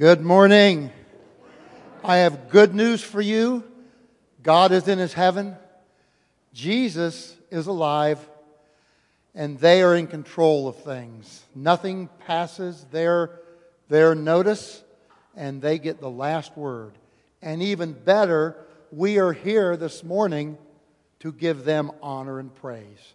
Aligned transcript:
Good 0.00 0.22
morning. 0.22 0.90
I 2.02 2.16
have 2.18 2.48
good 2.48 2.74
news 2.74 3.02
for 3.02 3.20
you. 3.20 3.62
God 4.42 4.72
is 4.72 4.88
in 4.88 4.98
his 4.98 5.12
heaven. 5.12 5.56
Jesus 6.54 7.36
is 7.50 7.66
alive. 7.66 8.18
And 9.34 9.58
they 9.58 9.82
are 9.82 9.94
in 9.94 10.06
control 10.06 10.68
of 10.68 10.76
things. 10.76 11.44
Nothing 11.54 12.08
passes 12.26 12.82
their, 12.90 13.40
their 13.90 14.14
notice, 14.14 14.82
and 15.36 15.60
they 15.60 15.78
get 15.78 16.00
the 16.00 16.08
last 16.08 16.56
word. 16.56 16.94
And 17.42 17.62
even 17.62 17.92
better, 17.92 18.56
we 18.90 19.18
are 19.18 19.34
here 19.34 19.76
this 19.76 20.02
morning 20.02 20.56
to 21.18 21.30
give 21.30 21.66
them 21.66 21.92
honor 22.02 22.38
and 22.38 22.54
praise 22.54 23.12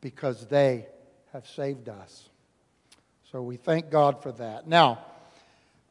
because 0.00 0.46
they 0.46 0.86
have 1.32 1.48
saved 1.48 1.88
us. 1.88 2.28
So 3.32 3.42
we 3.42 3.56
thank 3.56 3.90
God 3.90 4.22
for 4.22 4.30
that. 4.30 4.68
Now, 4.68 5.00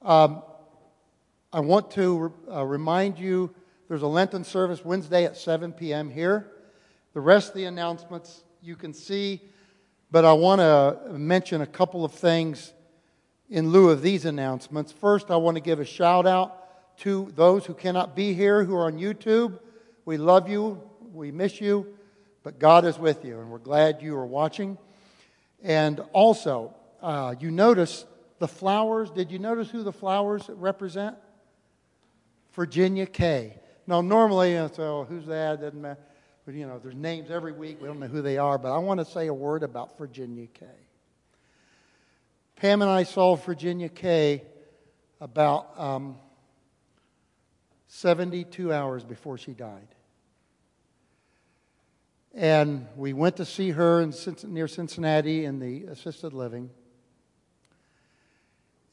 um, 0.05 0.43
I 1.51 1.61
want 1.61 1.89
to 1.91 2.31
uh, 2.51 2.63
remind 2.63 3.17
you 3.17 3.49
there's 3.87 4.03
a 4.03 4.07
Lenten 4.07 4.43
service 4.43 4.85
Wednesday 4.85 5.25
at 5.25 5.35
7 5.35 5.73
p.m. 5.73 6.11
here. 6.11 6.51
The 7.13 7.21
rest 7.21 7.49
of 7.49 7.55
the 7.55 7.65
announcements 7.65 8.43
you 8.61 8.75
can 8.75 8.93
see, 8.93 9.41
but 10.11 10.23
I 10.23 10.33
want 10.33 10.61
to 10.61 11.17
mention 11.17 11.61
a 11.61 11.65
couple 11.65 12.05
of 12.05 12.11
things 12.11 12.71
in 13.49 13.71
lieu 13.71 13.89
of 13.89 14.03
these 14.03 14.25
announcements. 14.25 14.91
First, 14.91 15.31
I 15.31 15.37
want 15.37 15.57
to 15.57 15.61
give 15.61 15.79
a 15.79 15.85
shout 15.85 16.27
out 16.27 16.97
to 16.99 17.31
those 17.35 17.65
who 17.65 17.73
cannot 17.73 18.15
be 18.15 18.35
here 18.35 18.63
who 18.63 18.75
are 18.75 18.85
on 18.85 18.99
YouTube. 18.99 19.57
We 20.05 20.17
love 20.17 20.47
you, 20.47 20.83
we 21.13 21.31
miss 21.31 21.59
you, 21.59 21.97
but 22.43 22.59
God 22.59 22.85
is 22.85 22.99
with 22.99 23.25
you, 23.25 23.39
and 23.39 23.49
we're 23.49 23.57
glad 23.57 24.03
you 24.03 24.15
are 24.17 24.25
watching. 24.25 24.77
And 25.63 25.99
also, 26.13 26.75
uh, 27.01 27.33
you 27.39 27.49
notice 27.49 28.05
the 28.39 28.47
flowers. 28.47 29.11
Did 29.11 29.31
you 29.31 29.39
notice 29.39 29.69
who 29.69 29.83
the 29.83 29.91
flowers 29.91 30.49
represent? 30.49 31.15
Virginia 32.53 33.05
K. 33.05 33.59
Now, 33.87 34.01
normally, 34.01 34.53
you 34.53 34.69
so 34.73 35.05
who's 35.07 35.25
that? 35.27 35.61
Doesn't 35.61 35.81
matter. 35.81 35.99
But, 36.45 36.53
you 36.53 36.67
know, 36.67 36.79
there's 36.79 36.95
names 36.95 37.31
every 37.31 37.51
week. 37.51 37.81
We 37.81 37.87
don't 37.87 37.99
know 37.99 38.07
who 38.07 38.21
they 38.21 38.37
are, 38.37 38.57
but 38.57 38.71
I 38.71 38.77
want 38.77 38.99
to 38.99 39.05
say 39.05 39.27
a 39.27 39.33
word 39.33 39.63
about 39.63 39.97
Virginia 39.97 40.47
K. 40.47 40.65
Pam 42.55 42.81
and 42.81 42.89
I 42.89 43.03
saw 43.03 43.35
Virginia 43.35 43.89
K 43.89 44.43
about 45.19 45.79
um, 45.79 46.17
72 47.87 48.71
hours 48.71 49.03
before 49.03 49.37
she 49.37 49.53
died. 49.53 49.87
And 52.33 52.87
we 52.95 53.13
went 53.13 53.37
to 53.37 53.45
see 53.45 53.71
her 53.71 54.01
in, 54.01 54.13
near 54.47 54.67
Cincinnati 54.67 55.45
in 55.45 55.59
the 55.59 55.85
assisted 55.85 56.33
living. 56.33 56.69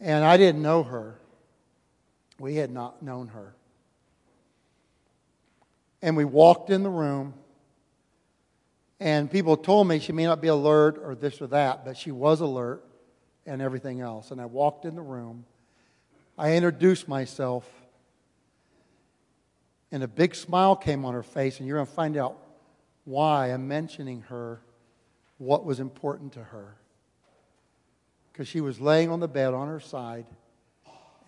And 0.02 0.24
I 0.24 0.36
didn't 0.36 0.62
know 0.62 0.82
her. 0.82 1.14
We 2.40 2.56
had 2.56 2.72
not 2.72 3.02
known 3.02 3.28
her. 3.28 3.54
And 6.02 6.16
we 6.16 6.24
walked 6.24 6.70
in 6.70 6.82
the 6.82 6.90
room, 6.90 7.34
and 8.98 9.30
people 9.30 9.56
told 9.56 9.86
me 9.86 10.00
she 10.00 10.10
may 10.10 10.24
not 10.24 10.40
be 10.40 10.48
alert 10.48 11.00
or 11.00 11.14
this 11.14 11.40
or 11.40 11.46
that, 11.46 11.84
but 11.84 11.96
she 11.96 12.10
was 12.10 12.40
alert 12.40 12.84
and 13.46 13.62
everything 13.62 14.00
else. 14.00 14.32
And 14.32 14.40
I 14.40 14.46
walked 14.46 14.84
in 14.84 14.96
the 14.96 15.02
room. 15.02 15.44
I 16.36 16.56
introduced 16.56 17.06
myself, 17.06 17.64
and 19.92 20.02
a 20.02 20.08
big 20.08 20.34
smile 20.34 20.74
came 20.74 21.04
on 21.04 21.14
her 21.14 21.22
face, 21.22 21.60
and 21.60 21.68
you're 21.68 21.76
going 21.76 21.86
to 21.86 21.92
find 21.92 22.16
out 22.16 22.36
why 23.04 23.52
I'm 23.52 23.68
mentioning 23.68 24.22
her, 24.22 24.60
what 25.38 25.64
was 25.64 25.78
important 25.78 26.32
to 26.32 26.42
her. 26.42 26.74
Because 28.32 28.48
she 28.48 28.60
was 28.60 28.80
laying 28.80 29.10
on 29.10 29.20
the 29.20 29.28
bed 29.28 29.52
on 29.52 29.68
her 29.68 29.80
side, 29.80 30.26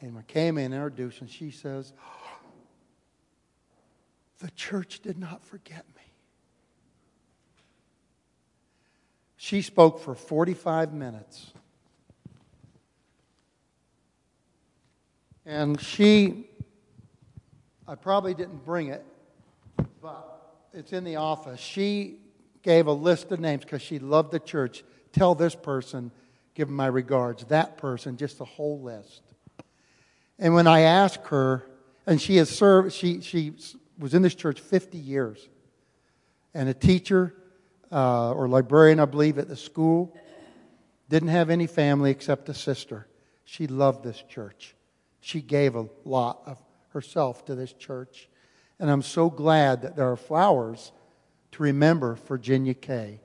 and 0.00 0.16
I 0.16 0.22
came 0.22 0.56
in 0.56 0.66
and 0.66 0.74
introduced, 0.74 1.20
and 1.20 1.28
she 1.28 1.50
says, 1.50 1.92
the 4.38 4.50
church 4.52 5.00
did 5.00 5.18
not 5.18 5.44
forget 5.44 5.84
me. 5.96 6.02
She 9.36 9.60
spoke 9.62 10.00
for 10.00 10.14
45 10.14 10.94
minutes. 10.94 11.52
And 15.46 15.78
she, 15.78 16.48
I 17.86 17.94
probably 17.94 18.32
didn't 18.32 18.64
bring 18.64 18.88
it, 18.88 19.04
but 20.00 20.56
it's 20.72 20.94
in 20.94 21.04
the 21.04 21.16
office. 21.16 21.60
She 21.60 22.20
gave 22.62 22.86
a 22.86 22.92
list 22.92 23.30
of 23.32 23.40
names 23.40 23.64
because 23.64 23.82
she 23.82 23.98
loved 23.98 24.32
the 24.32 24.40
church. 24.40 24.82
Tell 25.12 25.34
this 25.34 25.54
person, 25.54 26.10
give 26.54 26.68
my 26.68 26.86
regards. 26.86 27.44
That 27.46 27.76
person, 27.76 28.16
just 28.16 28.40
a 28.40 28.44
whole 28.44 28.80
list. 28.80 29.22
And 30.38 30.54
when 30.54 30.66
I 30.66 30.80
asked 30.80 31.26
her, 31.28 31.64
and 32.06 32.20
she 32.20 32.36
has 32.36 32.50
served, 32.50 32.92
she, 32.92 33.20
she 33.20 33.54
was 33.98 34.14
in 34.14 34.22
this 34.22 34.34
church 34.34 34.60
50 34.60 34.98
years 34.98 35.48
and 36.52 36.68
a 36.68 36.74
teacher 36.74 37.34
uh, 37.90 38.32
or 38.32 38.48
librarian, 38.48 39.00
I 39.00 39.04
believe, 39.04 39.38
at 39.38 39.48
the 39.48 39.56
school. 39.56 40.16
Didn't 41.08 41.28
have 41.28 41.50
any 41.50 41.66
family 41.66 42.10
except 42.10 42.48
a 42.48 42.54
sister. 42.54 43.06
She 43.44 43.66
loved 43.66 44.04
this 44.04 44.22
church. 44.28 44.74
She 45.20 45.40
gave 45.40 45.76
a 45.76 45.86
lot 46.04 46.42
of 46.46 46.62
herself 46.90 47.44
to 47.46 47.54
this 47.54 47.72
church. 47.72 48.28
And 48.78 48.90
I'm 48.90 49.02
so 49.02 49.30
glad 49.30 49.82
that 49.82 49.96
there 49.96 50.10
are 50.10 50.16
flowers 50.16 50.92
to 51.52 51.62
remember 51.62 52.14
Virginia 52.14 52.74
K 52.74 53.20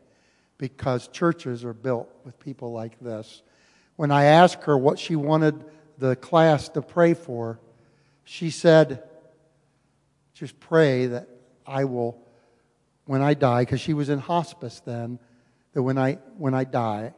because 0.60 1.08
churches 1.08 1.66
are 1.66 1.74
built 1.74 2.08
with 2.24 2.38
people 2.38 2.72
like 2.72 3.00
this. 3.00 3.42
When 3.96 4.12
I 4.12 4.25
asked 4.25 4.66
her 4.66 4.78
what 4.78 5.00
she 5.00 5.16
wanted 5.16 5.66
the 5.98 6.16
class 6.16 6.70
to 6.70 6.84
pray 6.84 7.16
for, 7.16 7.60
she 8.25 8.51
said, 8.51 9.01
just 10.36 10.60
pray 10.60 11.08
that 11.08 11.28
I 11.66 11.86
will, 11.86 12.22
when 13.06 13.22
I 13.22 13.34
die, 13.34 13.63
because 13.63 13.82
she 13.82 13.94
was 13.94 14.10
in 14.10 14.20
hospice 14.20 14.82
then, 14.86 15.18
that 15.74 15.82
when 15.82 15.98
I, 15.98 16.20
when 16.38 16.54
I 16.54 16.66
die, 16.66 17.13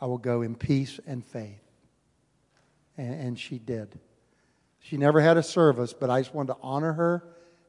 I 0.00 0.06
will 0.06 0.18
go 0.18 0.42
in 0.42 0.54
peace 0.54 0.98
and 1.06 1.24
faith. 1.24 1.60
And, 2.96 3.14
and 3.20 3.38
she 3.38 3.58
did. 3.58 3.98
She 4.80 4.96
never 4.96 5.20
had 5.20 5.36
a 5.36 5.42
service, 5.42 5.92
but 5.92 6.08
I 6.08 6.20
just 6.20 6.32
wanted 6.32 6.54
to 6.54 6.58
honor 6.62 6.92
her 6.92 7.24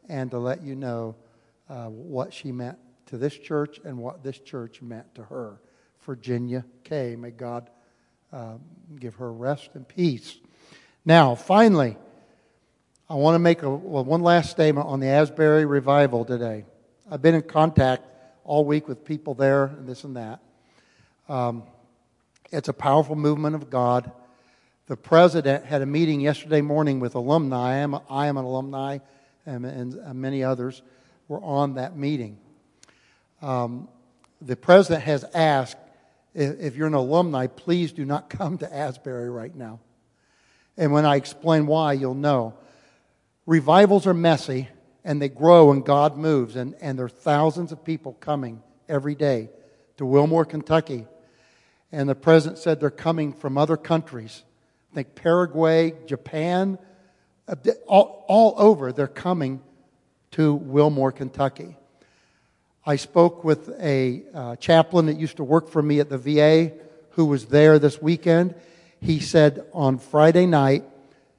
and 0.07 0.29
to 0.31 0.37
let 0.37 0.61
you 0.61 0.75
know 0.75 1.15
uh, 1.69 1.87
what 1.87 2.33
she 2.33 2.51
meant 2.51 2.77
to 3.07 3.17
this 3.17 3.37
church 3.37 3.79
and 3.83 3.97
what 3.97 4.23
this 4.23 4.39
church 4.39 4.81
meant 4.81 5.15
to 5.15 5.23
her. 5.23 5.59
Virginia 6.05 6.63
K. 6.83 7.15
May 7.15 7.31
God 7.31 7.69
uh, 8.31 8.53
give 8.99 9.15
her 9.15 9.31
rest 9.31 9.69
and 9.73 9.87
peace. 9.87 10.37
Now, 11.05 11.35
finally, 11.35 11.97
I 13.09 13.15
want 13.15 13.35
to 13.35 13.39
make 13.39 13.63
a, 13.63 13.69
well, 13.69 14.03
one 14.03 14.21
last 14.21 14.51
statement 14.51 14.87
on 14.87 14.99
the 14.99 15.07
Asbury 15.07 15.65
revival 15.65 16.25
today. 16.25 16.65
I've 17.09 17.21
been 17.21 17.35
in 17.35 17.41
contact 17.41 18.05
all 18.43 18.65
week 18.65 18.87
with 18.87 19.05
people 19.05 19.33
there 19.33 19.65
and 19.65 19.87
this 19.87 20.03
and 20.03 20.15
that. 20.15 20.39
Um, 21.29 21.63
it's 22.51 22.69
a 22.69 22.73
powerful 22.73 23.15
movement 23.15 23.55
of 23.55 23.69
God. 23.69 24.11
The 24.87 24.95
president 24.95 25.65
had 25.65 25.81
a 25.81 25.85
meeting 25.85 26.21
yesterday 26.21 26.61
morning 26.61 27.01
with 27.01 27.15
alumni. 27.15 27.73
I 27.73 27.75
am, 27.77 27.99
I 28.09 28.27
am 28.27 28.37
an 28.37 28.45
alumni, 28.45 28.99
and, 29.45 29.65
and 29.65 30.15
many 30.15 30.43
others 30.43 30.81
were 31.27 31.41
on 31.41 31.75
that 31.75 31.97
meeting. 31.97 32.37
Um, 33.41 33.87
the 34.41 34.55
president 34.55 35.03
has 35.03 35.23
asked 35.33 35.77
if, 36.33 36.75
you're 36.75 36.87
an 36.87 36.93
alumni, 36.93 37.47
please 37.47 37.91
do 37.91 38.05
not 38.05 38.29
come 38.29 38.57
to 38.59 38.75
Asbury 38.75 39.29
right 39.29 39.55
now. 39.55 39.79
And 40.77 40.91
when 40.91 41.05
I 41.05 41.15
explain 41.15 41.65
why, 41.65 41.93
you'll 41.93 42.13
know 42.13 42.53
revivals 43.47 44.05
are 44.05 44.13
messy 44.13 44.67
and 45.03 45.21
they 45.21 45.29
grow 45.29 45.71
and 45.71 45.83
God 45.83 46.17
moves. 46.17 46.55
And, 46.55 46.75
and 46.79 46.97
there 46.97 47.05
are 47.05 47.09
thousands 47.09 47.71
of 47.71 47.83
people 47.83 48.13
coming 48.19 48.61
every 48.87 49.15
day 49.15 49.49
to 49.97 50.05
Wilmore, 50.05 50.45
Kentucky. 50.45 51.07
And 51.91 52.07
the 52.07 52.15
president 52.15 52.59
said 52.59 52.79
they're 52.79 52.91
coming 52.91 53.33
from 53.33 53.57
other 53.57 53.77
countries. 53.77 54.43
I 54.91 54.95
think 54.95 55.15
Paraguay, 55.15 55.93
Japan, 56.05 56.77
all, 57.87 58.25
all 58.27 58.53
over, 58.57 58.91
they're 58.91 59.07
coming 59.07 59.61
to 60.31 60.53
Wilmore, 60.53 61.11
Kentucky. 61.11 61.77
I 62.87 62.95
spoke 62.95 63.43
with 63.43 63.69
a 63.81 64.23
uh, 64.33 64.55
chaplain 64.55 65.07
that 65.07 65.19
used 65.19 65.37
to 65.37 65.43
work 65.43 65.67
for 65.67 65.81
me 65.81 65.99
at 65.99 66.07
the 66.07 66.17
VA 66.17 66.71
who 67.11 67.25
was 67.25 67.47
there 67.47 67.79
this 67.79 68.01
weekend. 68.01 68.55
He 69.01 69.19
said 69.19 69.65
on 69.73 69.97
Friday 69.97 70.45
night, 70.45 70.85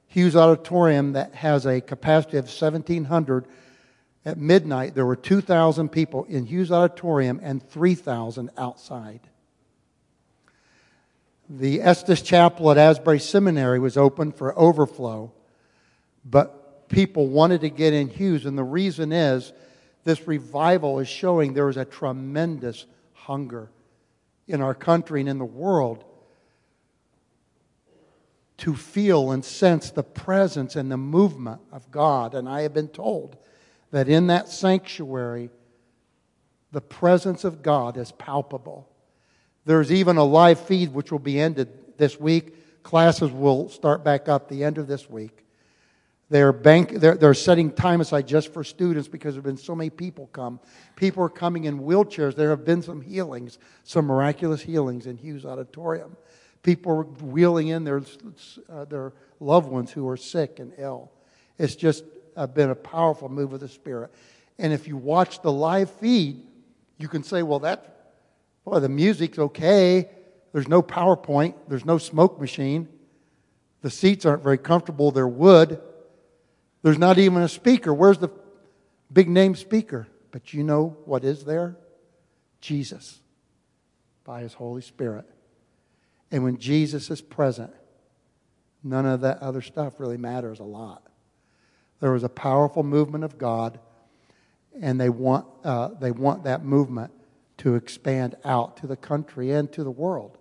Hughes 0.05 0.35
Auditorium 0.35 1.13
that 1.13 1.33
has 1.33 1.65
a 1.65 1.81
capacity 1.81 2.37
of 2.37 2.45
1,700. 2.45 3.47
At 4.25 4.37
midnight, 4.37 4.93
there 4.93 5.07
were 5.07 5.15
2,000 5.15 5.89
people 5.89 6.25
in 6.25 6.45
Hughes 6.45 6.71
Auditorium 6.71 7.39
and 7.41 7.67
3,000 7.67 8.51
outside. 8.55 9.21
The 11.49 11.81
Estes 11.81 12.21
Chapel 12.21 12.69
at 12.69 12.77
Asbury 12.77 13.19
Seminary 13.19 13.79
was 13.79 13.97
open 13.97 14.33
for 14.33 14.57
overflow, 14.57 15.31
but 16.23 16.89
people 16.89 17.25
wanted 17.25 17.61
to 17.61 17.71
get 17.71 17.93
in 17.93 18.07
Hughes, 18.07 18.45
and 18.45 18.55
the 18.55 18.63
reason 18.63 19.11
is 19.11 19.51
this 20.03 20.27
revival 20.27 20.99
is 20.99 21.07
showing 21.07 21.53
there 21.53 21.69
is 21.69 21.77
a 21.77 21.85
tremendous 21.85 22.85
hunger 23.13 23.69
in 24.47 24.61
our 24.61 24.73
country 24.73 25.19
and 25.19 25.29
in 25.29 25.37
the 25.37 25.45
world 25.45 26.03
to 28.57 28.75
feel 28.75 29.31
and 29.31 29.43
sense 29.43 29.91
the 29.91 30.03
presence 30.03 30.75
and 30.75 30.91
the 30.91 30.97
movement 30.97 31.61
of 31.71 31.89
God. 31.91 32.33
And 32.33 32.47
I 32.47 32.61
have 32.61 32.73
been 32.73 32.89
told 32.89 33.37
that 33.91 34.09
in 34.09 34.27
that 34.27 34.49
sanctuary, 34.49 35.49
the 36.71 36.81
presence 36.81 37.43
of 37.43 37.63
God 37.63 37.97
is 37.97 38.11
palpable. 38.11 38.89
There's 39.65 39.91
even 39.91 40.17
a 40.17 40.23
live 40.23 40.59
feed 40.59 40.93
which 40.93 41.11
will 41.11 41.19
be 41.19 41.39
ended 41.39 41.69
this 41.97 42.19
week. 42.19 42.83
Classes 42.83 43.31
will 43.31 43.69
start 43.69 44.03
back 44.03 44.27
up 44.27 44.49
the 44.49 44.63
end 44.63 44.77
of 44.77 44.87
this 44.87 45.09
week. 45.09 45.45
They're, 46.29 46.53
bank, 46.53 46.91
they're, 46.91 47.15
they're 47.15 47.33
setting 47.33 47.71
time 47.71 48.01
aside 48.01 48.27
just 48.27 48.53
for 48.53 48.63
students 48.63 49.07
because 49.07 49.33
there 49.33 49.39
have 49.39 49.45
been 49.45 49.57
so 49.57 49.73
many 49.73 49.89
people 49.89 50.27
come. 50.27 50.59
People 50.95 51.23
are 51.23 51.29
coming 51.29 51.63
in 51.63 51.79
wheelchairs. 51.79 52.35
There 52.35 52.51
have 52.51 52.63
been 52.63 52.83
some 52.83 53.01
healings, 53.01 53.57
some 53.83 54.05
miraculous 54.05 54.61
healings 54.61 55.07
in 55.07 55.17
Hughes 55.17 55.43
Auditorium. 55.43 56.15
People 56.61 56.91
are 56.91 57.03
wheeling 57.03 57.69
in 57.69 57.83
their, 57.83 58.03
uh, 58.69 58.85
their 58.85 59.13
loved 59.39 59.69
ones 59.69 59.91
who 59.91 60.07
are 60.07 60.17
sick 60.17 60.59
and 60.59 60.71
ill. 60.77 61.11
It's 61.57 61.75
just 61.75 62.03
uh, 62.37 62.45
been 62.45 62.69
a 62.69 62.75
powerful 62.75 63.27
move 63.27 63.53
of 63.53 63.59
the 63.59 63.67
Spirit. 63.67 64.11
And 64.59 64.71
if 64.71 64.87
you 64.87 64.97
watch 64.97 65.41
the 65.41 65.51
live 65.51 65.89
feed, 65.89 66.43
you 66.97 67.07
can 67.07 67.23
say, 67.23 67.41
well, 67.41 67.59
that, 67.59 68.13
boy, 68.65 68.79
the 68.79 68.89
music's 68.89 69.39
okay. 69.39 70.09
There's 70.51 70.67
no 70.67 70.83
PowerPoint, 70.83 71.55
there's 71.67 71.85
no 71.85 71.97
smoke 71.97 72.39
machine. 72.39 72.87
The 73.81 73.89
seats 73.89 74.25
aren't 74.25 74.43
very 74.43 74.57
comfortable, 74.57 75.09
they're 75.11 75.27
wood. 75.27 75.81
There's 76.81 76.97
not 76.97 77.17
even 77.17 77.41
a 77.41 77.49
speaker. 77.49 77.93
Where's 77.93 78.19
the 78.19 78.29
big 79.11 79.29
name 79.29 79.55
speaker? 79.55 80.07
But 80.31 80.53
you 80.53 80.63
know 80.63 80.97
what 81.05 81.23
is 81.23 81.43
there? 81.43 81.77
Jesus 82.61 83.19
by 84.23 84.41
his 84.41 84.53
Holy 84.53 84.81
Spirit. 84.81 85.25
And 86.31 86.43
when 86.43 86.57
Jesus 86.57 87.09
is 87.09 87.21
present, 87.21 87.73
none 88.83 89.05
of 89.05 89.21
that 89.21 89.39
other 89.39 89.61
stuff 89.61 89.99
really 89.99 90.17
matters 90.17 90.59
a 90.59 90.63
lot. 90.63 91.03
There 91.99 92.11
was 92.11 92.23
a 92.23 92.29
powerful 92.29 92.83
movement 92.83 93.23
of 93.23 93.37
God, 93.37 93.79
and 94.79 94.99
they 95.01 95.09
want, 95.09 95.47
uh, 95.63 95.89
they 95.99 96.11
want 96.11 96.43
that 96.43 96.63
movement 96.63 97.11
to 97.57 97.75
expand 97.75 98.35
out 98.45 98.77
to 98.77 98.87
the 98.87 98.95
country 98.95 99.51
and 99.51 99.71
to 99.73 99.83
the 99.83 99.91
world. 99.91 100.37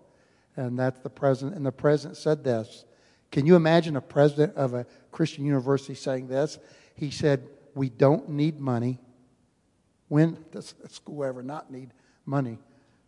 And 0.55 0.79
that's 0.79 1.01
the 1.01 1.11
president. 1.11 1.57
And 1.57 1.65
the 1.65 1.73
president 1.73 2.17
said 2.17 2.45
this. 2.45 2.85
Can 3.31 3.47
you 3.47 3.57
imagine 3.57 3.97
a 3.97 4.01
president 4.01 4.57
of 4.57 4.75
a 4.75 4.87
Christian 5.19 5.45
university 5.45 5.97
saying 5.97 6.29
this? 6.29 6.61
He 6.95 7.11
said, 7.11 7.49
We 7.75 7.89
don't 7.89 8.29
need 8.29 8.61
money. 8.61 9.01
When 10.07 10.39
does 10.53 10.77
a 10.85 10.89
school 10.89 11.25
ever 11.25 11.43
not 11.43 11.73
need 11.73 11.91
money 12.25 12.61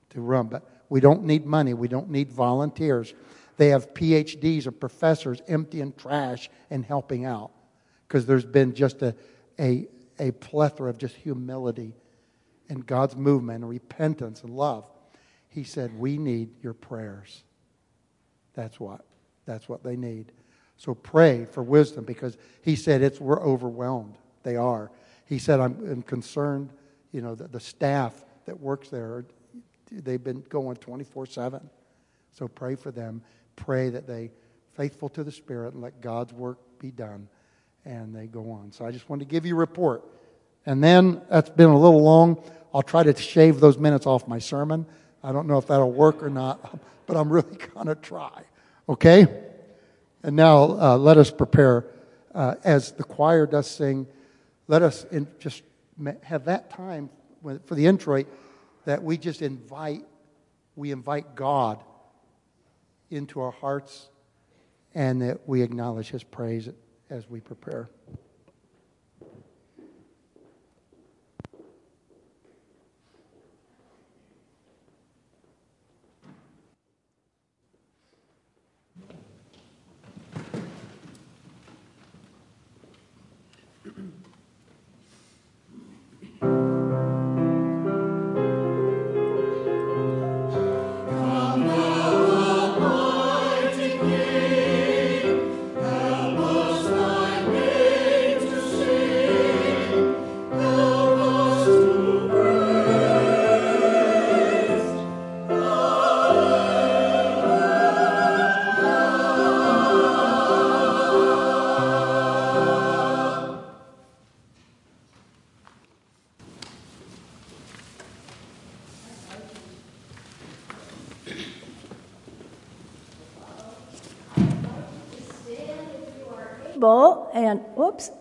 to 0.09 0.21
run? 0.21 0.49
But 0.49 0.69
we 0.89 0.99
don't 0.99 1.23
need 1.23 1.47
money. 1.47 1.73
We 1.73 1.87
don't 1.87 2.11
need 2.11 2.33
volunteers. 2.33 3.15
They 3.59 3.69
have 3.69 3.95
PhDs 3.95 4.67
or 4.67 4.73
professors 4.73 5.41
emptying 5.47 5.93
trash 5.93 6.51
and 6.69 6.85
helping 6.85 7.27
out 7.27 7.53
because 8.09 8.27
there's 8.27 8.45
been 8.45 8.75
just 8.75 9.03
a, 9.03 9.15
a, 9.61 9.87
a 10.19 10.33
plethora 10.33 10.91
of 10.91 10.99
just 10.99 11.15
humility 11.15 11.95
and 12.69 12.85
God's 12.85 13.15
movement 13.15 13.63
and 13.63 13.71
repentance 13.71 14.43
and 14.43 14.51
love. 14.51 14.85
He 15.49 15.63
said, 15.63 15.97
We 15.97 16.19
need 16.19 16.61
your 16.61 16.75
prayers. 16.75 17.45
That's 18.55 18.81
what. 18.81 19.05
That's 19.47 19.69
what 19.69 19.85
they 19.85 19.95
need. 19.95 20.33
So 20.81 20.95
pray 20.95 21.45
for 21.45 21.63
wisdom 21.63 22.07
because 22.07 22.39
he 22.63 22.75
said 22.75 23.03
it's 23.03 23.21
we're 23.21 23.43
overwhelmed. 23.43 24.17
They 24.45 24.57
are. 24.57 24.91
He 25.27 25.39
said, 25.39 25.61
I'm, 25.61 25.77
I'm 25.87 26.01
concerned, 26.01 26.71
you 27.13 27.21
know, 27.21 27.35
the 27.35 27.61
staff 27.61 28.25
that 28.47 28.59
works 28.59 28.89
there, 28.89 29.27
they've 29.93 30.25
been 30.25 30.41
going 30.49 30.77
24 30.77 31.27
7. 31.27 31.69
So 32.33 32.49
pray 32.49 32.77
for 32.77 32.91
them. 32.91 33.21
Pray 33.57 33.91
that 33.91 34.07
they 34.07 34.31
faithful 34.73 35.11
to 35.11 35.23
the 35.23 35.31
Spirit 35.31 35.75
and 35.75 35.83
let 35.83 36.01
God's 36.01 36.33
work 36.33 36.59
be 36.79 36.91
done. 36.91 37.29
And 37.85 38.17
they 38.17 38.27
go 38.27 38.51
on. 38.51 38.73
So 38.73 38.87
I 38.87 38.91
just 38.91 39.07
wanted 39.11 39.29
to 39.29 39.31
give 39.31 39.45
you 39.45 39.57
a 39.57 39.59
report. 39.59 40.03
And 40.65 40.83
then 40.83 41.21
that's 41.29 41.51
been 41.51 41.69
a 41.69 41.79
little 41.79 42.03
long. 42.03 42.43
I'll 42.73 42.81
try 42.81 43.03
to 43.03 43.15
shave 43.15 43.61
those 43.61 43.77
minutes 43.77 44.07
off 44.07 44.27
my 44.27 44.39
sermon. 44.39 44.87
I 45.23 45.33
don't 45.33 45.47
know 45.47 45.59
if 45.59 45.67
that'll 45.67 45.93
work 45.93 46.23
or 46.23 46.31
not, 46.31 46.81
but 47.07 47.19
I'm 47.19 47.29
really 47.29 47.55
going 47.75 47.89
to 47.89 47.97
try. 47.97 48.45
Okay? 48.89 49.27
And 50.23 50.37
now 50.37 50.79
uh, 50.79 50.97
let 50.99 51.17
us 51.17 51.31
prepare. 51.31 51.87
Uh, 52.35 52.55
as 52.63 52.93
the 52.93 53.05
choir 53.05 53.47
does 53.47 53.69
sing, 53.69 54.07
let 54.69 54.83
us 54.83 55.05
in, 55.11 55.27
just 55.39 55.63
have 56.23 56.45
that 56.45 56.71
time 56.71 57.11
for 57.65 57.75
the 57.75 57.87
introit 57.87 58.27
that 58.85 59.03
we 59.03 59.19
just 59.19 59.43
invite, 59.43 60.03
we 60.77 60.93
invite 60.93 61.35
God 61.35 61.83
into 63.11 63.41
our 63.41 63.51
hearts 63.51 64.09
and 64.95 65.23
that 65.23 65.49
we 65.49 65.63
acknowledge 65.63 66.09
his 66.11 66.23
praise 66.23 66.69
as 67.09 67.29
we 67.29 67.41
prepare. 67.41 67.91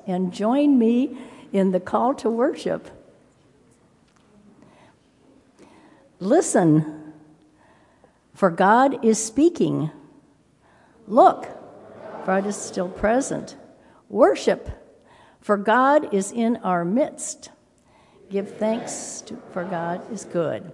And 0.10 0.34
join 0.34 0.78
me 0.78 1.16
in 1.54 1.72
the 1.72 1.80
call 1.80 2.16
to 2.16 2.30
worship. 2.30 2.90
Listen, 6.20 7.14
for 8.34 8.50
God 8.50 9.06
is 9.06 9.24
speaking. 9.24 9.92
Look, 11.08 11.48
God 12.26 12.46
is 12.46 12.56
still 12.56 12.90
present. 12.90 13.56
Worship, 14.10 14.70
for 15.40 15.56
God 15.56 16.14
is 16.14 16.32
in 16.32 16.58
our 16.58 16.84
midst. 16.84 17.52
Give 18.30 18.50
thanks, 18.58 19.22
to, 19.28 19.38
for 19.52 19.64
God 19.64 20.12
is 20.12 20.26
good. 20.26 20.72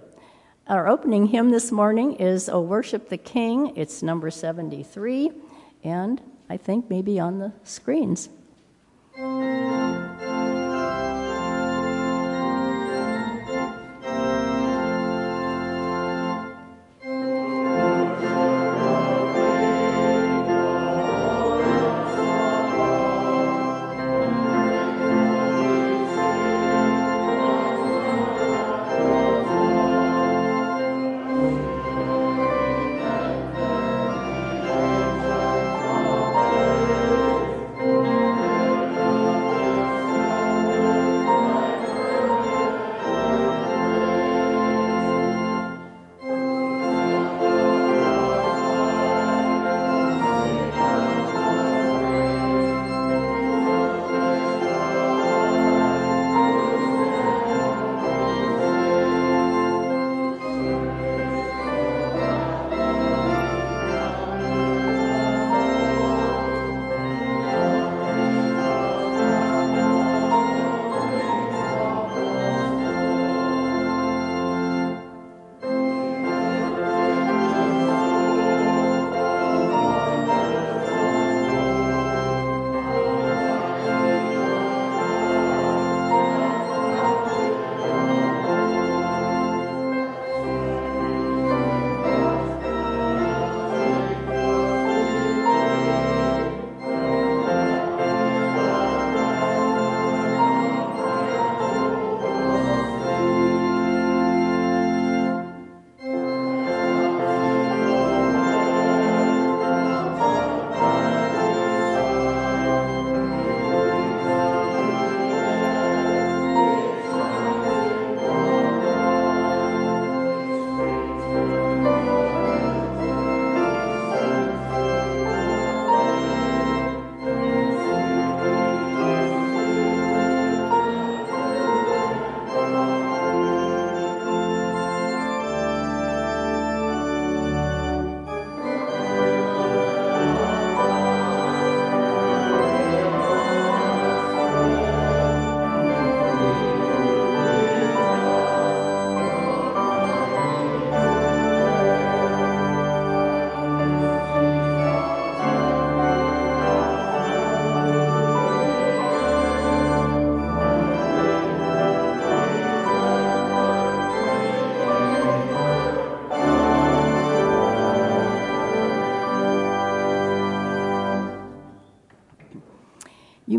Our 0.66 0.88
opening 0.88 1.26
hymn 1.26 1.50
this 1.50 1.70
morning 1.70 2.14
is 2.14 2.48
O 2.48 2.60
Worship 2.60 3.08
the 3.08 3.18
King. 3.18 3.76
It's 3.76 4.02
number 4.02 4.30
73, 4.30 5.30
and 5.84 6.20
I 6.48 6.56
think 6.56 6.90
maybe 6.90 7.20
on 7.20 7.38
the 7.38 7.52
screens. 7.62 8.30
Thank 9.16 10.20
you. 10.20 10.45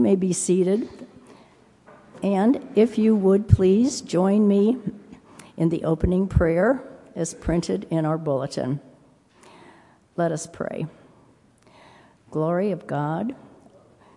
May 0.07 0.15
be 0.15 0.31
seated. 0.31 0.87
And 2.23 2.65
if 2.75 2.97
you 2.97 3.13
would 3.13 3.49
please 3.49 3.99
join 3.99 4.47
me 4.47 4.77
in 5.57 5.67
the 5.67 5.83
opening 5.83 6.29
prayer 6.29 6.81
as 7.13 7.33
printed 7.33 7.85
in 7.89 8.05
our 8.05 8.17
bulletin. 8.17 8.79
Let 10.15 10.31
us 10.31 10.47
pray. 10.47 10.87
Glory 12.31 12.71
of 12.71 12.87
God, 12.87 13.35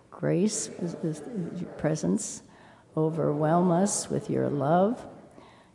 grace 0.09 0.69
your 1.03 1.69
presence, 1.77 2.41
overwhelm 2.95 3.69
us 3.69 4.09
with 4.09 4.29
your 4.29 4.47
love, 4.47 5.05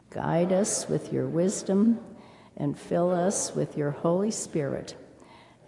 guide 0.08 0.50
us 0.50 0.88
with 0.88 1.12
your 1.12 1.26
wisdom, 1.26 2.00
and 2.56 2.78
fill 2.78 3.10
us 3.10 3.54
with 3.54 3.76
your 3.76 3.90
Holy 3.90 4.30
Spirit 4.30 4.96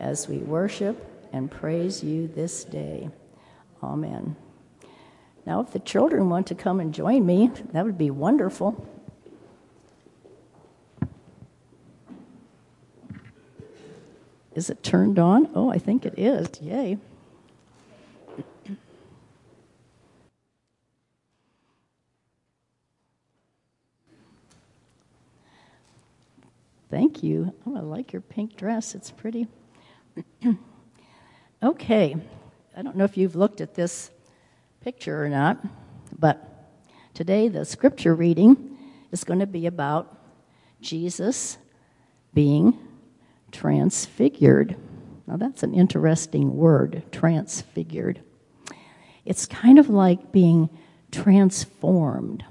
as 0.00 0.26
we 0.26 0.38
worship 0.38 1.28
and 1.34 1.50
praise 1.50 2.02
you 2.02 2.28
this 2.28 2.64
day. 2.64 3.10
Amen. 3.82 4.36
Now, 5.46 5.60
if 5.60 5.72
the 5.72 5.78
children 5.78 6.28
want 6.28 6.46
to 6.48 6.54
come 6.54 6.80
and 6.80 6.92
join 6.92 7.24
me, 7.24 7.50
that 7.72 7.84
would 7.84 7.98
be 7.98 8.10
wonderful. 8.10 8.86
Is 14.54 14.70
it 14.70 14.82
turned 14.82 15.18
on? 15.18 15.48
Oh, 15.54 15.70
I 15.70 15.78
think 15.78 16.04
it 16.04 16.18
is. 16.18 16.48
Yay. 16.60 16.98
Thank 26.90 27.22
you. 27.22 27.54
Oh, 27.66 27.76
I 27.76 27.80
like 27.80 28.12
your 28.12 28.22
pink 28.22 28.56
dress. 28.56 28.94
It's 28.94 29.10
pretty. 29.10 29.46
okay. 31.62 32.16
I 32.78 32.82
don't 32.82 32.94
know 32.94 33.02
if 33.02 33.16
you've 33.16 33.34
looked 33.34 33.60
at 33.60 33.74
this 33.74 34.08
picture 34.82 35.24
or 35.24 35.28
not, 35.28 35.58
but 36.16 36.70
today 37.12 37.48
the 37.48 37.64
scripture 37.64 38.14
reading 38.14 38.78
is 39.10 39.24
going 39.24 39.40
to 39.40 39.48
be 39.48 39.66
about 39.66 40.16
Jesus 40.80 41.58
being 42.32 42.78
transfigured. 43.50 44.76
Now, 45.26 45.36
that's 45.36 45.64
an 45.64 45.74
interesting 45.74 46.56
word, 46.56 47.02
transfigured. 47.10 48.20
It's 49.24 49.44
kind 49.44 49.80
of 49.80 49.88
like 49.88 50.30
being 50.30 50.70
transformed. 51.10 52.44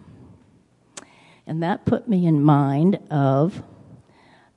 And 1.46 1.64
that 1.64 1.86
put 1.86 2.10
me 2.10 2.28
in 2.28 2.44
mind 2.44 3.00
of 3.10 3.64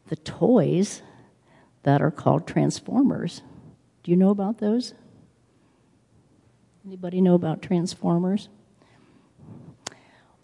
the 0.09 0.17
toys 0.17 1.03
that 1.85 2.03
are 2.03 2.11
called 2.11 2.49
transformers. 2.49 3.43
Do 4.03 4.11
you 4.11 4.17
know 4.17 4.31
about 4.31 4.59
those? 4.59 4.95
Anybody 6.87 7.21
know 7.21 7.35
about 7.35 7.61
transformers? 7.61 8.49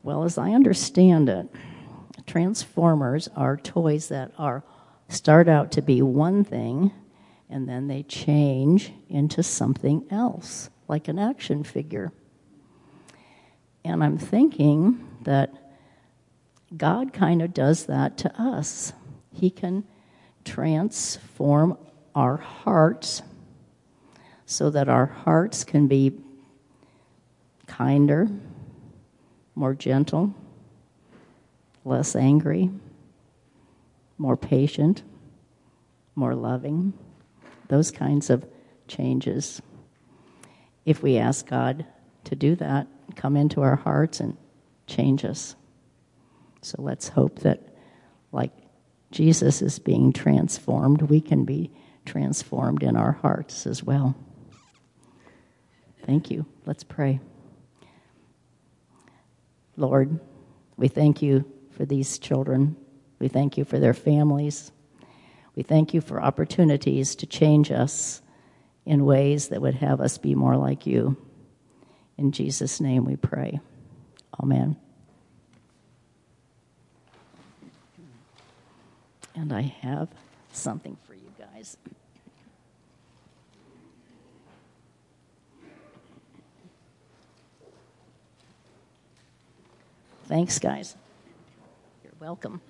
Well, 0.02 0.24
as 0.24 0.36
I 0.36 0.50
understand 0.50 1.28
it, 1.28 1.48
transformers 2.26 3.28
are 3.34 3.56
toys 3.56 4.08
that 4.08 4.32
are 4.36 4.62
start 5.08 5.48
out 5.48 5.72
to 5.72 5.82
be 5.82 6.02
one 6.02 6.44
thing 6.44 6.92
and 7.48 7.68
then 7.68 7.86
they 7.86 8.02
change 8.02 8.92
into 9.08 9.42
something 9.42 10.04
else, 10.10 10.68
like 10.88 11.08
an 11.08 11.18
action 11.18 11.64
figure. 11.64 12.12
And 13.84 14.02
I'm 14.02 14.18
thinking 14.18 15.06
that 15.22 15.52
God 16.76 17.12
kind 17.12 17.40
of 17.40 17.54
does 17.54 17.86
that 17.86 18.18
to 18.18 18.40
us. 18.40 18.92
He 19.32 19.48
can 19.48 19.84
transform 20.44 21.78
our 22.14 22.36
hearts 22.36 23.22
so 24.44 24.70
that 24.70 24.88
our 24.88 25.06
hearts 25.06 25.64
can 25.64 25.86
be 25.86 26.12
kinder, 27.66 28.28
more 29.54 29.74
gentle, 29.74 30.34
less 31.84 32.16
angry, 32.16 32.70
more 34.18 34.36
patient, 34.36 35.02
more 36.14 36.34
loving, 36.34 36.92
those 37.68 37.90
kinds 37.90 38.30
of 38.30 38.46
changes. 38.88 39.60
If 40.84 41.02
we 41.02 41.18
ask 41.18 41.46
God 41.46 41.86
to 42.24 42.34
do 42.36 42.54
that, 42.56 42.86
come 43.14 43.36
into 43.36 43.62
our 43.62 43.76
hearts 43.76 44.20
and 44.20 44.36
change 44.86 45.24
us. 45.24 45.56
So 46.62 46.80
let's 46.80 47.08
hope 47.08 47.40
that, 47.40 47.76
like 48.32 48.52
Jesus 49.10 49.62
is 49.62 49.78
being 49.78 50.12
transformed, 50.12 51.02
we 51.02 51.20
can 51.20 51.44
be 51.44 51.70
transformed 52.04 52.82
in 52.82 52.96
our 52.96 53.12
hearts 53.12 53.66
as 53.66 53.82
well. 53.82 54.16
Thank 56.04 56.30
you. 56.30 56.46
Let's 56.64 56.84
pray. 56.84 57.20
Lord, 59.76 60.18
we 60.76 60.88
thank 60.88 61.22
you 61.22 61.44
for 61.70 61.84
these 61.84 62.18
children. 62.18 62.76
We 63.18 63.28
thank 63.28 63.58
you 63.58 63.64
for 63.64 63.78
their 63.78 63.94
families. 63.94 64.72
We 65.54 65.62
thank 65.62 65.94
you 65.94 66.00
for 66.00 66.22
opportunities 66.22 67.14
to 67.16 67.26
change 67.26 67.70
us 67.70 68.20
in 68.84 69.04
ways 69.04 69.48
that 69.48 69.60
would 69.60 69.74
have 69.74 70.00
us 70.00 70.18
be 70.18 70.34
more 70.34 70.56
like 70.56 70.86
you. 70.86 71.16
In 72.16 72.32
Jesus' 72.32 72.80
name 72.80 73.04
we 73.04 73.16
pray. 73.16 73.60
Amen. 74.40 74.76
And 79.34 79.52
I 79.52 79.62
have 79.82 80.08
something 80.52 80.96
for 81.06 81.14
you 81.14 81.30
guys. 81.38 81.76
Thanks, 90.26 90.58
guys. 90.58 90.96
You're 92.02 92.12
welcome. 92.18 92.60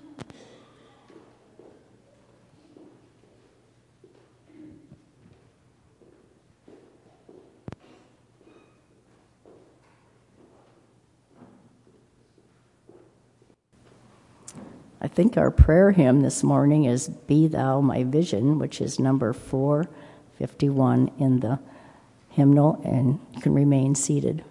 I 15.01 15.09
think 15.09 15.38
our 15.38 15.51
prayer 15.51 15.92
hymn 15.92 16.21
this 16.21 16.42
morning 16.42 16.85
is 16.85 17.09
Be 17.09 17.49
Thou 17.49 17.81
My 17.81 18.05
Vision, 18.05 18.59
which 18.59 18.83
is 18.83 18.99
number 18.99 19.33
451 19.33 21.11
in 21.19 21.40
the 21.40 21.59
hymnal, 22.29 22.83
and 22.85 23.19
you 23.33 23.40
can 23.40 23.55
remain 23.55 23.95
seated. 23.95 24.45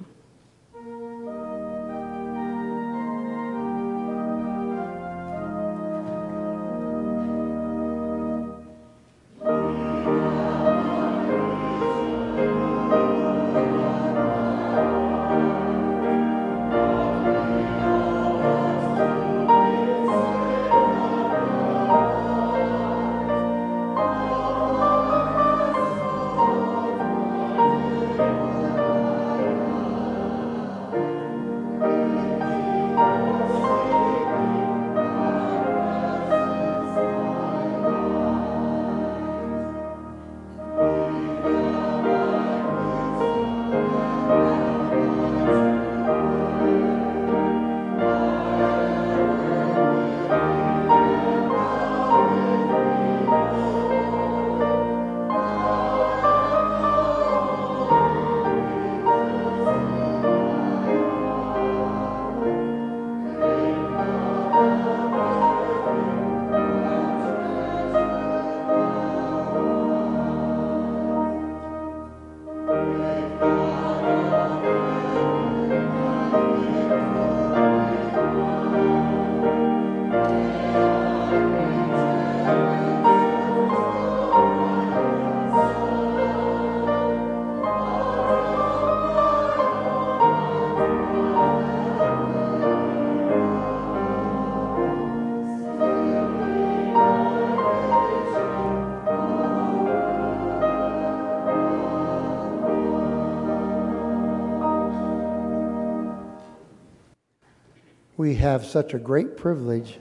We 108.25 108.33
have 108.33 108.65
such 108.65 108.95
a 108.95 108.97
great 108.97 109.37
privilege 109.37 109.99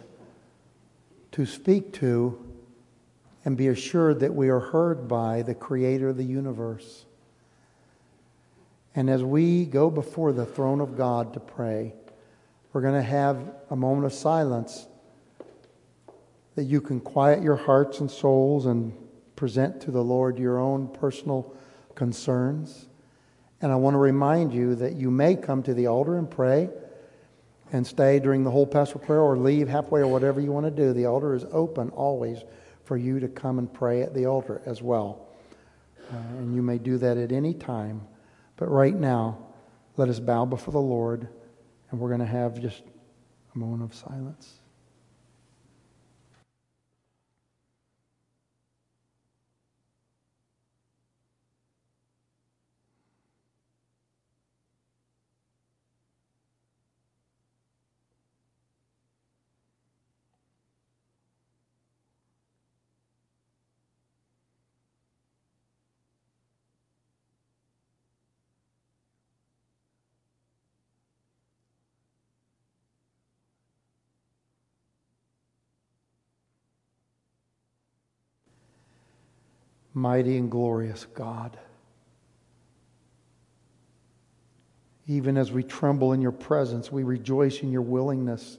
to 1.30 1.44
speak 1.44 1.92
to 1.92 2.42
and 3.44 3.54
be 3.54 3.68
assured 3.68 4.20
that 4.20 4.34
we 4.34 4.48
are 4.48 4.60
heard 4.60 5.06
by 5.06 5.42
the 5.42 5.54
Creator 5.54 6.08
of 6.08 6.16
the 6.16 6.24
universe. 6.24 7.04
And 8.94 9.10
as 9.10 9.22
we 9.22 9.66
go 9.66 9.90
before 9.90 10.32
the 10.32 10.46
throne 10.46 10.80
of 10.80 10.96
God 10.96 11.34
to 11.34 11.40
pray, 11.40 11.92
we're 12.72 12.80
going 12.80 12.94
to 12.94 13.02
have 13.02 13.56
a 13.68 13.76
moment 13.76 14.06
of 14.06 14.14
silence 14.14 14.86
that 16.54 16.64
you 16.64 16.80
can 16.80 17.00
quiet 17.00 17.42
your 17.42 17.56
hearts 17.56 18.00
and 18.00 18.10
souls 18.10 18.64
and 18.64 18.94
present 19.36 19.82
to 19.82 19.90
the 19.90 20.02
Lord 20.02 20.38
your 20.38 20.58
own 20.58 20.88
personal 20.88 21.54
concerns. 21.94 22.86
And 23.60 23.70
I 23.70 23.76
want 23.76 23.92
to 23.92 23.98
remind 23.98 24.54
you 24.54 24.76
that 24.76 24.94
you 24.94 25.10
may 25.10 25.36
come 25.36 25.62
to 25.64 25.74
the 25.74 25.88
altar 25.88 26.16
and 26.16 26.30
pray 26.30 26.70
and 27.72 27.86
stay 27.86 28.18
during 28.18 28.44
the 28.44 28.50
whole 28.50 28.66
pastoral 28.66 29.04
prayer 29.04 29.20
or 29.20 29.36
leave 29.36 29.68
halfway 29.68 30.00
or 30.00 30.06
whatever 30.06 30.40
you 30.40 30.52
want 30.52 30.66
to 30.66 30.70
do. 30.70 30.92
The 30.92 31.06
altar 31.06 31.34
is 31.34 31.44
open 31.50 31.90
always 31.90 32.38
for 32.84 32.96
you 32.96 33.18
to 33.20 33.28
come 33.28 33.58
and 33.58 33.72
pray 33.72 34.02
at 34.02 34.14
the 34.14 34.26
altar 34.26 34.62
as 34.66 34.82
well. 34.82 35.26
Uh, 36.12 36.16
and 36.38 36.54
you 36.54 36.62
may 36.62 36.78
do 36.78 36.98
that 36.98 37.16
at 37.16 37.32
any 37.32 37.54
time. 37.54 38.02
But 38.56 38.70
right 38.70 38.94
now, 38.94 39.38
let 39.96 40.08
us 40.08 40.20
bow 40.20 40.44
before 40.44 40.72
the 40.72 40.80
Lord, 40.80 41.28
and 41.90 42.00
we're 42.00 42.08
going 42.08 42.20
to 42.20 42.26
have 42.26 42.60
just 42.60 42.82
a 43.54 43.58
moment 43.58 43.82
of 43.82 43.94
silence. 43.94 44.60
Mighty 79.94 80.36
and 80.36 80.50
glorious 80.50 81.06
God. 81.14 81.56
Even 85.06 85.36
as 85.36 85.52
we 85.52 85.62
tremble 85.62 86.12
in 86.12 86.20
your 86.20 86.32
presence, 86.32 86.90
we 86.90 87.04
rejoice 87.04 87.60
in 87.60 87.70
your 87.70 87.82
willingness 87.82 88.58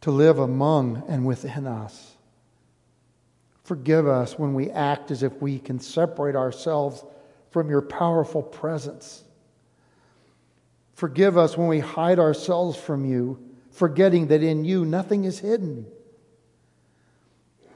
to 0.00 0.10
live 0.10 0.38
among 0.38 1.02
and 1.08 1.26
within 1.26 1.66
us. 1.66 2.16
Forgive 3.64 4.08
us 4.08 4.38
when 4.38 4.54
we 4.54 4.70
act 4.70 5.10
as 5.10 5.22
if 5.22 5.40
we 5.42 5.58
can 5.58 5.78
separate 5.78 6.34
ourselves 6.34 7.04
from 7.50 7.68
your 7.68 7.82
powerful 7.82 8.42
presence. 8.42 9.22
Forgive 10.94 11.36
us 11.36 11.56
when 11.56 11.68
we 11.68 11.80
hide 11.80 12.18
ourselves 12.18 12.76
from 12.76 13.04
you, 13.04 13.38
forgetting 13.70 14.28
that 14.28 14.42
in 14.42 14.64
you 14.64 14.84
nothing 14.84 15.24
is 15.24 15.38
hidden. 15.38 15.86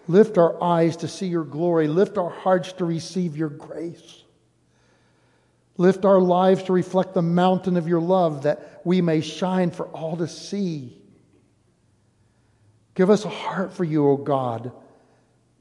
Lift 0.06 0.38
our 0.38 0.62
eyes 0.62 0.98
to 0.98 1.08
see 1.08 1.26
your 1.26 1.44
glory. 1.44 1.88
Lift 1.88 2.18
our 2.18 2.30
hearts 2.30 2.72
to 2.74 2.84
receive 2.84 3.36
your 3.36 3.48
grace. 3.48 4.22
Lift 5.76 6.04
our 6.04 6.20
lives 6.20 6.62
to 6.64 6.72
reflect 6.72 7.14
the 7.14 7.22
mountain 7.22 7.76
of 7.76 7.88
your 7.88 8.00
love 8.00 8.42
that 8.42 8.80
we 8.84 9.00
may 9.00 9.20
shine 9.20 9.70
for 9.70 9.86
all 9.86 10.16
to 10.16 10.28
see. 10.28 10.96
Give 12.94 13.10
us 13.10 13.24
a 13.24 13.30
heart 13.30 13.72
for 13.72 13.82
you, 13.82 14.08
O 14.08 14.16
God. 14.16 14.72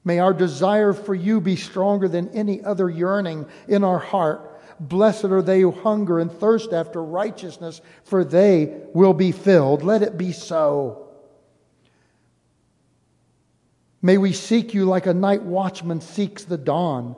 May 0.06 0.20
our 0.20 0.34
desire 0.34 0.94
for 0.94 1.16
you 1.16 1.40
be 1.40 1.56
stronger 1.56 2.08
than 2.08 2.30
any 2.30 2.64
other 2.64 2.90
yearning 2.90 3.48
in 3.68 3.84
our 3.84 4.00
heart. 4.00 4.50
Blessed 4.80 5.26
are 5.26 5.42
they 5.42 5.62
who 5.62 5.72
hunger 5.72 6.20
and 6.20 6.32
thirst 6.32 6.74
after 6.74 7.02
righteousness, 7.02 7.82
for 8.04 8.24
they 8.24 8.82
will 8.94 9.14
be 9.14 9.32
filled. 9.32 9.82
Let 9.82 10.04
it 10.04 10.18
be 10.18 10.32
so. 10.32 11.03
May 14.06 14.18
we 14.18 14.34
seek 14.34 14.74
you 14.74 14.84
like 14.84 15.06
a 15.06 15.14
night 15.14 15.44
watchman 15.44 16.02
seeks 16.02 16.44
the 16.44 16.58
dawn. 16.58 17.16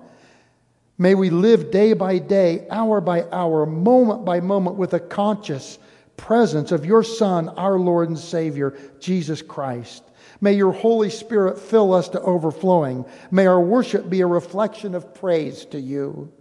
May 0.99 1.15
we 1.15 1.31
live 1.31 1.71
day 1.71 1.93
by 1.93 2.19
day, 2.19 2.67
hour 2.69 3.01
by 3.01 3.25
hour, 3.31 3.65
moment 3.65 4.23
by 4.23 4.39
moment 4.39 4.77
with 4.77 4.93
a 4.93 4.99
conscious 4.99 5.79
presence 6.15 6.71
of 6.71 6.85
your 6.85 7.03
Son, 7.03 7.49
our 7.49 7.79
Lord 7.79 8.09
and 8.09 8.19
Savior, 8.19 8.77
Jesus 8.99 9.41
Christ. 9.41 10.03
May 10.39 10.53
your 10.53 10.71
Holy 10.71 11.09
Spirit 11.09 11.57
fill 11.57 11.91
us 11.91 12.07
to 12.09 12.21
overflowing. 12.21 13.03
May 13.31 13.47
our 13.47 13.59
worship 13.59 14.07
be 14.07 14.21
a 14.21 14.27
reflection 14.27 14.93
of 14.93 15.15
praise 15.15 15.65
to 15.65 15.81
you. 15.81 16.31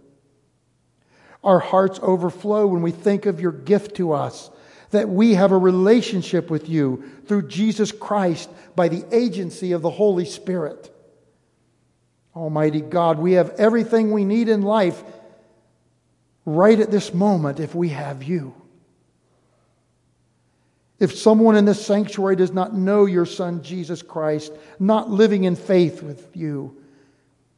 Our 1.43 1.59
hearts 1.59 1.99
overflow 2.03 2.67
when 2.67 2.83
we 2.83 2.91
think 2.91 3.25
of 3.25 3.41
your 3.41 3.51
gift 3.51 3.95
to 3.95 4.13
us 4.13 4.51
that 4.91 5.09
we 5.09 5.35
have 5.35 5.51
a 5.51 5.57
relationship 5.57 6.49
with 6.49 6.69
you 6.69 7.03
through 7.27 7.47
Jesus 7.47 7.91
Christ 7.91 8.49
by 8.75 8.87
the 8.87 9.05
agency 9.15 9.71
of 9.71 9.81
the 9.81 9.89
Holy 9.89 10.25
Spirit. 10.25 10.91
Almighty 12.35 12.81
God, 12.81 13.17
we 13.17 13.33
have 13.33 13.51
everything 13.51 14.11
we 14.11 14.25
need 14.25 14.49
in 14.49 14.61
life 14.61 15.01
right 16.45 16.79
at 16.79 16.91
this 16.91 17.13
moment 17.13 17.59
if 17.59 17.73
we 17.73 17.89
have 17.89 18.23
you. 18.23 18.53
If 20.99 21.15
someone 21.15 21.57
in 21.57 21.65
this 21.65 21.85
sanctuary 21.85 22.35
does 22.35 22.51
not 22.51 22.73
know 22.73 23.05
your 23.05 23.25
Son, 23.25 23.63
Jesus 23.63 24.01
Christ, 24.01 24.53
not 24.79 25.09
living 25.09 25.43
in 25.43 25.55
faith 25.55 26.01
with 26.01 26.35
you, 26.35 26.77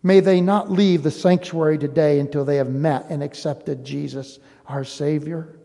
may 0.02 0.22
they 0.22 0.42
not 0.42 0.72
leave 0.72 1.04
the 1.04 1.12
sanctuary 1.12 1.78
today 1.78 2.20
until 2.20 2.46
they 2.46 2.56
have 2.58 2.70
met 2.70 3.06
and 3.10 3.22
accepted 3.22 3.86
Jesus, 3.86 4.40
our 4.66 4.84
Savior. 4.84 5.57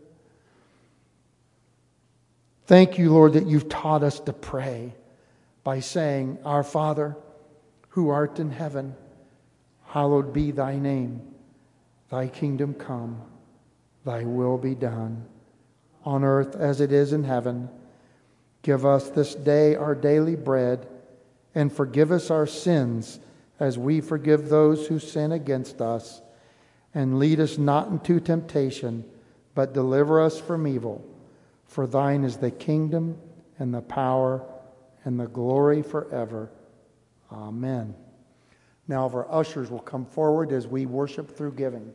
Thank 2.67 2.99
you, 2.99 3.13
Lord, 3.13 3.33
that 3.33 3.47
you've 3.47 3.69
taught 3.69 4.03
us 4.03 4.21
to 4.21 4.33
pray 4.33 4.95
by 5.65 5.81
saying, 5.81 6.39
Our 6.45 6.63
Father, 6.63 7.17
who 7.91 8.09
art 8.09 8.39
in 8.39 8.51
heaven, 8.51 8.95
hallowed 9.87 10.33
be 10.33 10.51
thy 10.51 10.79
name. 10.79 11.21
Thy 12.09 12.29
kingdom 12.29 12.75
come, 12.75 13.21
thy 14.05 14.25
will 14.25 14.59
be 14.59 14.75
done, 14.75 15.25
on 16.05 16.25
earth 16.25 16.55
as 16.57 16.81
it 16.81 16.93
is 16.93 17.13
in 17.13 17.25
heaven. 17.25 17.69
Give 18.63 18.87
us 18.87 19.11
this 19.11 19.35
day 19.35 19.75
our 19.75 19.95
daily 19.95 20.37
bread, 20.37 20.87
and 21.55 21.73
forgive 21.73 22.13
us 22.13 22.31
our 22.31 22.47
sins 22.47 23.19
as 23.59 23.79
we 23.79 24.01
forgive 24.01 24.49
those 24.49 24.87
who 24.87 24.99
sin 24.99 25.33
against 25.33 25.81
us. 25.81 26.21
And 26.95 27.19
lead 27.19 27.41
us 27.41 27.59
not 27.59 27.89
into 27.89 28.21
temptation, 28.21 29.05
but 29.55 29.73
deliver 29.73 30.21
us 30.21 30.39
from 30.39 30.67
evil. 30.67 31.05
For 31.73 31.87
thine 31.87 32.23
is 32.23 32.37
the 32.37 32.51
kingdom 32.51 33.17
and 33.59 33.73
the 33.73 33.81
power 33.81 34.45
and 35.07 35.19
the 35.19 35.27
glory 35.27 35.81
forever. 35.81 36.51
Amen. 37.33 37.95
Now, 38.89 39.07
if 39.07 39.15
our 39.15 39.27
ushers 39.33 39.71
will 39.71 39.81
come 39.81 40.05
forward 40.05 40.53
as 40.53 40.67
we 40.69 40.85
worship 40.85 41.35
through 41.35 41.53
giving. 41.53 41.91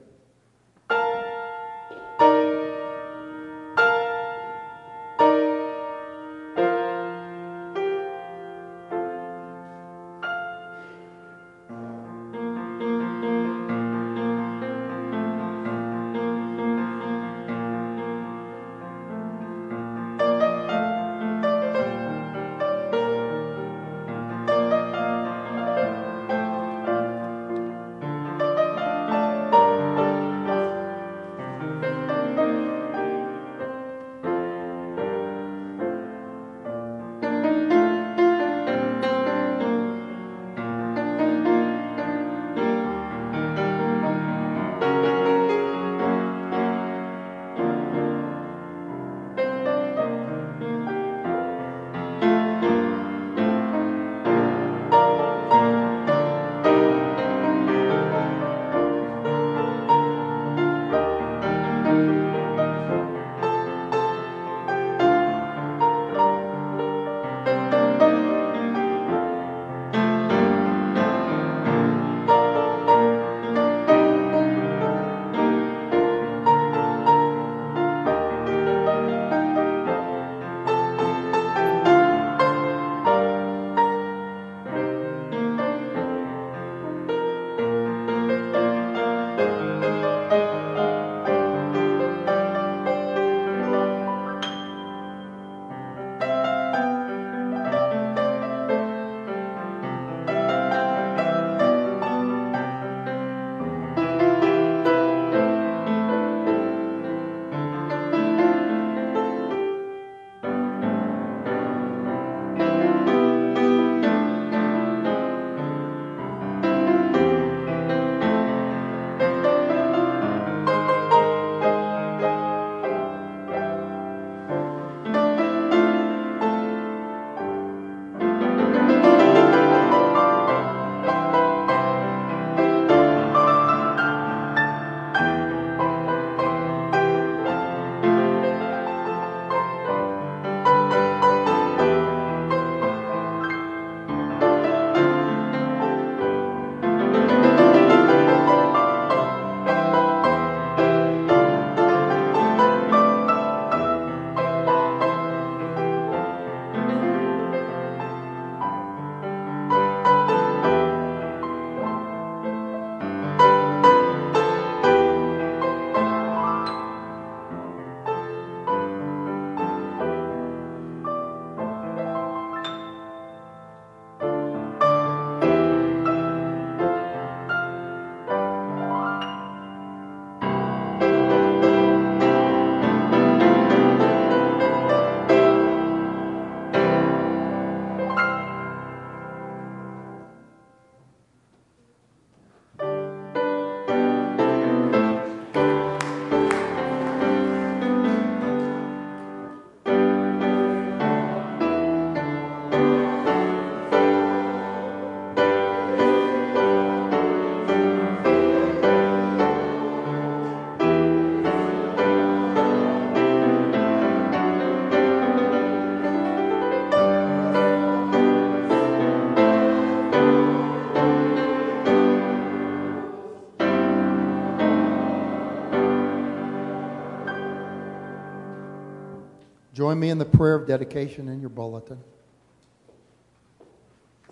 Join 229.87 229.99
me 230.01 230.09
in 230.09 230.17
the 230.17 230.25
prayer 230.25 230.55
of 230.55 230.67
dedication 230.67 231.29
in 231.29 231.39
your 231.39 231.49
bulletin. 231.49 232.03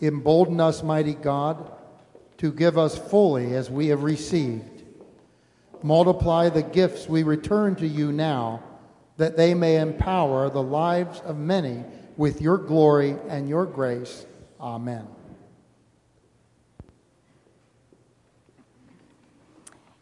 Embolden 0.02 0.60
us, 0.60 0.84
mighty 0.84 1.14
God, 1.14 1.72
to 2.40 2.52
give 2.52 2.78
us 2.78 2.98
fully 2.98 3.56
as 3.56 3.72
we 3.72 3.88
have 3.88 4.04
received. 4.04 4.84
Multiply 5.82 6.50
the 6.50 6.62
gifts 6.62 7.08
we 7.08 7.24
return 7.24 7.78
to 7.78 7.88
you 7.88 8.12
now, 8.12 8.64
that 9.16 9.38
they 9.38 9.54
may 9.54 9.78
empower 9.78 10.50
the 10.50 10.62
lives 10.62 11.22
of 11.22 11.38
many 11.38 11.86
with 12.18 12.42
your 12.42 12.58
glory 12.58 13.16
and 13.30 13.48
your 13.48 13.66
grace. 13.66 14.26
Amen. 14.60 15.08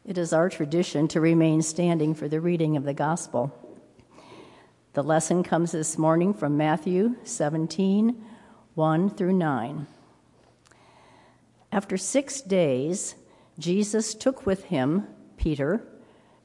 It 0.04 0.18
is 0.18 0.34
our 0.34 0.50
tradition 0.50 1.08
to 1.10 1.22
remain 1.22 1.62
standing 1.62 2.16
for 2.16 2.28
the 2.28 2.42
reading 2.42 2.76
of 2.76 2.86
the 2.86 2.96
gospel. 2.96 3.63
The 4.94 5.02
lesson 5.02 5.42
comes 5.42 5.72
this 5.72 5.98
morning 5.98 6.36
from 6.36 6.56
Matthew 6.56 7.16
17 7.24 8.24
1 8.76 9.10
through 9.10 9.34
9. 9.34 9.88
After 11.72 11.98
six 11.98 12.42
days, 12.42 13.16
Jesus 13.58 14.14
took 14.14 14.46
with 14.46 14.66
him 14.66 15.08
Peter, 15.36 15.84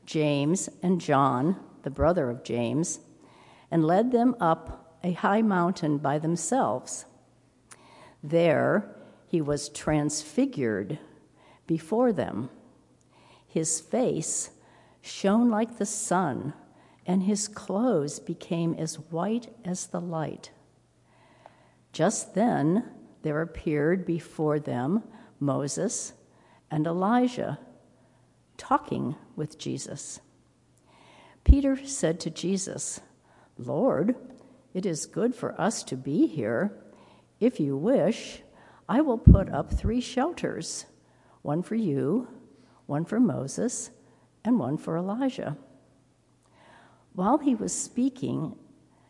James, 0.07 0.71
and 0.83 0.99
John, 0.99 1.57
the 1.83 1.91
brother 1.91 2.31
of 2.31 2.43
James, 2.43 3.01
and 3.71 3.85
led 3.85 4.13
them 4.13 4.35
up 4.41 4.99
a 5.05 5.13
high 5.13 5.43
mountain 5.43 5.99
by 5.99 6.19
themselves. 6.19 7.05
There 8.23 8.97
he 9.27 9.43
was 9.43 9.69
transfigured 9.69 10.99
before 11.67 12.15
them. 12.15 12.49
His 13.47 13.79
face 13.79 14.53
shone 15.03 15.51
like 15.51 15.77
the 15.77 15.85
sun, 15.85 16.55
and 17.09 17.23
his 17.23 17.49
clothes 17.49 18.21
became 18.21 18.75
as 18.75 18.97
white 19.11 19.49
as 19.65 19.87
the 19.87 20.01
light. 20.01 20.51
Just 21.91 22.35
then 22.35 22.85
there 23.23 23.41
appeared 23.41 24.05
before 24.05 24.61
them 24.61 25.03
Moses 25.41 26.13
and 26.71 26.87
Elijah 26.87 27.59
talking 28.59 29.17
with 29.35 29.59
Jesus. 29.59 30.21
Peter 31.45 31.83
said 31.87 32.21
to 32.21 32.31
Jesus, 32.31 33.01
Lord, 33.57 34.15
it 34.75 34.85
is 34.85 35.07
good 35.07 35.35
for 35.35 35.59
us 35.59 35.83
to 35.85 35.97
be 35.97 36.27
here. 36.27 36.77
If 37.41 37.59
you 37.59 37.75
wish, 37.75 38.43
I 38.87 39.01
will 39.01 39.19
put 39.19 39.49
up 39.49 39.73
three 39.73 40.03
shelters 40.03 40.85
one 41.41 41.63
for 41.63 41.77
you, 41.77 42.29
one 42.85 43.07
for 43.07 43.19
Moses, 43.19 43.91
and 44.45 44.59
one 44.59 44.77
for 44.77 44.99
Elijah. 44.99 45.57
While 47.19 47.39
he 47.39 47.57
was 47.57 47.75
speaking, 47.75 48.55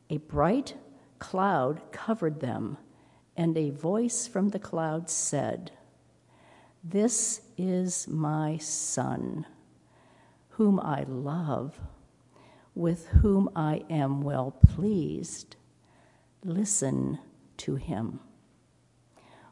a 0.09 0.17
bright 0.17 0.75
cloud 1.19 1.83
covered 1.93 2.41
them, 2.41 2.79
and 3.37 3.55
a 3.55 3.69
voice 3.69 4.27
from 4.27 4.49
the 4.49 4.59
cloud 4.59 5.11
said, 5.11 5.73
This 6.83 7.43
is 7.59 8.09
my 8.09 8.57
Son, 8.57 9.45
whom 10.53 10.81
I 10.81 11.05
love, 11.07 11.79
with 12.75 13.09
whom 13.09 13.51
I 13.55 13.83
am 13.91 14.23
well 14.23 14.53
pleased. 14.53 15.57
Listen 16.43 17.19
to 17.59 17.75
him. 17.75 18.21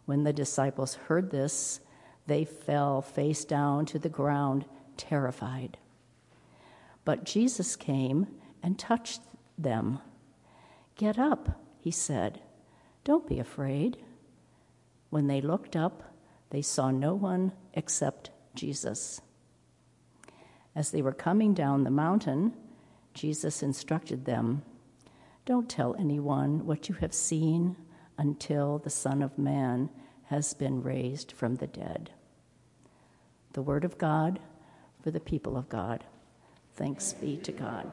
When 0.06 0.24
the 0.24 0.32
disciples 0.32 0.94
heard 0.94 1.30
this, 1.30 1.80
they 2.26 2.46
fell 2.46 3.02
face 3.02 3.44
down 3.44 3.84
to 3.84 3.98
the 3.98 4.08
ground, 4.08 4.64
terrified. 4.96 5.76
But 7.04 7.24
Jesus 7.24 7.76
came 7.76 8.28
and 8.62 8.78
touched 8.78 9.20
them. 9.58 10.00
Get 10.96 11.18
up, 11.18 11.60
he 11.78 11.90
said. 11.90 12.40
Don't 13.04 13.26
be 13.26 13.38
afraid. 13.38 13.98
When 15.10 15.26
they 15.26 15.40
looked 15.40 15.76
up, 15.76 16.14
they 16.50 16.62
saw 16.62 16.90
no 16.90 17.14
one 17.14 17.52
except 17.74 18.30
Jesus. 18.54 19.20
As 20.74 20.90
they 20.90 21.02
were 21.02 21.12
coming 21.12 21.54
down 21.54 21.84
the 21.84 21.90
mountain, 21.90 22.52
Jesus 23.14 23.62
instructed 23.62 24.24
them 24.24 24.62
Don't 25.44 25.70
tell 25.70 25.94
anyone 25.98 26.66
what 26.66 26.88
you 26.88 26.96
have 26.96 27.14
seen 27.14 27.76
until 28.18 28.78
the 28.78 28.90
Son 28.90 29.22
of 29.22 29.38
Man 29.38 29.88
has 30.24 30.54
been 30.54 30.82
raised 30.82 31.32
from 31.32 31.56
the 31.56 31.66
dead. 31.66 32.10
The 33.52 33.62
Word 33.62 33.84
of 33.84 33.96
God 33.96 34.40
for 35.02 35.10
the 35.10 35.20
people 35.20 35.56
of 35.56 35.68
God. 35.68 36.04
Thanks 36.74 37.12
be 37.12 37.36
to 37.38 37.52
God. 37.52 37.90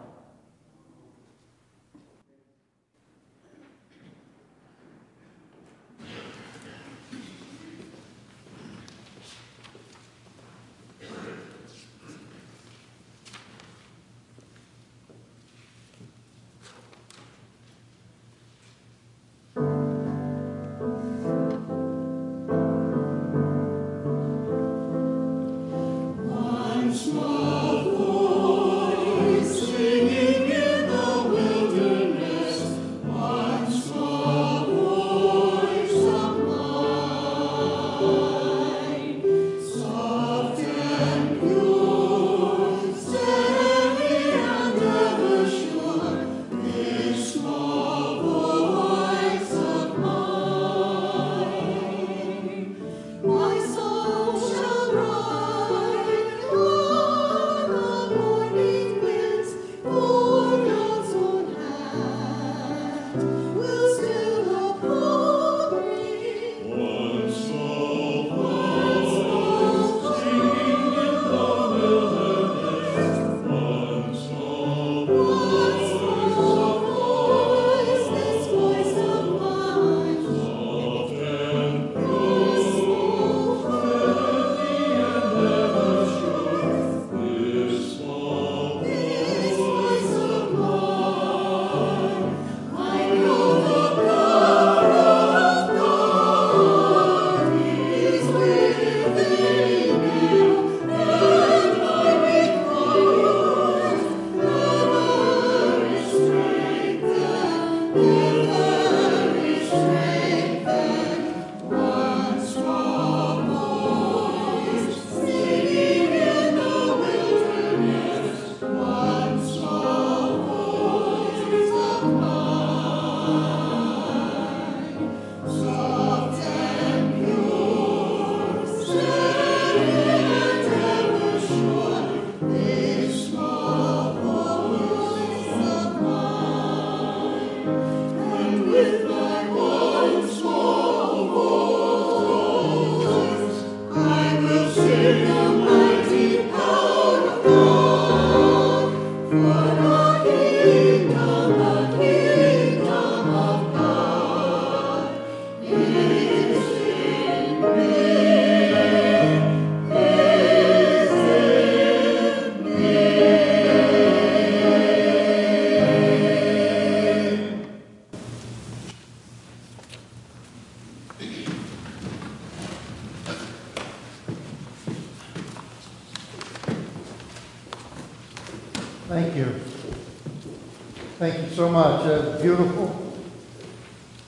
So 181.64 181.70
much. 181.70 182.04
That's 182.04 182.42
beautiful. 182.42 182.88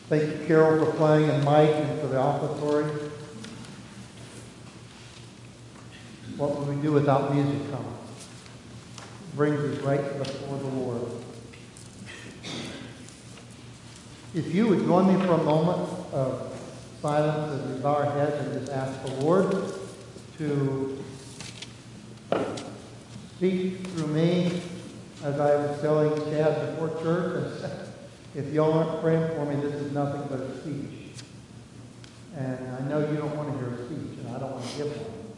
Thank 0.07 0.23
you, 0.23 0.47
Carol, 0.47 0.85
for 0.85 0.91
playing, 0.93 1.29
and 1.29 1.43
Mike, 1.43 1.69
and 1.69 1.99
for 1.99 2.07
the 2.07 2.17
offertory. 2.17 2.85
What 6.37 6.55
would 6.55 6.69
we 6.73 6.81
do 6.81 6.93
without 6.93 7.35
music, 7.35 7.69
Tom? 7.71 7.85
Brings 9.35 9.59
us 9.59 9.83
right 9.83 10.17
before 10.17 10.59
the 10.59 10.67
Lord. 10.67 11.11
If 14.33 14.55
you 14.55 14.69
would 14.69 14.85
join 14.85 15.07
me 15.07 15.25
for 15.25 15.33
a 15.33 15.43
moment 15.43 15.89
of 16.13 16.57
silence 17.01 17.61
as 17.61 17.69
we 17.69 17.81
bow 17.81 17.95
our 17.95 18.11
heads 18.11 18.45
and 18.45 18.59
just 18.61 18.71
ask 18.71 19.05
the 19.05 19.25
Lord 19.25 19.73
to 20.37 21.03
speak 23.35 23.87
through 23.87 24.07
me 24.07 24.61
as 25.25 25.39
I 25.39 25.55
was 25.55 25.81
telling 25.81 26.13
Chad 26.29 26.77
before 26.77 27.01
church. 27.01 27.51
if 28.35 28.53
y'all 28.53 28.73
aren't 28.73 29.01
praying 29.01 29.27
for 29.29 29.45
me, 29.47 29.55
this 29.55 29.73
is 29.73 29.91
nothing 29.91 30.21
but 30.29 30.39
a 30.39 30.61
speech. 30.61 31.17
And 32.37 32.59
I 32.77 32.81
know 32.87 32.99
you 32.99 33.17
don't 33.17 33.35
want 33.35 33.51
to 33.51 33.57
hear 33.57 33.73
a 33.73 33.85
speech, 33.85 34.19
and 34.19 34.27
I 34.35 34.39
don't 34.39 34.51
want 34.51 34.63
to 34.63 34.77
give 34.77 34.87
one. 34.95 35.33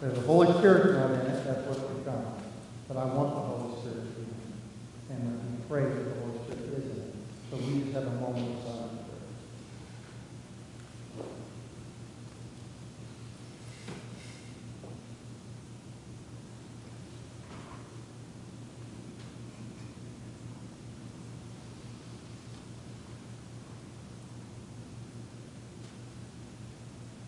There's 0.00 0.18
a 0.18 0.22
Holy 0.22 0.52
Spirit 0.58 0.98
not 0.98 1.10
in 1.12 1.30
it, 1.30 1.44
that's 1.44 1.60
what's 1.68 1.78
become. 1.78 2.34
But 2.88 2.96
I 2.96 3.04
want 3.04 3.30
the 3.30 3.40
Holy 3.42 3.80
Spirit 3.80 4.02
to 4.02 4.18
be 4.18 4.26
in 4.26 4.34
it. 4.34 5.22
And 5.22 5.56
we 5.56 5.64
pray 5.68 5.84
that 5.84 6.02
the 6.02 6.20
Holy 6.20 6.38
Spirit 6.42 6.82
is 6.82 6.90
in 6.90 6.98
it. 6.98 7.14
So 7.48 7.56
we 7.58 7.82
just 7.82 7.92
have 7.92 8.06
a 8.08 8.16
moment 8.18 8.58
of 8.58 8.64
silence. 8.64 9.01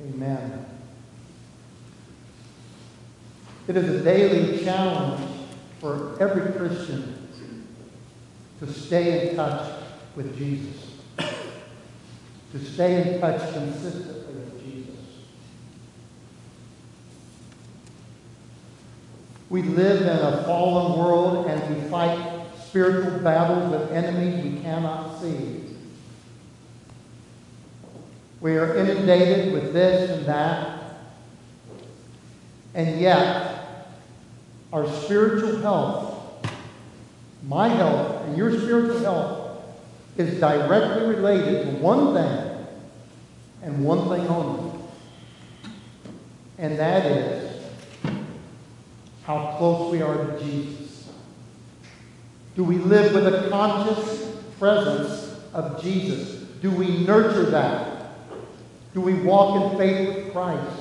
Amen. 0.04 0.66
It 3.66 3.76
is 3.76 4.00
a 4.00 4.04
daily 4.04 4.62
challenge 4.62 5.26
for 5.80 6.16
every 6.20 6.52
Christian 6.52 7.28
to 8.60 8.72
stay 8.72 9.30
in 9.30 9.36
touch 9.36 9.72
with 10.16 10.36
Jesus, 10.36 10.98
to 12.52 12.64
stay 12.64 13.14
in 13.14 13.20
touch 13.20 13.52
consistently 13.54 14.34
with 14.34 14.62
Jesus. 14.62 15.00
We 19.48 19.62
live 19.62 20.02
in 20.02 20.08
a 20.08 20.44
fallen 20.44 20.98
world 20.98 21.46
and 21.46 21.74
we 21.74 21.88
fight 21.88 22.42
spiritual 22.66 23.20
battles 23.20 23.70
with 23.70 23.92
enemies 23.92 24.44
we 24.44 24.60
cannot 24.60 25.20
see. 25.20 25.73
We 28.44 28.58
are 28.58 28.76
inundated 28.76 29.54
with 29.54 29.72
this 29.72 30.10
and 30.10 30.26
that. 30.26 30.98
And 32.74 33.00
yet, 33.00 33.88
our 34.70 34.86
spiritual 34.86 35.62
health, 35.62 36.44
my 37.48 37.68
health, 37.68 38.26
and 38.26 38.36
your 38.36 38.52
spiritual 38.52 38.98
health 38.98 39.64
is 40.18 40.38
directly 40.38 41.06
related 41.06 41.64
to 41.64 41.70
one 41.78 42.12
thing 42.12 42.66
and 43.62 43.82
one 43.82 44.10
thing 44.10 44.28
only. 44.28 44.78
And 46.58 46.78
that 46.78 47.06
is 47.06 47.62
how 49.22 49.54
close 49.56 49.90
we 49.90 50.02
are 50.02 50.18
to 50.18 50.44
Jesus. 50.44 51.08
Do 52.56 52.62
we 52.62 52.76
live 52.76 53.14
with 53.14 53.26
a 53.26 53.48
conscious 53.48 54.36
presence 54.58 55.34
of 55.54 55.82
Jesus? 55.82 56.42
Do 56.60 56.70
we 56.70 57.06
nurture 57.06 57.46
that? 57.46 57.83
Do 58.94 59.00
we 59.00 59.14
walk 59.14 59.72
in 59.72 59.78
faith 59.78 60.08
with 60.08 60.32
Christ? 60.32 60.80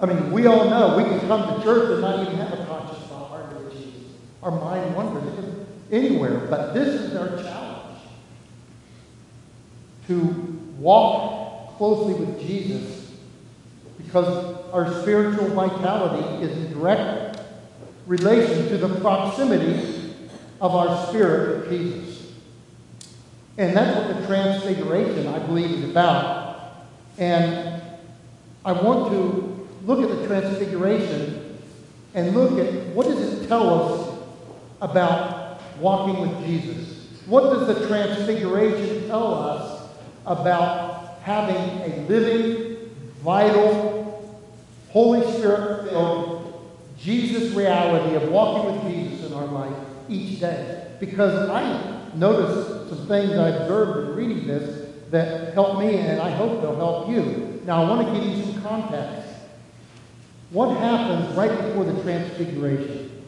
I 0.00 0.06
mean, 0.06 0.32
we 0.32 0.46
all 0.46 0.68
know 0.68 0.96
we 0.96 1.04
can 1.04 1.20
come 1.28 1.54
to 1.54 1.62
church 1.62 1.92
and 1.92 2.00
not 2.00 2.26
even 2.26 2.34
have 2.36 2.58
a 2.58 2.64
conscious 2.64 2.98
thought 3.04 3.28
heart 3.28 3.62
with 3.62 3.72
Jesus. 3.72 4.10
Our 4.42 4.50
mind 4.50 4.96
wanders 4.96 5.32
anywhere. 5.92 6.38
But 6.38 6.72
this 6.72 6.88
is 6.88 7.14
our 7.14 7.28
challenge 7.40 8.00
to 10.08 10.16
walk 10.78 11.76
closely 11.76 12.14
with 12.14 12.40
Jesus 12.40 13.12
because 13.98 14.56
our 14.72 15.02
spiritual 15.02 15.48
vitality 15.48 16.44
is 16.44 16.56
in 16.56 16.72
direct 16.72 17.40
relation 18.06 18.68
to 18.68 18.78
the 18.78 18.88
proximity 19.00 20.14
of 20.60 20.74
our 20.74 21.06
spirit 21.08 21.60
with 21.60 21.70
Jesus. 21.70 22.32
And 23.58 23.76
that's 23.76 23.96
what 23.96 24.20
the 24.20 24.26
transfiguration, 24.26 25.28
I 25.28 25.38
believe, 25.40 25.70
is 25.70 25.90
about. 25.90 26.41
And 27.18 27.82
I 28.64 28.72
want 28.72 29.12
to 29.12 29.68
look 29.84 30.00
at 30.00 30.16
the 30.16 30.26
transfiguration 30.26 31.58
and 32.14 32.34
look 32.34 32.58
at 32.58 32.94
what 32.94 33.06
does 33.06 33.20
it 33.20 33.48
tell 33.48 33.84
us 33.84 34.18
about 34.80 35.60
walking 35.78 36.20
with 36.20 36.46
Jesus? 36.46 37.08
What 37.26 37.42
does 37.44 37.66
the 37.66 37.86
transfiguration 37.86 39.08
tell 39.08 39.34
us 39.34 39.90
about 40.26 41.18
having 41.22 41.56
a 41.56 42.06
living, 42.08 42.90
vital, 43.20 44.36
Holy 44.90 45.22
Spirit 45.32 45.88
filled 45.88 46.70
Jesus 46.98 47.54
reality 47.54 48.14
of 48.16 48.30
walking 48.30 48.72
with 48.72 48.92
Jesus 48.92 49.26
in 49.26 49.32
our 49.32 49.46
life 49.46 49.76
each 50.08 50.40
day? 50.40 50.88
Because 51.00 51.48
I 51.48 52.00
noticed 52.14 52.90
some 52.90 53.06
things 53.06 53.32
I 53.32 53.48
observed 53.48 54.10
in 54.10 54.16
reading 54.16 54.46
this 54.46 54.81
that 55.12 55.54
help 55.54 55.78
me, 55.78 55.96
and 55.98 56.20
I 56.20 56.30
hope 56.30 56.60
they'll 56.60 56.74
help 56.74 57.08
you. 57.08 57.60
Now, 57.64 57.84
I 57.84 57.88
want 57.88 58.06
to 58.08 58.12
give 58.12 58.36
you 58.36 58.44
some 58.44 58.62
context. 58.62 59.28
What 60.50 60.76
happens 60.78 61.34
right 61.36 61.50
before 61.50 61.84
the 61.84 62.02
transfiguration? 62.02 63.22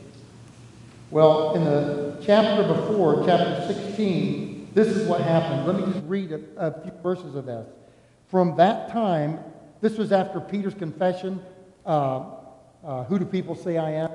Well, 1.10 1.54
in 1.54 1.64
the 1.64 2.20
chapter 2.24 2.66
before, 2.66 3.22
chapter 3.24 3.64
16, 3.72 4.70
this 4.74 4.88
is 4.88 5.06
what 5.06 5.20
happened. 5.20 5.66
Let 5.66 5.76
me 5.76 5.92
just 5.92 6.04
read 6.06 6.32
a, 6.32 6.40
a 6.56 6.82
few 6.82 6.92
verses 7.02 7.36
of 7.36 7.46
this. 7.46 7.68
From 8.28 8.56
that 8.56 8.90
time, 8.90 9.38
this 9.80 9.96
was 9.96 10.10
after 10.10 10.40
Peter's 10.40 10.74
confession 10.74 11.40
uh, 11.86 12.24
uh, 12.84 13.04
Who 13.04 13.18
do 13.18 13.24
people 13.24 13.54
say 13.54 13.78
I 13.78 13.92
am? 13.92 14.10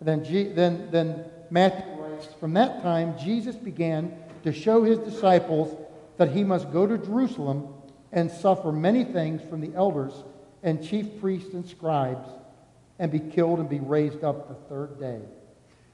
Then, 0.00 0.24
G, 0.24 0.44
then, 0.44 0.88
then 0.90 1.24
Matthew 1.50 1.84
writes 2.00 2.28
From 2.38 2.54
that 2.54 2.82
time, 2.82 3.16
Jesus 3.18 3.56
began 3.56 4.16
to 4.44 4.52
show 4.52 4.84
his 4.84 4.98
disciples 4.98 5.76
that 6.16 6.30
he 6.32 6.44
must 6.44 6.72
go 6.72 6.86
to 6.86 6.98
Jerusalem 6.98 7.68
and 8.12 8.30
suffer 8.30 8.72
many 8.72 9.04
things 9.04 9.42
from 9.48 9.60
the 9.60 9.74
elders 9.74 10.12
and 10.62 10.82
chief 10.82 11.20
priests 11.20 11.52
and 11.54 11.66
scribes 11.66 12.28
and 12.98 13.10
be 13.10 13.18
killed 13.18 13.58
and 13.58 13.68
be 13.68 13.80
raised 13.80 14.22
up 14.22 14.48
the 14.48 14.54
third 14.68 14.98
day. 15.00 15.20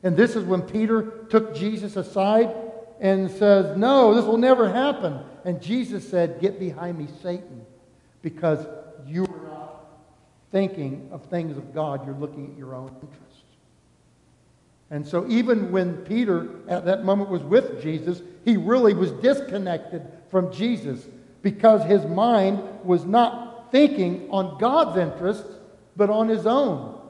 And 0.03 0.17
this 0.17 0.37
is 0.37 0.45
when 0.45 0.63
Peter 0.63 1.27
took 1.29 1.55
Jesus 1.55 1.97
aside 1.97 2.55
and 3.01 3.31
says, 3.31 3.77
No, 3.77 4.15
this 4.15 4.25
will 4.25 4.37
never 4.37 4.69
happen. 4.69 5.21
And 5.45 5.61
Jesus 5.61 6.09
said, 6.09 6.41
Get 6.41 6.59
behind 6.59 6.99
me, 6.99 7.09
Satan, 7.23 7.65
because 8.23 8.67
you 9.07 9.25
are 9.25 9.49
not 9.49 9.87
thinking 10.53 11.09
of 11.11 11.25
things 11.27 11.57
of 11.57 11.75
God, 11.75 12.05
you're 12.07 12.15
looking 12.15 12.51
at 12.53 12.59
your 12.59 12.75
own. 12.75 12.95
And 14.91 15.07
so, 15.07 15.27
even 15.29 15.71
when 15.71 15.99
Peter 15.99 16.49
at 16.69 16.85
that 16.87 17.05
moment 17.05 17.31
was 17.31 17.43
with 17.43 17.81
Jesus, 17.81 18.23
he 18.45 18.57
really 18.57 18.93
was 18.93 19.13
disconnected 19.13 20.03
from 20.31 20.53
Jesus 20.53 21.07
because 21.43 21.85
his 21.85 22.05
mind 22.07 22.61
was 22.85 23.05
not 23.05 23.71
thinking 23.71 24.29
on 24.31 24.59
God's 24.59 24.99
interests, 24.99 25.49
but 25.97 26.11
on 26.11 26.29
his 26.29 26.47
own. 26.47 27.01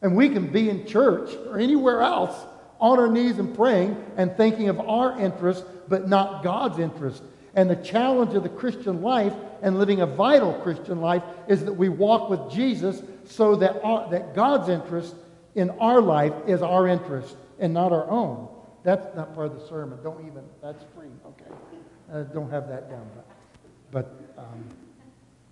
And 0.00 0.16
we 0.16 0.30
can 0.30 0.50
be 0.50 0.70
in 0.70 0.86
church 0.86 1.34
or 1.48 1.58
anywhere 1.58 2.00
else 2.00 2.34
on 2.80 2.98
our 2.98 3.08
knees 3.08 3.38
and 3.38 3.54
praying 3.54 4.02
and 4.16 4.36
thinking 4.36 4.68
of 4.68 4.80
our 4.80 5.18
interests, 5.20 5.64
but 5.88 6.08
not 6.08 6.42
God's 6.42 6.78
interest. 6.78 7.22
And 7.54 7.68
the 7.68 7.76
challenge 7.76 8.34
of 8.34 8.42
the 8.42 8.48
Christian 8.48 9.02
life 9.02 9.34
and 9.60 9.78
living 9.78 10.00
a 10.00 10.06
vital 10.06 10.54
Christian 10.54 11.00
life 11.00 11.22
is 11.46 11.64
that 11.66 11.74
we 11.74 11.88
walk 11.88 12.30
with 12.30 12.50
Jesus 12.50 13.02
so 13.26 13.54
that, 13.56 13.80
our, 13.84 14.10
that 14.10 14.34
God's 14.34 14.68
interest 14.68 15.14
in 15.54 15.70
our 15.70 16.00
life 16.00 16.32
is 16.46 16.62
our 16.62 16.88
interest 16.88 17.36
and 17.58 17.74
not 17.74 17.92
our 17.92 18.08
own. 18.10 18.48
That's 18.82 19.14
not 19.14 19.34
part 19.34 19.46
of 19.48 19.60
the 19.60 19.66
sermon. 19.68 19.98
Don't 20.02 20.26
even, 20.26 20.42
that's 20.62 20.84
free. 20.94 21.08
Okay. 21.26 22.26
Don't 22.32 22.50
have 22.50 22.68
that 22.68 22.90
down. 22.90 23.08
But, 23.14 24.36
but 24.36 24.42
um, 24.42 24.64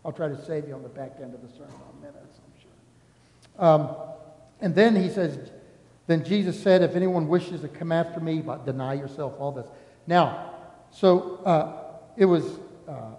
I'll 0.04 0.12
try 0.12 0.28
to 0.28 0.44
save 0.44 0.66
you 0.66 0.74
on 0.74 0.82
the 0.82 0.88
back 0.88 1.12
end 1.22 1.34
of 1.34 1.42
the 1.42 1.48
sermon 1.48 1.74
in 1.94 2.00
minutes, 2.00 2.40
I'm 2.44 2.60
sure. 2.60 3.64
Um, 3.64 3.96
and 4.60 4.74
then 4.74 4.96
he 4.96 5.08
says, 5.08 5.50
then 6.06 6.24
Jesus 6.24 6.60
said, 6.60 6.82
if 6.82 6.96
anyone 6.96 7.28
wishes 7.28 7.60
to 7.60 7.68
come 7.68 7.92
after 7.92 8.18
me, 8.20 8.40
but 8.40 8.66
deny 8.66 8.94
yourself, 8.94 9.34
all 9.38 9.52
this. 9.52 9.66
Now, 10.06 10.50
so 10.90 11.36
uh, 11.44 12.00
it 12.16 12.24
was, 12.24 12.44
uh, 12.88 13.12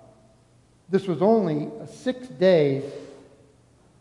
this 0.89 1.07
was 1.07 1.21
only 1.21 1.69
six 1.88 2.27
days 2.27 2.84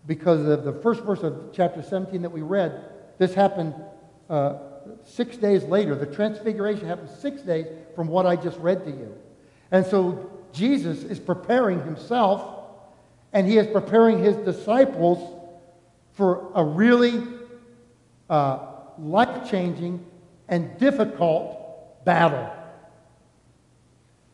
because 0.07 0.47
of 0.47 0.65
the 0.65 0.73
first 0.73 1.03
verse 1.03 1.23
of 1.23 1.51
chapter 1.53 1.83
17 1.83 2.23
that 2.23 2.31
we 2.31 2.43
read, 2.43 2.85
this 3.19 3.35
happened 3.35 3.75
uh, 4.29 4.59
six 5.05 5.37
days 5.37 5.65
later. 5.65 5.95
The 5.95 6.07
transfiguration 6.07 6.87
happened 6.87 7.11
six 7.11 7.43
days 7.43 7.67
from 7.95 8.09
what 8.09 8.27
I 8.27 8.37
just 8.37 8.59
read 8.59 8.85
to 8.85 8.91
you. 8.91 9.15
And 9.71 9.87
so 9.87 10.31
Jesus 10.53 11.03
is 11.03 11.19
preparing 11.19 11.85
himself 11.85 12.59
and 13.33 13.47
he 13.47 13.59
is 13.59 13.67
preparing 13.67 14.23
his 14.23 14.37
disciples 14.37 15.39
for 16.15 16.51
a 16.55 16.65
really 16.65 17.23
uh, 18.29 18.59
life 18.99 19.51
changing 19.51 20.05
and 20.49 20.77
difficult 20.79 22.05
battle. 22.05 22.51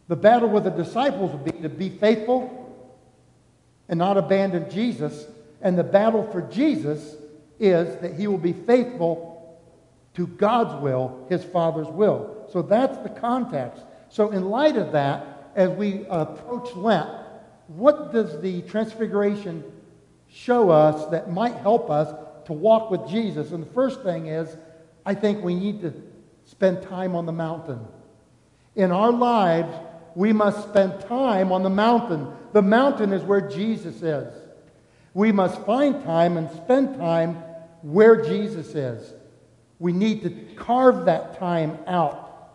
The 0.08 0.16
battle 0.16 0.48
with 0.48 0.64
the 0.64 0.70
disciples 0.70 1.32
would 1.32 1.44
be 1.44 1.62
to 1.62 1.68
be 1.68 1.90
faithful 1.90 2.62
and 3.88 3.98
not 3.98 4.16
abandon 4.16 4.70
Jesus. 4.70 5.26
And 5.66 5.76
the 5.76 5.82
battle 5.82 6.22
for 6.30 6.42
Jesus 6.42 7.16
is 7.58 7.96
that 7.96 8.14
he 8.14 8.28
will 8.28 8.38
be 8.38 8.52
faithful 8.52 9.60
to 10.14 10.28
God's 10.28 10.80
will, 10.80 11.26
his 11.28 11.42
Father's 11.42 11.88
will. 11.88 12.46
So 12.52 12.62
that's 12.62 12.96
the 12.98 13.08
context. 13.08 13.82
So, 14.08 14.30
in 14.30 14.44
light 14.44 14.76
of 14.76 14.92
that, 14.92 15.50
as 15.56 15.70
we 15.70 16.06
approach 16.08 16.72
Lent, 16.76 17.10
what 17.66 18.12
does 18.12 18.40
the 18.40 18.62
Transfiguration 18.62 19.64
show 20.28 20.70
us 20.70 21.10
that 21.10 21.32
might 21.32 21.56
help 21.56 21.90
us 21.90 22.14
to 22.44 22.52
walk 22.52 22.92
with 22.92 23.08
Jesus? 23.08 23.50
And 23.50 23.60
the 23.60 23.72
first 23.72 24.04
thing 24.04 24.28
is, 24.28 24.56
I 25.04 25.14
think 25.14 25.42
we 25.42 25.56
need 25.56 25.80
to 25.80 25.92
spend 26.44 26.82
time 26.82 27.16
on 27.16 27.26
the 27.26 27.32
mountain. 27.32 27.80
In 28.76 28.92
our 28.92 29.10
lives, 29.10 29.74
we 30.14 30.32
must 30.32 30.68
spend 30.68 31.00
time 31.08 31.50
on 31.50 31.64
the 31.64 31.70
mountain. 31.70 32.28
The 32.52 32.62
mountain 32.62 33.12
is 33.12 33.24
where 33.24 33.40
Jesus 33.40 34.00
is. 34.00 34.32
We 35.16 35.32
must 35.32 35.62
find 35.62 36.04
time 36.04 36.36
and 36.36 36.50
spend 36.50 36.98
time 36.98 37.36
where 37.80 38.22
Jesus 38.22 38.74
is. 38.74 39.14
We 39.78 39.94
need 39.94 40.20
to 40.24 40.54
carve 40.56 41.06
that 41.06 41.38
time 41.38 41.78
out. 41.86 42.52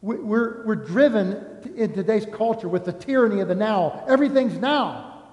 We're, 0.00 0.64
we're 0.64 0.76
driven 0.76 1.72
in 1.76 1.94
today's 1.94 2.26
culture 2.26 2.68
with 2.68 2.84
the 2.84 2.92
tyranny 2.92 3.40
of 3.40 3.48
the 3.48 3.56
now. 3.56 4.04
Everything's 4.06 4.56
now. 4.56 5.24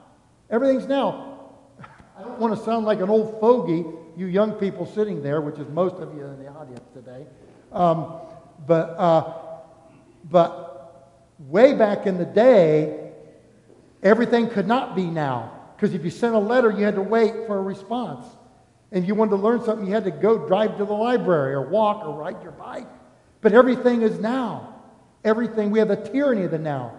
Everything's 0.49 0.87
now. 0.87 1.51
I 2.17 2.23
don't 2.23 2.39
want 2.39 2.57
to 2.57 2.65
sound 2.65 2.87
like 2.87 3.01
an 3.01 3.09
old 3.11 3.39
fogey, 3.39 3.85
you 4.17 4.25
young 4.25 4.53
people 4.53 4.87
sitting 4.87 5.21
there, 5.21 5.41
which 5.41 5.59
is 5.59 5.69
most 5.69 5.97
of 5.97 6.15
you 6.15 6.25
in 6.25 6.43
the 6.43 6.47
audience 6.49 6.87
today. 6.95 7.27
Um, 7.71 8.13
but, 8.65 8.95
uh, 8.97 9.33
but 10.31 11.21
way 11.37 11.75
back 11.75 12.07
in 12.07 12.17
the 12.17 12.25
day, 12.25 13.11
everything 14.01 14.49
could 14.49 14.67
not 14.67 14.95
be 14.95 15.05
now. 15.05 15.54
Because 15.75 15.93
if 15.93 16.03
you 16.03 16.09
sent 16.09 16.35
a 16.35 16.39
letter, 16.39 16.71
you 16.71 16.85
had 16.85 16.95
to 16.95 17.01
wait 17.01 17.47
for 17.47 17.57
a 17.57 17.61
response. 17.61 18.25
And 18.91 19.03
if 19.03 19.07
you 19.07 19.15
wanted 19.15 19.31
to 19.31 19.37
learn 19.37 19.63
something, 19.63 19.85
you 19.85 19.93
had 19.93 20.05
to 20.05 20.11
go 20.11 20.47
drive 20.47 20.77
to 20.77 20.85
the 20.85 20.93
library 20.93 21.53
or 21.53 21.61
walk 21.61 22.05
or 22.05 22.13
ride 22.13 22.41
your 22.41 22.53
bike. 22.53 22.87
But 23.41 23.53
everything 23.53 24.01
is 24.01 24.19
now. 24.19 24.75
Everything, 25.23 25.71
we 25.71 25.79
have 25.79 25.87
the 25.87 25.97
tyranny 25.97 26.43
of 26.43 26.51
the 26.51 26.59
now. 26.59 26.93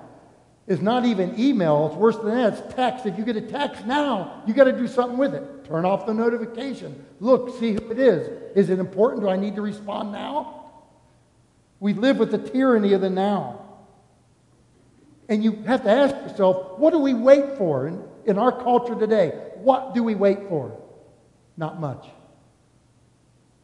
It's 0.66 0.82
not 0.82 1.04
even 1.04 1.38
email, 1.38 1.86
it's 1.86 1.96
worse 1.96 2.16
than 2.16 2.34
that, 2.34 2.54
it's 2.54 2.74
text. 2.74 3.06
If 3.06 3.16
you 3.16 3.24
get 3.24 3.36
a 3.36 3.40
text 3.40 3.86
now, 3.86 4.42
you 4.46 4.52
got 4.52 4.64
to 4.64 4.72
do 4.72 4.88
something 4.88 5.16
with 5.16 5.32
it. 5.32 5.64
Turn 5.64 5.84
off 5.84 6.06
the 6.06 6.14
notification. 6.14 7.04
Look, 7.20 7.58
see 7.60 7.74
who 7.74 7.92
it 7.92 8.00
is. 8.00 8.28
Is 8.56 8.68
it 8.68 8.80
important? 8.80 9.22
Do 9.22 9.28
I 9.28 9.36
need 9.36 9.54
to 9.54 9.62
respond 9.62 10.10
now? 10.10 10.64
We 11.78 11.94
live 11.94 12.18
with 12.18 12.32
the 12.32 12.38
tyranny 12.38 12.94
of 12.94 13.00
the 13.00 13.10
now. 13.10 13.62
And 15.28 15.44
you 15.44 15.52
have 15.66 15.84
to 15.84 15.90
ask 15.90 16.14
yourself, 16.14 16.78
what 16.78 16.92
do 16.92 16.98
we 16.98 17.14
wait 17.14 17.56
for 17.58 17.86
in, 17.86 18.02
in 18.26 18.38
our 18.38 18.52
culture 18.52 18.94
today? 18.94 19.28
What 19.56 19.94
do 19.94 20.02
we 20.02 20.14
wait 20.14 20.48
for? 20.48 20.78
Not 21.56 21.80
much. 21.80 22.06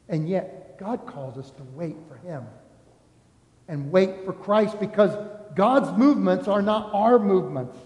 And 0.08 0.28
yet, 0.28 0.78
God 0.78 1.06
calls 1.06 1.36
us 1.36 1.50
to 1.50 1.62
wait 1.74 1.96
for 2.08 2.16
Him 2.16 2.44
and 3.68 3.90
wait 3.90 4.24
for 4.24 4.32
Christ 4.32 4.80
because 4.80 5.16
God's 5.54 5.96
movements 5.98 6.48
are 6.48 6.62
not 6.62 6.90
our 6.94 7.18
movements. 7.18 7.76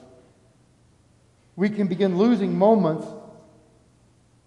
We 1.57 1.71
can 1.71 1.87
begin 1.87 2.19
losing 2.19 2.57
moments. 2.57 3.07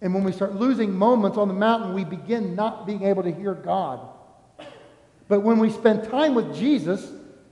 And 0.02 0.14
when 0.14 0.24
we 0.24 0.32
start 0.32 0.56
losing 0.56 0.94
moments 0.94 1.38
on 1.38 1.48
the 1.48 1.54
mountain, 1.54 1.94
we 1.94 2.06
begin 2.06 2.56
not 2.56 2.86
being 2.86 3.04
able 3.04 3.24
to 3.24 3.32
hear 3.32 3.54
God. 3.54 4.00
But 5.28 5.42
when 5.42 5.60
we 5.60 5.70
spend 5.70 6.10
time 6.10 6.36
with 6.36 6.56
Jesus, 6.56 7.12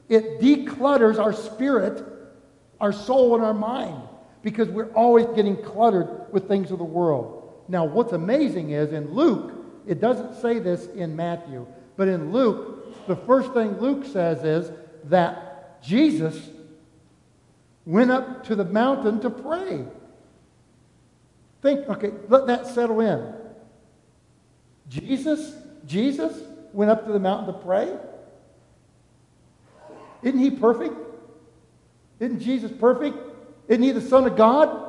it 0.10 0.40
declutters 0.40 1.20
our 1.20 1.34
spirit, 1.34 2.04
our 2.80 2.94
soul, 2.94 3.36
and 3.36 3.44
our 3.44 3.54
mind 3.54 4.07
because 4.48 4.70
we're 4.70 4.94
always 4.94 5.26
getting 5.36 5.62
cluttered 5.62 6.32
with 6.32 6.48
things 6.48 6.72
of 6.72 6.78
the 6.78 6.86
world. 6.86 7.66
Now, 7.68 7.84
what's 7.84 8.14
amazing 8.14 8.70
is 8.70 8.94
in 8.94 9.14
Luke, 9.14 9.52
it 9.86 10.00
doesn't 10.00 10.36
say 10.36 10.58
this 10.58 10.86
in 10.86 11.18
Matthew, 11.18 11.68
but 11.98 12.08
in 12.08 12.32
Luke, 12.32 13.06
the 13.08 13.18
first 13.18 13.52
thing 13.52 13.78
Luke 13.82 14.06
says 14.06 14.46
is 14.46 14.72
that 15.10 15.84
Jesus 15.84 16.50
went 17.86 18.10
up 18.10 18.46
to 18.46 18.56
the 18.56 18.64
mountain 18.64 19.20
to 19.20 19.30
pray. 19.30 19.84
Think, 21.62 21.90
okay, 21.90 22.14
let 22.30 22.48
that 22.48 22.68
settle 22.68 23.02
in. 23.02 23.34
Jesus, 24.88 25.58
Jesus 25.86 26.42
went 26.72 26.90
up 26.90 27.06
to 27.06 27.12
the 27.12 27.20
mountain 27.20 27.54
to 27.54 27.60
pray? 27.60 27.94
Isn't 30.24 30.40
he 30.40 30.52
perfect? 30.52 30.96
Isn't 32.22 32.40
Jesus 32.40 32.72
perfect? 32.72 33.18
Isn't 33.68 33.84
he 33.84 33.92
the 33.92 34.02
Son 34.02 34.26
of 34.26 34.36
God? 34.36 34.86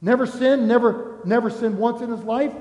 Never 0.00 0.26
sinned, 0.26 0.66
never, 0.66 1.18
never 1.24 1.50
sinned 1.50 1.78
once 1.78 2.00
in 2.00 2.10
his 2.10 2.22
life? 2.22 2.54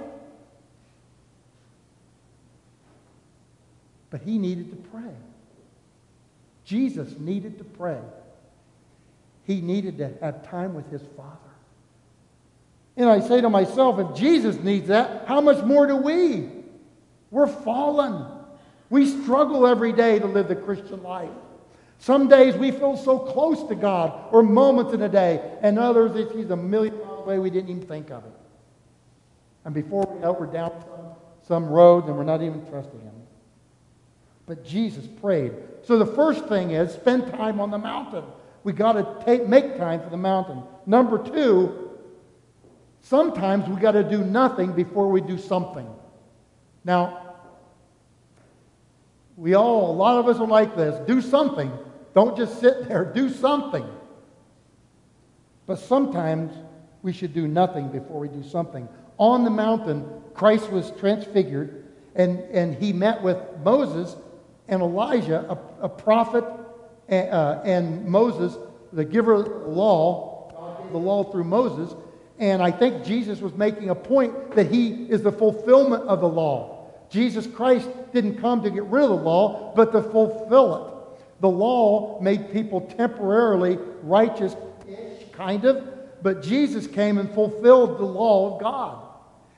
But 4.09 4.21
he 4.21 4.37
needed 4.37 4.71
to 4.71 4.89
pray. 4.89 5.13
Jesus 6.65 7.17
needed 7.17 7.57
to 7.59 7.63
pray. 7.63 7.99
He 9.45 9.61
needed 9.61 9.97
to 9.99 10.13
have 10.21 10.47
time 10.49 10.73
with 10.73 10.89
his 10.91 11.01
Father. 11.15 11.37
And 12.97 13.09
I 13.09 13.21
say 13.21 13.39
to 13.41 13.49
myself, 13.49 13.99
if 13.99 14.17
Jesus 14.17 14.57
needs 14.57 14.89
that, 14.89 15.25
how 15.27 15.41
much 15.41 15.63
more 15.63 15.87
do 15.87 15.95
we? 15.95 16.49
We're 17.31 17.47
fallen. 17.47 18.25
We 18.89 19.05
struggle 19.05 19.65
every 19.65 19.93
day 19.93 20.19
to 20.19 20.27
live 20.27 20.47
the 20.47 20.55
Christian 20.55 21.01
life. 21.01 21.29
Some 21.99 22.29
days 22.29 22.55
we 22.55 22.71
feel 22.71 22.95
so 22.95 23.19
close 23.19 23.67
to 23.67 23.75
God, 23.75 24.29
or 24.31 24.41
moments 24.41 24.93
in 24.93 25.01
a 25.01 25.09
day, 25.09 25.41
and 25.61 25.77
others 25.77 26.15
it's 26.15 26.49
a 26.49 26.55
million 26.55 26.97
miles 26.97 27.25
away, 27.25 27.39
we 27.39 27.49
didn't 27.49 27.69
even 27.69 27.85
think 27.85 28.09
of 28.09 28.23
it. 28.23 28.31
And 29.65 29.73
before 29.73 30.07
we 30.09 30.19
know, 30.19 30.31
we're 30.31 30.47
down 30.47 30.71
some, 31.45 31.67
roads 31.67 32.07
and 32.07 32.15
we're 32.15 32.23
not 32.23 32.41
even 32.41 32.65
trusting 32.69 33.01
Him. 33.01 33.13
But 34.45 34.63
Jesus 34.63 35.05
prayed. 35.07 35.51
So 35.83 35.99
the 35.99 36.05
first 36.05 36.45
thing 36.45 36.71
is 36.71 36.93
spend 36.93 37.31
time 37.33 37.59
on 37.59 37.69
the 37.69 37.77
mountain. 37.77 38.23
We 38.63 38.71
got 38.71 38.93
to 38.93 39.47
make 39.47 39.77
time 39.77 40.01
for 40.01 40.09
the 40.09 40.17
mountain. 40.17 40.63
Number 40.85 41.21
two, 41.21 41.91
sometimes 43.01 43.67
we 43.67 43.75
got 43.75 43.91
to 43.91 44.03
do 44.03 44.23
nothing 44.23 44.71
before 44.73 45.09
we 45.09 45.21
do 45.21 45.37
something. 45.37 45.87
Now, 46.85 47.35
we 49.35 49.53
all, 49.53 49.91
a 49.91 49.95
lot 49.95 50.17
of 50.17 50.27
us 50.27 50.39
are 50.39 50.47
like 50.47 50.75
this. 50.75 50.99
Do 51.07 51.21
something. 51.21 51.71
Don't 52.13 52.35
just 52.35 52.59
sit 52.59 52.87
there. 52.87 53.05
Do 53.05 53.29
something. 53.29 53.87
But 55.65 55.79
sometimes 55.79 56.51
we 57.01 57.13
should 57.13 57.33
do 57.33 57.47
nothing 57.47 57.89
before 57.89 58.19
we 58.19 58.27
do 58.27 58.43
something. 58.43 58.87
On 59.17 59.43
the 59.43 59.49
mountain, 59.49 60.07
Christ 60.33 60.71
was 60.71 60.91
transfigured, 60.99 61.85
and, 62.15 62.39
and 62.51 62.75
he 62.75 62.93
met 62.93 63.21
with 63.21 63.37
Moses 63.63 64.15
and 64.67 64.81
Elijah, 64.81 65.45
a, 65.49 65.85
a 65.85 65.89
prophet, 65.89 66.43
and, 67.07 67.29
uh, 67.29 67.61
and 67.63 68.05
Moses, 68.05 68.57
the 68.93 69.05
giver 69.05 69.33
of 69.33 69.45
the 69.45 69.51
law, 69.67 70.87
the 70.91 70.97
law 70.97 71.23
through 71.23 71.43
Moses. 71.43 71.95
And 72.39 72.61
I 72.61 72.71
think 72.71 73.03
Jesus 73.03 73.41
was 73.41 73.53
making 73.53 73.89
a 73.89 73.95
point 73.95 74.55
that 74.55 74.71
he 74.71 75.05
is 75.09 75.21
the 75.21 75.31
fulfillment 75.31 76.03
of 76.05 76.21
the 76.21 76.29
law. 76.29 76.87
Jesus 77.09 77.47
Christ 77.47 77.89
didn't 78.13 78.37
come 78.37 78.63
to 78.63 78.69
get 78.69 78.83
rid 78.83 79.03
of 79.03 79.09
the 79.09 79.15
law, 79.15 79.73
but 79.75 79.91
to 79.91 80.01
fulfill 80.01 80.75
it. 80.75 80.98
The 81.41 81.49
law 81.49 82.19
made 82.21 82.51
people 82.51 82.81
temporarily 82.81 83.77
righteous, 84.03 84.55
kind 85.31 85.65
of, 85.65 85.87
but 86.21 86.41
Jesus 86.41 86.85
came 86.85 87.17
and 87.17 87.31
fulfilled 87.33 87.97
the 87.97 88.05
law 88.05 88.53
of 88.53 88.61
God. 88.61 89.05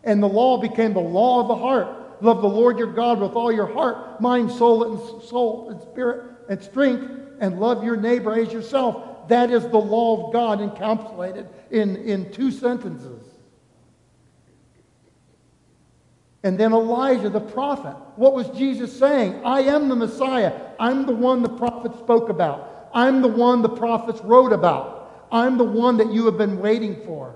And 0.04 0.22
the 0.22 0.28
law 0.28 0.58
became 0.60 0.94
the 0.94 1.00
law 1.00 1.42
of 1.42 1.48
the 1.48 1.56
heart. 1.56 2.22
Love 2.22 2.42
the 2.42 2.50
Lord 2.50 2.78
your 2.78 2.94
God 2.94 3.20
with 3.20 3.34
all 3.34 3.52
your 3.52 3.72
heart, 3.72 4.22
mind, 4.22 4.52
soul, 4.52 4.84
and 4.84 5.24
soul 5.24 5.70
and 5.70 5.82
spirit 5.82 6.24
and 6.50 6.62
strength, 6.62 7.10
and 7.40 7.60
love 7.60 7.84
your 7.84 7.98
neighbor 7.98 8.34
as 8.34 8.54
yourself. 8.54 9.28
That 9.28 9.50
is 9.50 9.64
the 9.64 9.78
law 9.78 10.28
of 10.28 10.34
God 10.34 10.60
encapsulated 10.60 11.48
in, 11.72 11.96
in 11.98 12.32
two 12.32 12.52
sentences. 12.52 13.31
And 16.44 16.60
then 16.60 16.74
Elijah 16.74 17.30
the 17.30 17.40
prophet. 17.40 17.96
What 18.16 18.34
was 18.34 18.50
Jesus 18.50 18.98
saying? 18.98 19.42
I 19.46 19.62
am 19.62 19.90
the 19.90 19.96
Messiah. 19.96 20.54
I'm 20.80 21.06
the 21.06 21.14
one 21.14 21.44
the 21.44 21.50
prophets 21.50 22.00
spoke 22.00 22.30
about. 22.30 22.90
I'm 22.94 23.22
the 23.22 23.28
one 23.28 23.62
the 23.62 23.70
prophets 23.70 24.22
wrote 24.22 24.52
about. 24.52 25.28
I'm 25.32 25.58
the 25.58 25.64
one 25.64 25.98
that 25.98 26.12
you 26.12 26.26
have 26.26 26.38
been 26.38 26.60
waiting 26.60 26.96
for. 27.06 27.36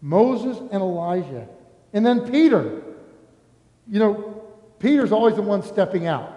Moses 0.00 0.58
and 0.58 0.82
Elijah 0.82 1.48
And 1.92 2.04
then 2.04 2.30
Peter. 2.30 2.82
You 3.88 3.98
know, 3.98 4.44
Peter's 4.78 5.12
always 5.12 5.34
the 5.34 5.42
one 5.42 5.62
stepping 5.62 6.06
out. 6.06 6.32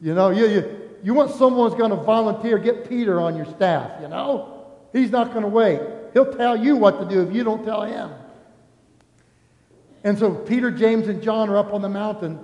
You 0.00 0.14
know, 0.14 0.30
you, 0.30 0.46
you, 0.46 0.80
you 1.02 1.14
want 1.14 1.30
someone 1.30 1.70
who's 1.70 1.78
going 1.78 1.90
to 1.90 1.96
volunteer, 1.96 2.58
get 2.58 2.88
Peter 2.88 3.20
on 3.20 3.36
your 3.36 3.46
staff, 3.46 4.00
you 4.00 4.08
know? 4.08 4.66
He's 4.92 5.10
not 5.10 5.30
going 5.30 5.42
to 5.42 5.48
wait. 5.48 5.80
He'll 6.12 6.32
tell 6.34 6.56
you 6.56 6.76
what 6.76 7.00
to 7.00 7.08
do 7.08 7.22
if 7.22 7.34
you 7.34 7.44
don't 7.44 7.64
tell 7.64 7.82
him. 7.82 8.10
And 10.04 10.18
so 10.18 10.34
Peter, 10.34 10.70
James, 10.70 11.08
and 11.08 11.22
John 11.22 11.50
are 11.50 11.56
up 11.56 11.72
on 11.72 11.82
the 11.82 11.88
mountain. 11.88 12.38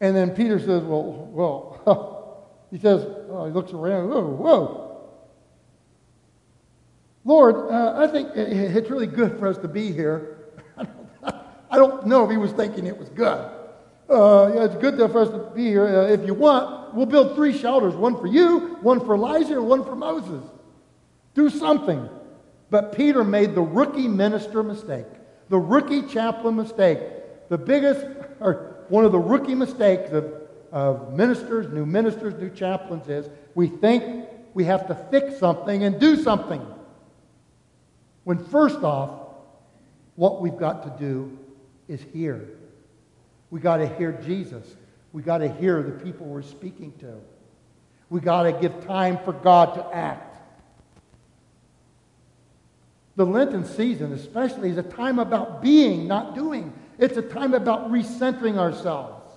And 0.00 0.16
then 0.16 0.30
Peter 0.30 0.58
says, 0.58 0.82
Well, 0.82 1.28
well, 1.32 2.26
he 2.70 2.78
says, 2.78 3.06
oh, 3.30 3.46
he 3.46 3.52
looks 3.52 3.72
around, 3.72 4.08
whoa, 4.08 4.22
whoa. 4.22 4.82
Lord, 7.24 7.56
uh, 7.72 7.94
I 7.96 8.06
think 8.06 8.30
it's 8.36 8.88
really 8.88 9.06
good 9.06 9.38
for 9.38 9.48
us 9.48 9.58
to 9.58 9.68
be 9.68 9.92
here. 9.92 10.38
I 11.24 11.76
don't 11.76 12.06
know 12.06 12.24
if 12.24 12.30
he 12.30 12.36
was 12.36 12.52
thinking 12.52 12.86
it 12.86 12.96
was 12.96 13.08
good. 13.08 13.50
Uh, 14.08 14.52
yeah, 14.54 14.64
it's 14.64 14.76
good 14.76 14.96
for 15.10 15.20
us 15.20 15.30
to 15.30 15.50
be 15.52 15.64
here. 15.64 15.86
Uh, 15.86 16.06
if 16.06 16.24
you 16.24 16.34
want, 16.34 16.94
we'll 16.94 17.06
build 17.06 17.34
three 17.34 17.56
shelters 17.56 17.94
one 17.94 18.16
for 18.16 18.28
you, 18.28 18.76
one 18.82 19.00
for 19.00 19.16
Elijah, 19.16 19.54
and 19.54 19.66
one 19.66 19.84
for 19.84 19.96
Moses. 19.96 20.44
Do 21.34 21.50
something. 21.50 22.08
But 22.70 22.96
Peter 22.96 23.24
made 23.24 23.54
the 23.54 23.62
rookie 23.62 24.08
minister 24.08 24.62
mistake, 24.62 25.06
the 25.48 25.58
rookie 25.58 26.02
chaplain 26.02 26.56
mistake, 26.56 26.98
the 27.48 27.58
biggest, 27.58 28.04
or 28.40 28.84
one 28.88 29.04
of 29.04 29.12
the 29.12 29.18
rookie 29.18 29.54
mistakes 29.54 30.12
of, 30.12 30.32
of 30.72 31.14
ministers, 31.14 31.72
new 31.72 31.86
ministers, 31.86 32.34
new 32.34 32.50
chaplains 32.50 33.08
is 33.08 33.28
we 33.54 33.68
think 33.68 34.26
we 34.54 34.64
have 34.64 34.86
to 34.88 34.94
fix 35.10 35.38
something 35.38 35.84
and 35.84 36.00
do 36.00 36.16
something. 36.16 36.64
When 38.24 38.44
first 38.44 38.82
off, 38.82 39.20
what 40.16 40.40
we've 40.40 40.56
got 40.56 40.82
to 40.84 41.04
do 41.04 41.38
is 41.88 42.00
hear. 42.12 42.48
We 43.50 43.60
got 43.60 43.76
to 43.76 43.86
hear 43.86 44.12
Jesus. 44.12 44.64
We 45.12 45.22
got 45.22 45.38
to 45.38 45.48
hear 45.48 45.82
the 45.82 45.92
people 45.92 46.26
we're 46.26 46.42
speaking 46.42 46.92
to. 46.98 47.14
We 48.08 48.20
got 48.20 48.44
to 48.44 48.52
give 48.52 48.84
time 48.86 49.18
for 49.24 49.32
God 49.32 49.74
to 49.74 49.94
act. 49.94 50.25
The 53.16 53.24
Lenten 53.24 53.64
season, 53.64 54.12
especially, 54.12 54.70
is 54.70 54.76
a 54.76 54.82
time 54.82 55.18
about 55.18 55.62
being, 55.62 56.06
not 56.06 56.34
doing. 56.34 56.72
It's 56.98 57.16
a 57.16 57.22
time 57.22 57.54
about 57.54 57.90
recentering 57.90 58.58
ourselves. 58.58 59.32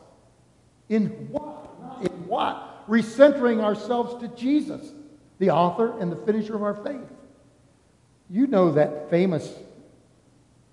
In 0.89 1.07
what? 1.31 2.01
In 2.01 2.27
what? 2.27 2.87
Recentering 2.89 3.63
ourselves 3.63 4.21
to 4.21 4.27
Jesus, 4.35 4.91
the 5.39 5.49
author 5.51 5.97
and 5.99 6.11
the 6.11 6.17
finisher 6.17 6.55
of 6.55 6.63
our 6.63 6.75
faith. 6.75 7.07
You 8.29 8.47
know 8.47 8.71
that 8.73 9.09
famous 9.09 9.51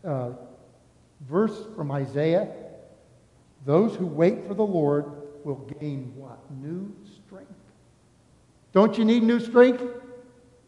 uh, 0.05 0.31
verse 1.29 1.57
from 1.75 1.91
Isaiah 1.91 2.49
those 3.67 3.97
who 3.97 4.07
wait 4.07 4.47
for 4.47 4.55
the 4.55 4.65
Lord 4.65 5.07
will 5.45 5.69
gain 5.81 6.13
what? 6.15 6.39
New 6.53 6.95
strength. 7.27 7.51
Don't 8.73 8.97
you 8.97 9.05
need 9.05 9.25
new 9.25 9.41
strength? 9.41 9.83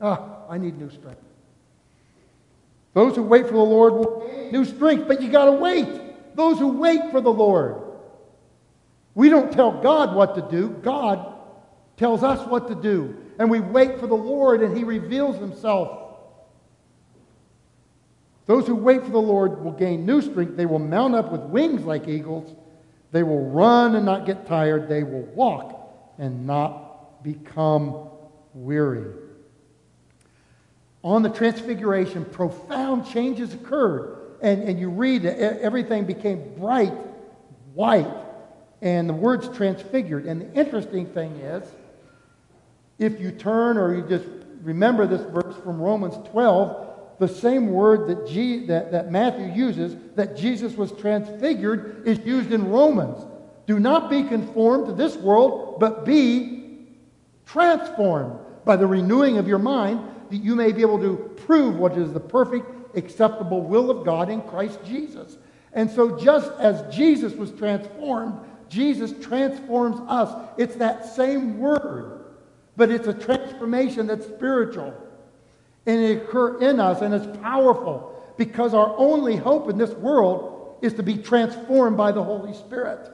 Ah, 0.00 0.40
I 0.50 0.58
need 0.58 0.76
new 0.76 0.90
strength. 0.90 1.22
Those 2.98 3.14
who 3.14 3.22
wait 3.22 3.46
for 3.46 3.52
the 3.52 3.58
Lord 3.58 3.94
will 3.94 4.26
gain 4.26 4.50
new 4.50 4.64
strength, 4.64 5.06
but 5.06 5.22
you 5.22 5.30
got 5.30 5.44
to 5.44 5.52
wait. 5.52 5.86
Those 6.34 6.58
who 6.58 6.66
wait 6.66 7.12
for 7.12 7.20
the 7.20 7.32
Lord. 7.32 7.80
We 9.14 9.28
don't 9.28 9.52
tell 9.52 9.80
God 9.80 10.16
what 10.16 10.34
to 10.34 10.42
do, 10.50 10.70
God 10.82 11.32
tells 11.96 12.24
us 12.24 12.44
what 12.48 12.66
to 12.66 12.74
do. 12.74 13.16
And 13.38 13.52
we 13.52 13.60
wait 13.60 14.00
for 14.00 14.08
the 14.08 14.16
Lord, 14.16 14.64
and 14.64 14.76
He 14.76 14.82
reveals 14.82 15.36
Himself. 15.36 16.16
Those 18.46 18.66
who 18.66 18.74
wait 18.74 19.04
for 19.04 19.10
the 19.10 19.18
Lord 19.18 19.62
will 19.62 19.70
gain 19.70 20.04
new 20.04 20.20
strength. 20.20 20.56
They 20.56 20.66
will 20.66 20.80
mount 20.80 21.14
up 21.14 21.30
with 21.30 21.42
wings 21.42 21.84
like 21.84 22.08
eagles. 22.08 22.52
They 23.12 23.22
will 23.22 23.48
run 23.48 23.94
and 23.94 24.06
not 24.06 24.26
get 24.26 24.44
tired. 24.44 24.88
They 24.88 25.04
will 25.04 25.22
walk 25.22 25.94
and 26.18 26.48
not 26.48 27.22
become 27.22 28.08
weary. 28.54 29.27
On 31.02 31.22
the 31.22 31.30
Transfiguration, 31.30 32.24
profound 32.24 33.06
changes 33.06 33.54
occurred. 33.54 34.36
And, 34.40 34.62
and 34.62 34.78
you 34.78 34.88
read 34.88 35.22
that 35.22 35.38
everything 35.38 36.04
became 36.04 36.54
bright 36.56 36.92
white, 37.78 38.12
and 38.82 39.08
the 39.08 39.14
words 39.14 39.48
transfigured. 39.56 40.26
And 40.26 40.42
the 40.42 40.52
interesting 40.52 41.06
thing 41.06 41.36
is, 41.36 41.62
if 42.98 43.20
you 43.20 43.30
turn 43.30 43.78
or 43.78 43.94
you 43.94 44.02
just 44.02 44.28
remember 44.62 45.06
this 45.06 45.22
verse 45.30 45.54
from 45.62 45.80
Romans 45.80 46.16
12, 46.30 46.86
the 47.20 47.28
same 47.28 47.70
word 47.70 48.08
that, 48.08 48.26
G, 48.26 48.66
that, 48.66 48.90
that 48.90 49.12
Matthew 49.12 49.46
uses, 49.52 49.96
that 50.16 50.36
Jesus 50.36 50.74
was 50.74 50.90
transfigured, 50.90 52.02
is 52.04 52.18
used 52.26 52.50
in 52.50 52.68
Romans. 52.68 53.24
Do 53.66 53.78
not 53.78 54.10
be 54.10 54.24
conformed 54.24 54.86
to 54.86 54.92
this 54.92 55.16
world, 55.16 55.78
but 55.78 56.04
be 56.04 56.88
transformed 57.46 58.40
by 58.64 58.74
the 58.74 58.88
renewing 58.88 59.38
of 59.38 59.46
your 59.46 59.60
mind, 59.60 60.00
that 60.30 60.36
you 60.36 60.54
may 60.54 60.72
be 60.72 60.82
able 60.82 60.98
to 61.00 61.16
prove 61.46 61.76
what 61.76 61.96
is 61.96 62.12
the 62.12 62.20
perfect, 62.20 62.96
acceptable 62.96 63.62
will 63.62 63.90
of 63.90 64.04
God 64.04 64.28
in 64.28 64.42
Christ 64.42 64.78
Jesus. 64.84 65.38
And 65.72 65.90
so, 65.90 66.18
just 66.18 66.50
as 66.58 66.94
Jesus 66.94 67.34
was 67.34 67.52
transformed, 67.52 68.34
Jesus 68.68 69.12
transforms 69.24 70.00
us. 70.08 70.34
It's 70.56 70.76
that 70.76 71.06
same 71.06 71.58
word, 71.58 72.24
but 72.76 72.90
it's 72.90 73.08
a 73.08 73.14
transformation 73.14 74.06
that's 74.06 74.26
spiritual 74.26 74.94
and 75.88 76.00
it 76.02 76.22
occurs 76.22 76.62
in 76.62 76.78
us 76.78 77.00
and 77.00 77.14
it's 77.14 77.38
powerful 77.38 78.14
because 78.36 78.74
our 78.74 78.94
only 78.98 79.36
hope 79.36 79.70
in 79.70 79.78
this 79.78 79.90
world 79.92 80.76
is 80.82 80.92
to 80.94 81.02
be 81.02 81.16
transformed 81.16 81.96
by 81.96 82.12
the 82.12 82.22
Holy 82.22 82.52
Spirit. 82.52 83.10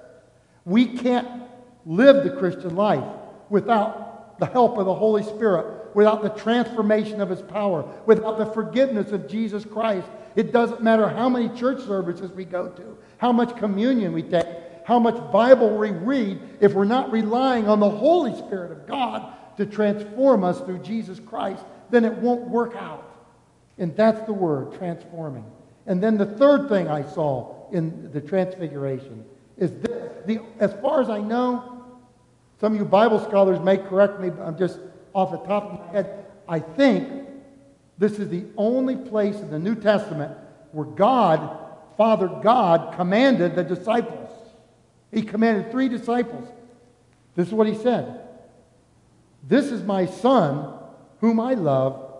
We 0.64 0.86
can't 0.86 1.44
live 1.86 2.24
the 2.24 2.30
Christian 2.30 2.74
life 2.74 3.04
without 3.48 4.38
the 4.40 4.46
help 4.46 4.76
of 4.76 4.86
the 4.86 4.94
Holy 4.94 5.22
Spirit, 5.22 5.66
without 5.94 6.22
the 6.22 6.28
transformation 6.30 7.20
of 7.20 7.30
His 7.30 7.42
power, 7.42 7.88
without 8.06 8.38
the 8.38 8.46
forgiveness 8.46 9.12
of 9.12 9.28
Jesus 9.28 9.64
Christ. 9.64 10.06
It 10.36 10.52
doesn't 10.52 10.82
matter 10.82 11.08
how 11.08 11.28
many 11.28 11.48
church 11.56 11.82
services 11.84 12.32
we 12.32 12.44
go 12.44 12.68
to, 12.68 12.98
how 13.18 13.32
much 13.32 13.56
communion 13.56 14.12
we 14.12 14.22
take, 14.22 14.46
how 14.84 14.98
much 14.98 15.14
Bible 15.32 15.76
we 15.76 15.90
read, 15.90 16.40
if 16.60 16.74
we're 16.74 16.84
not 16.84 17.10
relying 17.10 17.68
on 17.68 17.80
the 17.80 17.88
Holy 17.88 18.36
Spirit 18.36 18.72
of 18.72 18.86
God 18.86 19.32
to 19.56 19.64
transform 19.64 20.44
us 20.44 20.60
through 20.60 20.80
Jesus 20.80 21.20
Christ, 21.20 21.64
then 21.90 22.04
it 22.04 22.12
won't 22.12 22.48
work 22.48 22.74
out. 22.76 23.10
And 23.78 23.96
that's 23.96 24.20
the 24.26 24.32
word, 24.32 24.74
transforming. 24.74 25.44
And 25.86 26.02
then 26.02 26.16
the 26.16 26.26
third 26.26 26.68
thing 26.68 26.88
I 26.88 27.04
saw 27.04 27.70
in 27.72 28.10
the 28.12 28.20
transfiguration 28.20 29.24
is 29.56 29.70
this. 29.72 30.12
The, 30.26 30.40
as 30.58 30.72
far 30.74 31.00
as 31.00 31.08
I 31.08 31.20
know, 31.20 31.82
some 32.60 32.72
of 32.72 32.78
you 32.78 32.84
Bible 32.84 33.20
scholars 33.20 33.60
may 33.60 33.76
correct 33.76 34.20
me, 34.20 34.30
but 34.30 34.42
I'm 34.42 34.56
just 34.56 34.78
off 35.14 35.30
the 35.30 35.38
top 35.38 35.64
of 35.64 35.80
my 35.80 35.92
head. 35.92 36.26
I 36.48 36.58
think 36.58 37.28
this 37.96 38.18
is 38.18 38.28
the 38.28 38.44
only 38.56 38.96
place 38.96 39.36
in 39.36 39.50
the 39.50 39.58
New 39.58 39.76
Testament 39.76 40.36
where 40.72 40.86
God, 40.86 41.58
Father 41.96 42.28
God, 42.42 42.96
commanded 42.96 43.54
the 43.54 43.62
disciples. 43.62 44.30
He 45.12 45.22
commanded 45.22 45.70
three 45.70 45.88
disciples. 45.88 46.48
This 47.36 47.48
is 47.48 47.54
what 47.54 47.66
he 47.66 47.74
said 47.74 48.20
This 49.42 49.66
is 49.70 49.82
my 49.82 50.06
son 50.06 50.78
whom 51.20 51.40
I 51.40 51.54
love, 51.54 52.12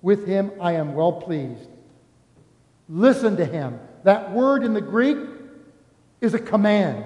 with 0.00 0.26
him 0.26 0.52
I 0.60 0.72
am 0.74 0.94
well 0.94 1.12
pleased. 1.12 1.68
Listen 2.88 3.36
to 3.36 3.44
him. 3.44 3.80
That 4.04 4.32
word 4.32 4.62
in 4.62 4.72
the 4.72 4.80
Greek 4.80 5.18
is 6.20 6.34
a 6.34 6.38
command. 6.38 7.04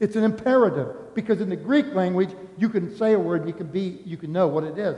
It's 0.00 0.16
an 0.16 0.24
imperative 0.24 0.94
because 1.16 1.40
in 1.40 1.48
the 1.48 1.56
Greek 1.56 1.92
language 1.94 2.30
you 2.56 2.68
can 2.68 2.96
say 2.96 3.14
a 3.14 3.18
word, 3.18 3.48
you 3.48 3.52
can 3.52 3.66
be, 3.66 4.00
you 4.04 4.16
can 4.16 4.30
know 4.30 4.46
what 4.46 4.62
it 4.62 4.78
is 4.78 4.96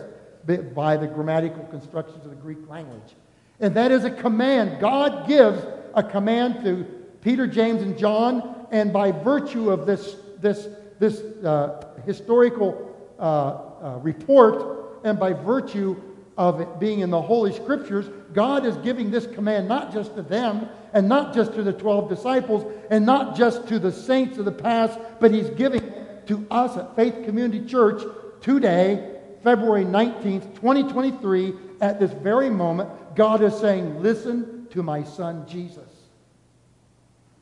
by 0.74 0.96
the 0.96 1.06
grammatical 1.06 1.64
constructions 1.64 2.24
of 2.24 2.30
the 2.30 2.36
Greek 2.36 2.68
language. 2.68 3.14
And 3.60 3.74
that 3.74 3.90
is 3.90 4.04
a 4.04 4.10
command. 4.10 4.80
God 4.80 5.26
gives 5.26 5.64
a 5.94 6.02
command 6.02 6.62
to 6.64 6.84
Peter, 7.22 7.46
James, 7.46 7.82
and 7.82 7.98
John, 7.98 8.66
and 8.70 8.92
by 8.92 9.10
virtue 9.10 9.70
of 9.70 9.86
this, 9.86 10.16
this, 10.40 10.68
this 10.98 11.20
uh, 11.44 11.86
historical 12.04 12.94
uh, 13.18 13.22
uh, 13.22 13.98
report, 14.02 15.00
and 15.04 15.18
by 15.18 15.32
virtue 15.32 16.00
of 16.36 16.60
it 16.60 16.78
being 16.78 17.00
in 17.00 17.10
the 17.10 17.20
Holy 17.20 17.52
Scriptures, 17.52 18.06
God 18.32 18.64
is 18.64 18.76
giving 18.78 19.10
this 19.10 19.26
command 19.26 19.66
not 19.66 19.92
just 19.92 20.14
to 20.14 20.22
them 20.22 20.68
and 20.92 21.08
not 21.08 21.34
just 21.34 21.52
to 21.54 21.64
the 21.64 21.72
12 21.72 22.08
disciples 22.08 22.72
and 22.90 23.04
not 23.04 23.36
just 23.36 23.66
to 23.68 23.80
the 23.80 23.90
saints 23.90 24.38
of 24.38 24.44
the 24.44 24.52
past, 24.52 25.00
but 25.18 25.32
He's 25.32 25.50
giving 25.50 25.82
to 26.28 26.46
us 26.50 26.76
at 26.76 26.94
Faith 26.96 27.24
Community 27.24 27.66
Church 27.66 28.02
today, 28.40 29.18
February 29.42 29.84
19th, 29.84 30.54
2023, 30.54 31.54
at 31.80 31.98
this 31.98 32.12
very 32.12 32.50
moment. 32.50 32.90
God 33.14 33.42
is 33.42 33.56
saying, 33.58 34.02
Listen 34.02 34.66
to 34.70 34.82
my 34.82 35.02
son 35.02 35.46
Jesus. 35.48 35.90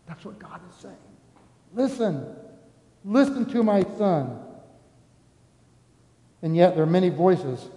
That's 0.06 0.24
what 0.24 0.38
God 0.38 0.60
is 0.70 0.76
saying. 0.76 0.94
Listen. 1.74 2.36
Listen 3.04 3.44
to 3.46 3.62
my 3.62 3.82
son. 3.98 4.38
And 6.42 6.56
yet 6.56 6.74
there 6.74 6.82
are 6.82 6.86
many 6.86 7.08
voices. 7.08 7.68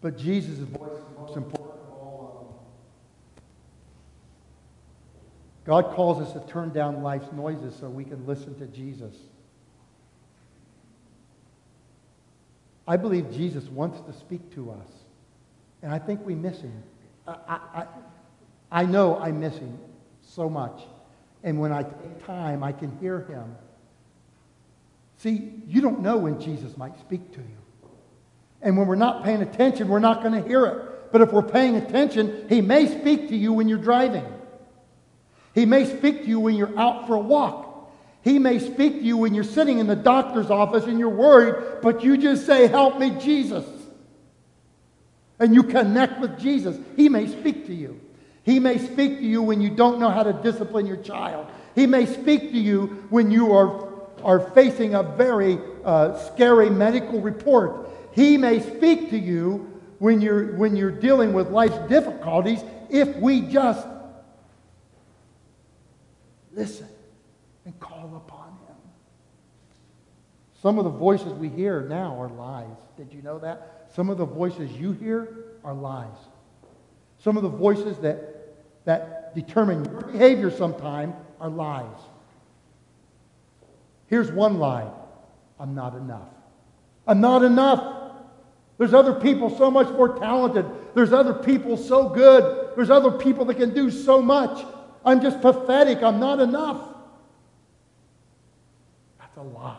But 0.00 0.16
Jesus' 0.16 0.58
voice 0.58 0.92
is 0.92 1.04
the 1.14 1.20
most 1.20 1.36
important 1.36 1.80
of 1.80 1.92
all 1.92 2.30
of 2.30 2.46
them. 2.46 3.44
God 5.66 5.94
calls 5.94 6.22
us 6.22 6.32
to 6.32 6.40
turn 6.52 6.70
down 6.70 7.02
life's 7.02 7.32
noises 7.32 7.74
so 7.74 7.88
we 7.88 8.04
can 8.04 8.24
listen 8.24 8.56
to 8.60 8.66
Jesus. 8.66 9.14
I 12.86 12.96
believe 12.96 13.32
Jesus 13.32 13.64
wants 13.64 14.00
to 14.02 14.12
speak 14.12 14.54
to 14.54 14.70
us. 14.70 14.88
And 15.82 15.92
I 15.92 15.98
think 15.98 16.24
we 16.24 16.36
miss 16.36 16.60
him. 16.60 16.82
I, 17.26 17.34
I, 17.48 17.86
I 18.70 18.86
know 18.86 19.18
I 19.18 19.32
miss 19.32 19.56
him 19.56 19.76
so 20.22 20.48
much. 20.48 20.82
And 21.42 21.58
when 21.58 21.72
I 21.72 21.82
take 21.82 22.24
time, 22.24 22.62
I 22.62 22.70
can 22.70 22.96
hear 22.98 23.22
him. 23.22 23.56
See, 25.18 25.52
you 25.66 25.80
don't 25.80 26.00
know 26.00 26.16
when 26.16 26.40
Jesus 26.40 26.76
might 26.76 26.98
speak 27.00 27.32
to 27.32 27.40
you. 27.40 27.90
And 28.62 28.78
when 28.78 28.86
we're 28.86 28.94
not 28.94 29.24
paying 29.24 29.42
attention, 29.42 29.88
we're 29.88 29.98
not 29.98 30.22
going 30.22 30.40
to 30.40 30.48
hear 30.48 30.64
it. 30.66 31.12
But 31.12 31.22
if 31.22 31.32
we're 31.32 31.42
paying 31.42 31.74
attention, 31.74 32.46
he 32.48 32.60
may 32.60 32.86
speak 33.00 33.28
to 33.30 33.36
you 33.36 33.52
when 33.52 33.68
you're 33.68 33.78
driving. 33.78 34.24
He 35.56 35.64
may 35.64 35.86
speak 35.86 36.22
to 36.22 36.28
you 36.28 36.38
when 36.38 36.54
you're 36.54 36.78
out 36.78 37.06
for 37.06 37.14
a 37.14 37.20
walk. 37.20 37.90
He 38.20 38.38
may 38.38 38.58
speak 38.58 38.98
to 38.98 39.02
you 39.02 39.16
when 39.16 39.34
you're 39.34 39.42
sitting 39.42 39.78
in 39.78 39.86
the 39.86 39.96
doctor's 39.96 40.50
office 40.50 40.84
and 40.84 40.98
you're 40.98 41.08
worried, 41.08 41.80
but 41.80 42.04
you 42.04 42.18
just 42.18 42.44
say, 42.44 42.66
Help 42.66 42.98
me, 42.98 43.10
Jesus. 43.18 43.64
And 45.38 45.54
you 45.54 45.62
connect 45.62 46.20
with 46.20 46.38
Jesus. 46.38 46.78
He 46.94 47.08
may 47.08 47.26
speak 47.26 47.66
to 47.66 47.74
you. 47.74 47.98
He 48.42 48.60
may 48.60 48.76
speak 48.78 49.18
to 49.18 49.24
you 49.24 49.42
when 49.42 49.62
you 49.62 49.70
don't 49.70 49.98
know 49.98 50.10
how 50.10 50.22
to 50.22 50.34
discipline 50.34 50.86
your 50.86 50.98
child. 50.98 51.46
He 51.74 51.86
may 51.86 52.04
speak 52.04 52.52
to 52.52 52.58
you 52.58 53.06
when 53.08 53.30
you 53.30 53.52
are, 53.54 53.88
are 54.22 54.40
facing 54.50 54.94
a 54.94 55.02
very 55.02 55.58
uh, 55.84 56.18
scary 56.18 56.68
medical 56.68 57.20
report. 57.20 57.88
He 58.12 58.36
may 58.36 58.60
speak 58.60 59.08
to 59.10 59.18
you 59.18 59.80
when 60.00 60.20
you're, 60.20 60.54
when 60.56 60.76
you're 60.76 60.90
dealing 60.90 61.32
with 61.32 61.48
life's 61.48 61.78
difficulties 61.88 62.62
if 62.90 63.16
we 63.16 63.40
just 63.40 63.86
listen 66.56 66.88
and 67.64 67.78
call 67.78 68.16
upon 68.16 68.48
him. 68.48 68.76
Some 70.60 70.78
of 70.78 70.84
the 70.84 70.90
voices 70.90 71.32
we 71.34 71.48
hear 71.48 71.82
now 71.82 72.20
are 72.20 72.28
lies. 72.28 72.76
Did 72.96 73.12
you 73.12 73.22
know 73.22 73.38
that? 73.38 73.90
Some 73.94 74.08
of 74.08 74.18
the 74.18 74.24
voices 74.24 74.72
you 74.72 74.92
hear 74.92 75.44
are 75.62 75.74
lies. 75.74 76.16
Some 77.18 77.36
of 77.36 77.42
the 77.42 77.48
voices 77.48 77.98
that, 77.98 78.84
that 78.84 79.34
determine 79.34 79.84
your 79.84 80.00
behavior 80.00 80.50
sometime 80.50 81.14
are 81.40 81.50
lies. 81.50 82.00
Here's 84.08 84.32
one 84.32 84.58
lie 84.58 84.90
I'm 85.60 85.74
not 85.74 85.94
enough. 85.94 86.28
I'm 87.06 87.20
not 87.20 87.42
enough. 87.42 87.94
There's 88.78 88.94
other 88.94 89.14
people 89.14 89.56
so 89.56 89.70
much 89.70 89.88
more 89.90 90.18
talented. 90.18 90.66
There's 90.94 91.12
other 91.12 91.34
people 91.34 91.76
so 91.76 92.08
good. 92.08 92.72
There's 92.76 92.90
other 92.90 93.10
people 93.10 93.44
that 93.46 93.54
can 93.54 93.72
do 93.72 93.90
so 93.90 94.20
much. 94.20 94.64
I'm 95.06 95.22
just 95.22 95.40
pathetic. 95.40 96.02
I'm 96.02 96.18
not 96.18 96.40
enough. 96.40 96.82
That's 99.20 99.36
a 99.36 99.42
lie. 99.42 99.78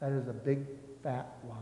That 0.00 0.10
is 0.10 0.26
a 0.26 0.32
big, 0.32 0.66
fat 1.04 1.28
lie. 1.48 1.54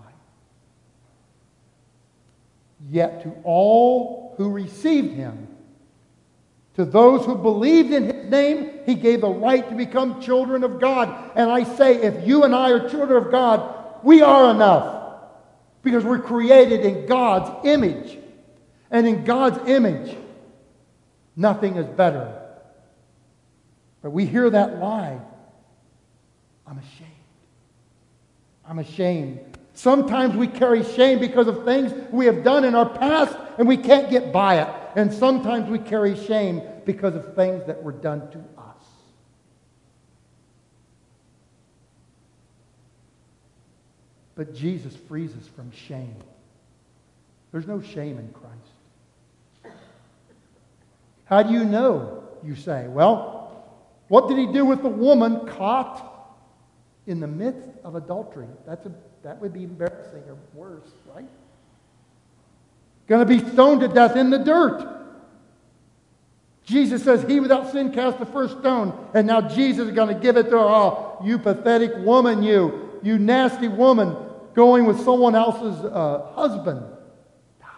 Yet 2.89 3.23
to 3.25 3.35
all 3.45 4.35
who 4.39 4.51
received 4.51 5.15
him, 5.15 5.49
to 6.77 6.85
those 6.85 7.27
who 7.27 7.35
believed 7.35 7.93
in 7.93 8.05
his 8.05 8.31
name, 8.31 8.71
he 8.87 8.95
gave 8.95 9.21
the 9.21 9.29
right 9.29 9.69
to 9.69 9.75
become 9.75 10.23
children 10.23 10.65
of 10.65 10.81
God. 10.81 11.33
And 11.35 11.51
I 11.51 11.65
say, 11.65 11.97
if 11.97 12.27
you 12.27 12.45
and 12.45 12.55
I 12.55 12.71
are 12.71 12.89
children 12.89 13.25
of 13.25 13.33
God, 13.33 14.05
we 14.05 14.23
are 14.23 14.51
enough. 14.53 14.95
Because 15.83 16.05
we're 16.05 16.21
created 16.21 16.87
in 16.87 17.07
God's 17.07 17.67
image. 17.67 18.17
And 18.91 19.07
in 19.09 19.25
God's 19.25 19.69
image, 19.69 20.17
nothing 21.39 21.77
is 21.77 21.87
better. 21.87 22.43
But 24.03 24.11
we 24.11 24.27
hear 24.27 24.51
that 24.51 24.79
lie. 24.79 25.19
I'm 26.67 26.79
ashamed. 26.79 27.11
I'm 28.67 28.79
ashamed. 28.81 29.41
Sometimes 29.73 30.35
we 30.35 30.49
carry 30.49 30.83
shame 30.83 31.21
because 31.21 31.47
of 31.47 31.65
things 31.65 31.95
we 32.11 32.27
have 32.27 32.43
done 32.43 32.65
in 32.65 32.75
our 32.75 32.89
past 32.89 33.39
and 33.57 33.67
we 33.67 33.77
can't 33.77 34.11
get 34.11 34.33
by 34.33 34.61
it. 34.61 34.69
And 34.97 35.13
sometimes 35.13 35.71
we 35.71 35.79
carry 35.79 36.17
shame 36.17 36.61
because 36.85 37.15
of 37.15 37.35
things 37.35 37.65
that 37.67 37.83
were 37.83 37.93
done 37.93 38.29
to 38.33 38.39
us. 38.39 38.85
But 44.35 44.55
Jesus 44.55 44.95
frees 45.09 45.31
us 45.37 45.47
from 45.55 45.71
shame. 45.71 46.17
There's 47.53 47.67
no 47.67 47.81
shame 47.81 48.19
in 48.19 48.29
Christ. 48.33 48.78
How 51.29 51.43
do 51.43 51.53
you 51.53 51.65
know? 51.65 52.25
You 52.43 52.55
say, 52.55 52.87
well, 52.89 53.65
what 54.09 54.29
did 54.29 54.39
he 54.39 54.47
do 54.47 54.65
with 54.65 54.83
the 54.83 54.89
woman 54.89 55.47
caught 55.47 56.35
in 57.07 57.21
the 57.21 57.27
midst 57.27 57.69
of 57.85 57.95
adultery? 57.95 58.47
That's 58.67 58.87
a, 58.87 58.93
that 59.23 59.41
would 59.41 59.53
be 59.53 59.65
embarrassing 59.65 60.23
or 60.29 60.39
worse, 60.55 60.91
right? 61.15 61.29
Going 63.07 63.27
to 63.27 63.27
be 63.27 63.47
stoned 63.53 63.81
to 63.81 63.89
death 63.89 64.17
in 64.17 64.31
the 64.31 64.39
dirt. 64.39 64.97
Jesus 66.65 67.03
says, 67.03 67.23
He 67.25 67.41
without 67.41 67.73
sin 67.73 67.93
cast 67.93 68.19
the 68.19 68.27
first 68.27 68.59
stone. 68.61 69.09
And 69.15 69.27
now 69.27 69.41
Jesus 69.41 69.89
is 69.89 69.95
going 69.95 70.15
to 70.15 70.21
give 70.21 70.37
it 70.37 70.45
to 70.45 70.51
her. 70.51 70.59
Oh, 70.59 71.21
you 71.25 71.39
pathetic 71.39 71.93
woman, 71.97 72.43
you, 72.43 73.01
you 73.03 73.19
nasty 73.19 73.69
woman 73.69 74.17
going 74.55 74.87
with 74.87 75.01
someone 75.01 75.35
else's 75.35 75.85
uh, 75.85 76.31
husband. 76.35 76.83
No. 77.61 77.69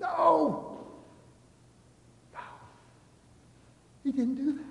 No. 0.00 0.71
He 4.04 4.12
didn't 4.12 4.34
do 4.34 4.52
that. 4.52 4.62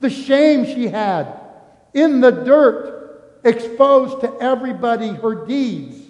The 0.00 0.10
shame 0.10 0.66
she 0.66 0.88
had 0.88 1.40
in 1.94 2.20
the 2.20 2.30
dirt, 2.30 2.94
exposed 3.44 4.20
to 4.22 4.34
everybody 4.40 5.08
her 5.08 5.46
deeds. 5.46 6.00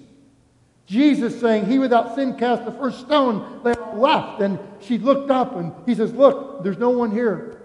Jesus 0.86 1.38
saying, 1.40 1.66
He 1.66 1.78
without 1.78 2.14
sin 2.14 2.36
cast 2.36 2.64
the 2.64 2.72
first 2.72 3.00
stone. 3.00 3.60
They 3.64 3.72
all 3.72 3.98
left. 3.98 4.40
And 4.40 4.58
she 4.80 4.98
looked 4.98 5.30
up 5.30 5.56
and 5.56 5.72
he 5.86 5.94
says, 5.94 6.12
Look, 6.12 6.62
there's 6.62 6.78
no 6.78 6.90
one 6.90 7.10
here 7.10 7.60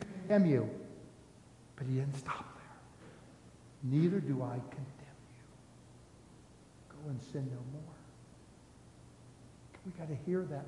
to 0.00 0.06
condemn 0.06 0.46
you. 0.46 0.70
But 1.76 1.86
he 1.86 1.94
didn't 1.94 2.16
stop 2.16 2.44
there. 2.54 4.00
Neither 4.00 4.20
do 4.20 4.42
I 4.42 4.54
condemn 4.70 4.86
you. 5.28 5.44
Go 6.88 7.10
and 7.10 7.20
sin 7.32 7.48
no 7.50 7.58
more. 7.72 7.82
We 9.86 9.92
got 9.98 10.08
to 10.08 10.16
hear 10.26 10.42
that. 10.50 10.66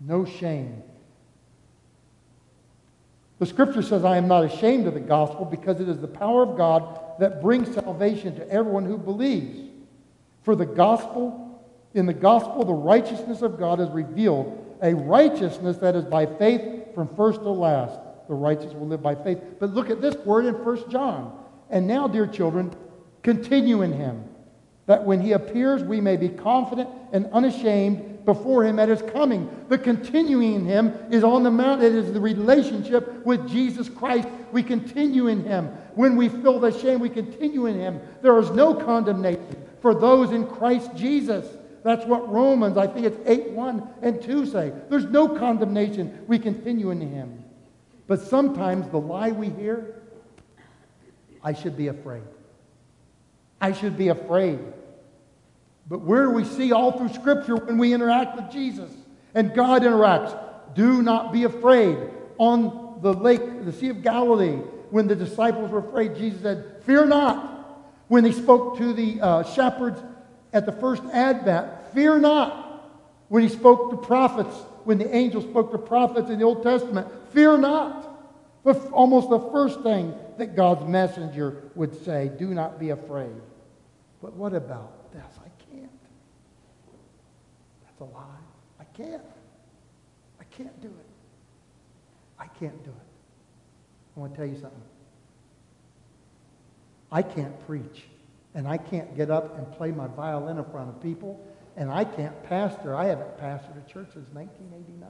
No 0.00 0.24
shame. 0.24 0.82
The 3.38 3.46
scripture 3.46 3.82
says, 3.82 4.04
I 4.04 4.16
am 4.16 4.28
not 4.28 4.44
ashamed 4.44 4.86
of 4.86 4.94
the 4.94 5.00
gospel 5.00 5.44
because 5.44 5.80
it 5.80 5.88
is 5.88 6.00
the 6.00 6.08
power 6.08 6.42
of 6.42 6.56
God 6.56 7.00
that 7.20 7.40
brings 7.40 7.72
salvation 7.72 8.34
to 8.36 8.50
everyone 8.50 8.84
who 8.84 8.98
believes. 8.98 9.60
For 10.42 10.56
the 10.56 10.66
gospel, 10.66 11.62
in 11.94 12.06
the 12.06 12.14
gospel, 12.14 12.64
the 12.64 12.72
righteousness 12.72 13.42
of 13.42 13.58
God 13.58 13.80
is 13.80 13.88
revealed, 13.90 14.76
a 14.82 14.94
righteousness 14.94 15.76
that 15.78 15.94
is 15.94 16.04
by 16.04 16.26
faith 16.26 16.94
from 16.94 17.14
first 17.14 17.40
to 17.40 17.50
last. 17.50 17.98
The 18.28 18.34
righteous 18.34 18.72
will 18.74 18.88
live 18.88 19.02
by 19.02 19.14
faith. 19.14 19.38
But 19.58 19.70
look 19.70 19.90
at 19.90 20.00
this 20.00 20.16
word 20.16 20.44
in 20.44 20.54
1 20.54 20.90
John. 20.90 21.32
And 21.70 21.86
now, 21.86 22.08
dear 22.08 22.26
children, 22.26 22.74
Continue 23.22 23.82
in 23.82 23.92
him, 23.92 24.24
that 24.86 25.04
when 25.04 25.20
he 25.20 25.32
appears, 25.32 25.82
we 25.82 26.00
may 26.00 26.16
be 26.16 26.28
confident 26.28 26.88
and 27.12 27.26
unashamed 27.26 28.07
before 28.28 28.62
him 28.62 28.78
at 28.78 28.90
his 28.90 29.00
coming. 29.00 29.48
The 29.70 29.78
continuing 29.78 30.56
in 30.56 30.66
him 30.66 30.92
is 31.10 31.24
on 31.24 31.44
the 31.44 31.50
mount. 31.50 31.82
It 31.82 31.94
is 31.94 32.12
the 32.12 32.20
relationship 32.20 33.24
with 33.24 33.48
Jesus 33.48 33.88
Christ. 33.88 34.28
We 34.52 34.62
continue 34.62 35.28
in 35.28 35.44
him. 35.44 35.68
When 35.94 36.14
we 36.14 36.28
feel 36.28 36.60
the 36.60 36.70
shame, 36.70 37.00
we 37.00 37.08
continue 37.08 37.64
in 37.64 37.80
him. 37.80 38.02
There 38.20 38.38
is 38.38 38.50
no 38.50 38.74
condemnation 38.74 39.56
for 39.80 39.94
those 39.94 40.32
in 40.32 40.46
Christ 40.46 40.94
Jesus. 40.94 41.46
That's 41.82 42.04
what 42.04 42.30
Romans, 42.30 42.76
I 42.76 42.86
think 42.86 43.06
it's 43.06 43.18
8 43.26 43.52
1 43.52 43.88
and 44.02 44.20
2 44.20 44.44
say. 44.44 44.74
There's 44.90 45.06
no 45.06 45.26
condemnation. 45.30 46.22
We 46.28 46.38
continue 46.38 46.90
in 46.90 47.00
him. 47.00 47.42
But 48.08 48.20
sometimes 48.20 48.90
the 48.90 49.00
lie 49.00 49.30
we 49.30 49.48
hear, 49.48 50.02
I 51.42 51.54
should 51.54 51.78
be 51.78 51.88
afraid. 51.88 52.24
I 53.58 53.72
should 53.72 53.96
be 53.96 54.08
afraid. 54.08 54.58
But 55.88 56.02
where 56.02 56.24
do 56.24 56.30
we 56.30 56.44
see 56.44 56.72
all 56.72 56.92
through 56.92 57.08
Scripture 57.10 57.56
when 57.56 57.78
we 57.78 57.94
interact 57.94 58.36
with 58.36 58.50
Jesus 58.50 58.90
and 59.34 59.54
God 59.54 59.82
interacts? 59.82 60.38
Do 60.74 61.02
not 61.02 61.32
be 61.32 61.44
afraid. 61.44 61.98
On 62.36 62.98
the 63.00 63.12
lake, 63.12 63.64
the 63.64 63.72
Sea 63.72 63.88
of 63.88 64.02
Galilee, 64.02 64.58
when 64.90 65.08
the 65.08 65.16
disciples 65.16 65.70
were 65.70 65.78
afraid, 65.78 66.14
Jesus 66.16 66.42
said, 66.42 66.82
Fear 66.84 67.06
not. 67.06 67.54
When 68.08 68.24
he 68.24 68.32
spoke 68.32 68.78
to 68.78 68.92
the 68.92 69.20
uh, 69.20 69.42
shepherds 69.42 70.02
at 70.52 70.66
the 70.66 70.72
first 70.72 71.02
advent, 71.12 71.68
fear 71.92 72.18
not. 72.18 72.64
When 73.28 73.42
he 73.42 73.48
spoke 73.50 73.90
to 73.90 73.96
prophets, 73.96 74.54
when 74.84 74.96
the 74.96 75.14
angel 75.14 75.42
spoke 75.42 75.72
to 75.72 75.78
prophets 75.78 76.30
in 76.30 76.38
the 76.38 76.44
Old 76.44 76.62
Testament, 76.62 77.06
fear 77.32 77.58
not. 77.58 78.06
But 78.64 78.90
almost 78.92 79.28
the 79.28 79.40
first 79.50 79.82
thing 79.82 80.14
that 80.38 80.56
God's 80.56 80.88
messenger 80.88 81.70
would 81.74 82.02
say, 82.04 82.30
Do 82.38 82.48
not 82.48 82.78
be 82.78 82.90
afraid. 82.90 83.34
But 84.22 84.34
what 84.34 84.54
about 84.54 84.97
a 88.00 88.04
lie. 88.04 88.44
I 88.80 88.84
can't. 88.84 89.22
I 90.40 90.44
can't 90.44 90.80
do 90.80 90.88
it. 90.88 91.06
I 92.38 92.46
can't 92.46 92.84
do 92.84 92.90
it. 92.90 93.06
I 94.16 94.20
want 94.20 94.32
to 94.32 94.36
tell 94.36 94.46
you 94.46 94.60
something. 94.60 94.82
I 97.10 97.22
can't 97.22 97.66
preach, 97.66 98.04
and 98.54 98.68
I 98.68 98.76
can't 98.76 99.16
get 99.16 99.30
up 99.30 99.56
and 99.56 99.70
play 99.72 99.90
my 99.90 100.06
violin 100.08 100.58
in 100.58 100.64
front 100.66 100.90
of 100.90 101.02
people, 101.02 101.40
and 101.76 101.90
I 101.90 102.04
can't 102.04 102.42
pastor. 102.44 102.94
I 102.94 103.06
haven't 103.06 103.38
pastored 103.38 103.76
a 103.78 103.90
church 103.90 104.08
since 104.12 104.28
1989 104.32 105.08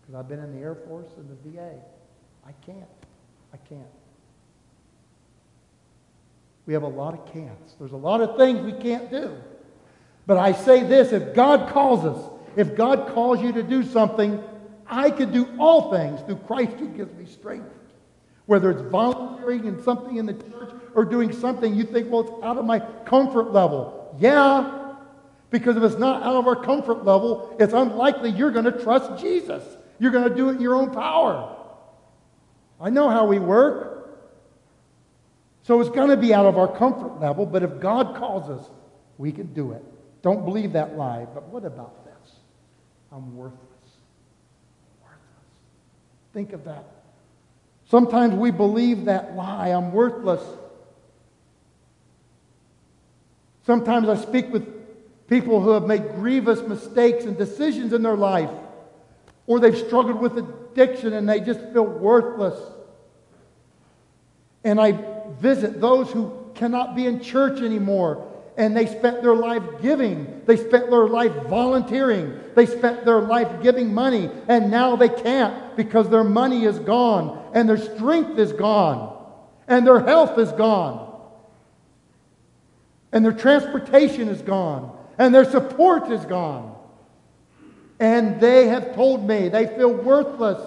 because 0.00 0.14
I've 0.14 0.28
been 0.28 0.40
in 0.40 0.54
the 0.54 0.60
Air 0.60 0.74
Force 0.74 1.08
and 1.16 1.30
the 1.30 1.50
VA. 1.50 1.74
I 2.46 2.52
can't. 2.64 2.84
I 3.54 3.56
can't. 3.56 3.86
We 6.66 6.74
have 6.74 6.82
a 6.82 6.88
lot 6.88 7.14
of 7.14 7.32
can'ts. 7.32 7.74
There's 7.78 7.92
a 7.92 7.96
lot 7.96 8.20
of 8.20 8.36
things 8.36 8.60
we 8.60 8.72
can't 8.72 9.10
do. 9.10 9.36
But 10.26 10.38
I 10.38 10.52
say 10.52 10.82
this 10.82 11.12
if 11.12 11.34
God 11.34 11.70
calls 11.70 12.04
us, 12.04 12.30
if 12.56 12.76
God 12.76 13.12
calls 13.14 13.42
you 13.42 13.52
to 13.52 13.62
do 13.62 13.82
something, 13.82 14.42
I 14.86 15.10
can 15.10 15.32
do 15.32 15.48
all 15.58 15.90
things 15.90 16.20
through 16.22 16.36
Christ 16.46 16.72
who 16.72 16.88
gives 16.88 17.12
me 17.14 17.26
strength. 17.26 17.70
Whether 18.46 18.70
it's 18.70 18.82
volunteering 18.82 19.64
in 19.66 19.82
something 19.82 20.16
in 20.16 20.26
the 20.26 20.34
church 20.34 20.74
or 20.94 21.04
doing 21.04 21.32
something 21.32 21.74
you 21.74 21.84
think, 21.84 22.10
well, 22.10 22.22
it's 22.22 22.44
out 22.44 22.58
of 22.58 22.64
my 22.64 22.80
comfort 23.04 23.52
level. 23.52 24.16
Yeah, 24.20 24.96
because 25.50 25.76
if 25.76 25.82
it's 25.82 25.98
not 25.98 26.22
out 26.22 26.34
of 26.34 26.46
our 26.46 26.56
comfort 26.56 27.04
level, 27.04 27.56
it's 27.58 27.72
unlikely 27.72 28.30
you're 28.30 28.50
going 28.50 28.64
to 28.64 28.72
trust 28.72 29.20
Jesus. 29.22 29.62
You're 29.98 30.10
going 30.10 30.28
to 30.28 30.34
do 30.34 30.48
it 30.48 30.56
in 30.56 30.60
your 30.60 30.74
own 30.74 30.90
power. 30.90 31.56
I 32.80 32.90
know 32.90 33.08
how 33.08 33.26
we 33.26 33.38
work. 33.38 33.92
So 35.62 35.80
it's 35.80 35.90
going 35.90 36.08
to 36.08 36.16
be 36.16 36.34
out 36.34 36.46
of 36.46 36.58
our 36.58 36.66
comfort 36.66 37.20
level, 37.20 37.46
but 37.46 37.62
if 37.62 37.80
God 37.80 38.16
calls 38.16 38.50
us, 38.50 38.68
we 39.18 39.30
can 39.30 39.52
do 39.52 39.72
it. 39.72 39.84
Don't 40.22 40.44
believe 40.44 40.72
that 40.72 40.96
lie. 40.96 41.26
But 41.34 41.48
what 41.48 41.64
about 41.64 42.04
this? 42.04 42.36
I'm 43.10 43.36
worthless. 43.36 43.58
Worthless. 45.02 45.18
Think 46.32 46.52
of 46.52 46.64
that. 46.64 46.84
Sometimes 47.86 48.34
we 48.34 48.50
believe 48.50 49.04
that 49.06 49.36
lie. 49.36 49.68
I'm 49.68 49.92
worthless. 49.92 50.42
Sometimes 53.66 54.08
I 54.08 54.16
speak 54.16 54.50
with 54.52 54.66
people 55.28 55.60
who 55.60 55.70
have 55.70 55.84
made 55.84 56.14
grievous 56.14 56.62
mistakes 56.62 57.24
and 57.24 57.36
decisions 57.36 57.92
in 57.92 58.02
their 58.02 58.16
life, 58.16 58.50
or 59.46 59.60
they've 59.60 59.76
struggled 59.76 60.20
with 60.20 60.38
addiction 60.38 61.12
and 61.12 61.28
they 61.28 61.40
just 61.40 61.60
feel 61.72 61.84
worthless. 61.84 62.58
And 64.64 64.80
I 64.80 64.92
visit 65.40 65.80
those 65.80 66.10
who 66.10 66.50
cannot 66.54 66.94
be 66.94 67.06
in 67.06 67.20
church 67.20 67.60
anymore. 67.60 68.31
And 68.56 68.76
they 68.76 68.86
spent 68.86 69.22
their 69.22 69.34
life 69.34 69.62
giving. 69.80 70.42
They 70.44 70.56
spent 70.56 70.90
their 70.90 71.08
life 71.08 71.32
volunteering. 71.48 72.38
They 72.54 72.66
spent 72.66 73.04
their 73.04 73.20
life 73.20 73.62
giving 73.62 73.94
money. 73.94 74.30
And 74.46 74.70
now 74.70 74.96
they 74.96 75.08
can't 75.08 75.74
because 75.76 76.10
their 76.10 76.24
money 76.24 76.64
is 76.64 76.78
gone. 76.78 77.50
And 77.54 77.68
their 77.68 77.78
strength 77.78 78.38
is 78.38 78.52
gone. 78.52 79.16
And 79.66 79.86
their 79.86 80.00
health 80.00 80.38
is 80.38 80.52
gone. 80.52 81.10
And 83.10 83.24
their 83.24 83.32
transportation 83.32 84.28
is 84.28 84.42
gone. 84.42 84.96
And 85.18 85.34
their 85.34 85.44
support 85.44 86.10
is 86.10 86.24
gone. 86.26 86.76
And 88.00 88.40
they 88.40 88.68
have 88.68 88.94
told 88.94 89.26
me 89.26 89.48
they 89.48 89.66
feel 89.66 89.92
worthless. 89.94 90.60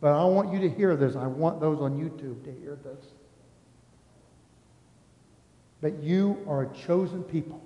But 0.00 0.12
I 0.12 0.24
want 0.24 0.52
you 0.52 0.60
to 0.60 0.68
hear 0.68 0.96
this. 0.96 1.16
I 1.16 1.26
want 1.26 1.60
those 1.60 1.80
on 1.80 1.96
YouTube 1.96 2.44
to 2.44 2.52
hear 2.60 2.76
this. 2.84 3.04
That 5.82 6.02
you 6.02 6.38
are 6.48 6.62
a 6.62 6.68
chosen 6.86 7.22
people, 7.22 7.60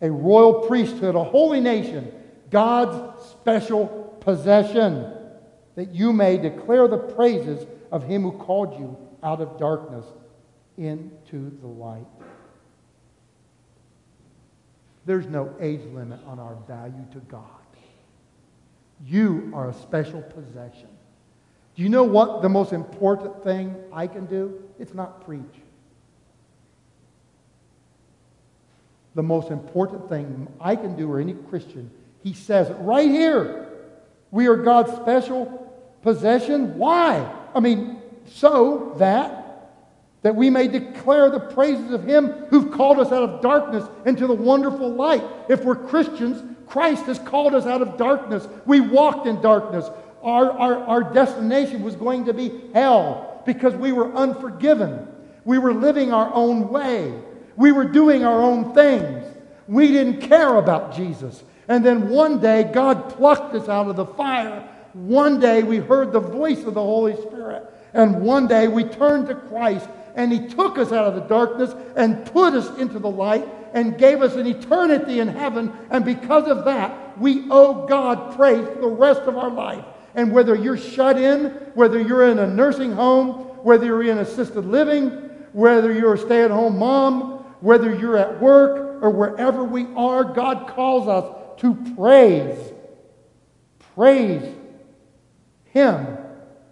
a 0.00 0.10
royal 0.10 0.66
priesthood, 0.66 1.14
a 1.14 1.22
holy 1.22 1.60
nation, 1.60 2.12
God's 2.50 3.24
special 3.30 3.86
possession, 4.20 5.12
that 5.76 5.94
you 5.94 6.12
may 6.12 6.36
declare 6.36 6.88
the 6.88 6.98
praises 6.98 7.66
of 7.92 8.02
him 8.04 8.22
who 8.22 8.32
called 8.32 8.78
you 8.78 8.96
out 9.22 9.40
of 9.40 9.58
darkness 9.58 10.04
into 10.76 11.56
the 11.60 11.66
light. 11.66 12.06
There's 15.06 15.26
no 15.26 15.54
age 15.60 15.80
limit 15.92 16.20
on 16.26 16.38
our 16.38 16.56
value 16.66 17.04
to 17.12 17.18
God. 17.20 17.44
You 19.06 19.50
are 19.54 19.70
a 19.70 19.74
special 19.74 20.22
possession. 20.22 20.88
Do 21.74 21.82
you 21.82 21.88
know 21.88 22.04
what 22.04 22.42
the 22.42 22.48
most 22.48 22.72
important 22.72 23.42
thing 23.42 23.74
I 23.92 24.06
can 24.06 24.26
do? 24.26 24.62
It's 24.78 24.94
not 24.94 25.24
preach. 25.24 25.40
The 29.14 29.22
most 29.22 29.50
important 29.50 30.08
thing 30.08 30.48
I 30.60 30.76
can 30.76 30.96
do, 30.96 31.10
or 31.10 31.20
any 31.20 31.34
Christian, 31.34 31.90
he 32.22 32.32
says 32.32 32.70
it 32.70 32.76
right 32.80 33.10
here. 33.10 33.68
We 34.30 34.46
are 34.46 34.56
God's 34.56 34.92
special 34.92 35.72
possession. 36.02 36.78
Why? 36.78 37.28
I 37.54 37.60
mean, 37.60 38.00
so 38.26 38.94
that 38.98 39.36
that 40.22 40.36
we 40.36 40.50
may 40.50 40.68
declare 40.68 41.30
the 41.30 41.40
praises 41.40 41.92
of 41.92 42.04
him 42.04 42.28
who 42.50 42.68
called 42.68 42.98
us 42.98 43.10
out 43.10 43.22
of 43.22 43.40
darkness 43.40 43.88
into 44.04 44.26
the 44.26 44.34
wonderful 44.34 44.92
light. 44.92 45.24
If 45.48 45.64
we're 45.64 45.74
Christians, 45.74 46.44
Christ 46.66 47.06
has 47.06 47.18
called 47.18 47.54
us 47.54 47.64
out 47.64 47.80
of 47.80 47.96
darkness. 47.96 48.46
We 48.66 48.80
walked 48.80 49.26
in 49.26 49.40
darkness 49.40 49.88
our, 50.22 50.50
our, 50.50 50.76
our 50.84 51.02
destination 51.02 51.82
was 51.82 51.96
going 51.96 52.26
to 52.26 52.34
be 52.34 52.52
hell 52.74 53.42
because 53.46 53.74
we 53.74 53.92
were 53.92 54.12
unforgiven. 54.14 55.08
We 55.44 55.58
were 55.58 55.72
living 55.72 56.12
our 56.12 56.32
own 56.32 56.68
way. 56.68 57.14
We 57.60 57.72
were 57.72 57.84
doing 57.84 58.24
our 58.24 58.40
own 58.40 58.72
things. 58.72 59.22
We 59.68 59.88
didn't 59.88 60.22
care 60.22 60.56
about 60.56 60.96
Jesus. 60.96 61.44
And 61.68 61.84
then 61.84 62.08
one 62.08 62.40
day, 62.40 62.62
God 62.72 63.10
plucked 63.10 63.54
us 63.54 63.68
out 63.68 63.86
of 63.86 63.96
the 63.96 64.06
fire. 64.06 64.66
One 64.94 65.40
day, 65.40 65.62
we 65.62 65.76
heard 65.76 66.10
the 66.10 66.20
voice 66.20 66.64
of 66.64 66.72
the 66.72 66.80
Holy 66.80 67.14
Spirit. 67.16 67.70
And 67.92 68.22
one 68.22 68.46
day, 68.46 68.66
we 68.66 68.84
turned 68.84 69.26
to 69.26 69.34
Christ. 69.34 69.86
And 70.14 70.32
He 70.32 70.48
took 70.48 70.78
us 70.78 70.90
out 70.90 71.04
of 71.04 71.14
the 71.14 71.28
darkness 71.28 71.74
and 71.96 72.24
put 72.32 72.54
us 72.54 72.78
into 72.78 72.98
the 72.98 73.10
light 73.10 73.46
and 73.74 73.98
gave 73.98 74.22
us 74.22 74.36
an 74.36 74.46
eternity 74.46 75.20
in 75.20 75.28
heaven. 75.28 75.70
And 75.90 76.02
because 76.02 76.48
of 76.48 76.64
that, 76.64 77.18
we 77.20 77.44
owe 77.50 77.86
God 77.86 78.36
praise 78.36 78.66
for 78.68 78.80
the 78.80 78.86
rest 78.86 79.20
of 79.24 79.36
our 79.36 79.50
life. 79.50 79.84
And 80.14 80.32
whether 80.32 80.54
you're 80.54 80.78
shut 80.78 81.18
in, 81.18 81.50
whether 81.74 82.00
you're 82.00 82.26
in 82.30 82.38
a 82.38 82.46
nursing 82.46 82.92
home, 82.92 83.32
whether 83.62 83.84
you're 83.84 84.04
in 84.04 84.16
assisted 84.16 84.64
living, 84.64 85.10
whether 85.52 85.92
you're 85.92 86.14
a 86.14 86.18
stay 86.18 86.42
at 86.42 86.50
home 86.50 86.78
mom, 86.78 87.39
whether 87.60 87.94
you're 87.94 88.16
at 88.16 88.40
work 88.40 89.02
or 89.02 89.10
wherever 89.10 89.64
we 89.64 89.86
are, 89.94 90.24
God 90.24 90.68
calls 90.68 91.08
us 91.08 91.60
to 91.60 91.74
praise. 91.96 92.58
Praise 93.94 94.54
Him. 95.64 96.18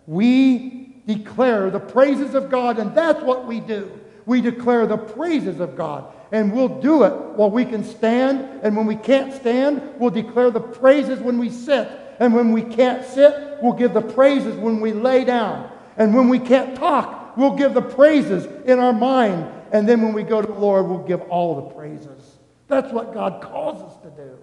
We 0.06 1.02
declare 1.06 1.70
the 1.70 1.80
praises 1.80 2.34
of 2.34 2.50
God, 2.50 2.78
and 2.78 2.94
that's 2.94 3.22
what 3.22 3.46
we 3.46 3.60
do. 3.60 3.90
We 4.26 4.40
declare 4.40 4.86
the 4.86 4.98
praises 4.98 5.60
of 5.60 5.76
God. 5.76 6.12
And 6.30 6.52
we'll 6.52 6.80
do 6.80 7.04
it 7.04 7.12
while 7.12 7.50
we 7.50 7.64
can 7.64 7.82
stand. 7.82 8.60
And 8.62 8.76
when 8.76 8.86
we 8.86 8.96
can't 8.96 9.32
stand, 9.32 9.80
we'll 9.98 10.10
declare 10.10 10.50
the 10.50 10.60
praises 10.60 11.20
when 11.20 11.38
we 11.38 11.48
sit. 11.48 11.88
And 12.20 12.34
when 12.34 12.52
we 12.52 12.62
can't 12.62 13.04
sit, 13.06 13.58
we'll 13.62 13.72
give 13.72 13.94
the 13.94 14.02
praises 14.02 14.56
when 14.56 14.80
we 14.80 14.92
lay 14.92 15.24
down. 15.24 15.70
And 15.96 16.14
when 16.14 16.28
we 16.28 16.38
can't 16.38 16.76
talk, 16.76 17.36
we'll 17.36 17.56
give 17.56 17.72
the 17.72 17.82
praises 17.82 18.46
in 18.66 18.78
our 18.78 18.92
mind. 18.92 19.50
And 19.72 19.88
then 19.88 20.02
when 20.02 20.12
we 20.12 20.22
go 20.22 20.40
to 20.40 20.46
the 20.46 20.58
Lord, 20.58 20.86
we'll 20.86 21.06
give 21.06 21.20
all 21.22 21.56
the 21.56 21.74
praises. 21.74 22.38
That's 22.68 22.92
what 22.92 23.14
God 23.14 23.42
calls 23.42 23.82
us 23.82 24.02
to 24.02 24.10
do. 24.10 24.38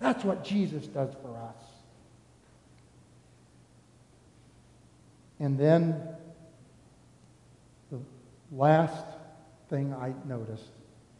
That's 0.00 0.24
what 0.24 0.44
Jesus 0.44 0.86
does 0.86 1.14
for 1.22 1.36
us. 1.36 1.64
And 5.38 5.58
then 5.58 6.00
the 7.90 7.98
last 8.52 9.04
thing 9.68 9.94
I 9.94 10.14
noticed 10.26 10.64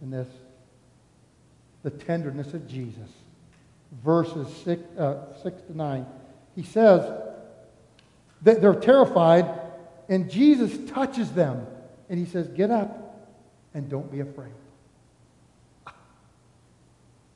in 0.01 0.11
this 0.11 0.29
the 1.83 1.91
tenderness 1.91 2.53
of 2.55 2.67
Jesus 2.67 3.11
verses 4.05 4.49
6, 4.65 4.99
uh, 4.99 5.43
6 5.43 5.63
to 5.63 5.77
9, 5.77 6.07
he 6.55 6.63
says 6.63 7.03
that 8.43 8.61
they're 8.61 8.75
terrified, 8.75 9.61
and 10.09 10.31
Jesus 10.31 10.91
touches 10.91 11.33
them, 11.33 11.67
and 12.09 12.19
he 12.19 12.27
says, 12.27 12.49
Get 12.49 12.71
up 12.71 13.06
and 13.77 13.91
don't 13.91 14.11
be 14.11 14.21
afraid. 14.21 14.55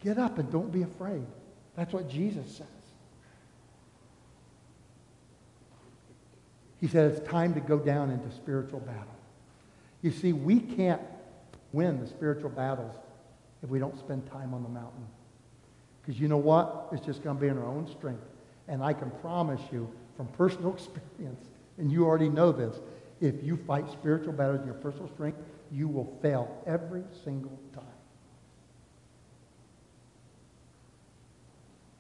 Get 0.03 0.17
up 0.17 0.39
and 0.39 0.51
don't 0.51 0.73
be 0.73 0.81
afraid. 0.81 1.27
That's 1.77 1.93
what 1.93 2.09
Jesus 2.09 2.57
says. 2.57 2.67
He 6.81 6.89
said 6.89 7.13
it's 7.13 7.29
time 7.29 7.53
to 7.53 7.61
go 7.61 7.79
down 7.79 8.11
into 8.11 8.35
spiritual 8.35 8.81
battle. 8.81 9.15
You 10.01 10.11
see, 10.11 10.33
we 10.33 10.61
can't 10.61 11.03
win 11.75 12.01
the 12.01 12.07
spiritual 12.07 12.49
battles 12.49 12.97
if 13.63 13.69
we 13.69 13.79
don't 13.79 13.99
spend 13.99 14.27
time 14.31 14.55
on 14.55 14.63
the 14.63 14.69
mountain. 14.71 15.07
Because 16.01 16.19
you 16.19 16.27
know 16.27 16.39
what? 16.39 16.89
It's 16.91 17.05
just 17.05 17.23
going 17.23 17.37
to 17.37 17.41
be 17.41 17.49
in 17.49 17.59
our 17.59 17.67
own 17.67 17.87
strength. 17.87 18.25
And 18.67 18.83
I 18.83 18.95
can 18.95 19.11
promise 19.21 19.61
you 19.71 19.91
from 20.17 20.27
personal 20.29 20.73
experience, 20.75 21.45
and 21.77 21.93
you 21.93 22.07
already 22.07 22.31
know 22.31 22.51
this, 22.51 22.77
if 23.21 23.45
you 23.45 23.59
fight 23.59 23.85
spiritual 23.93 24.33
battles 24.33 24.61
in 24.61 24.67
your 24.67 24.77
personal 24.77 25.09
strength, 25.09 25.37
you 25.73 25.89
will 25.89 26.19
fail 26.23 26.63
every 26.67 27.03
single 27.25 27.59
time. 27.75 27.85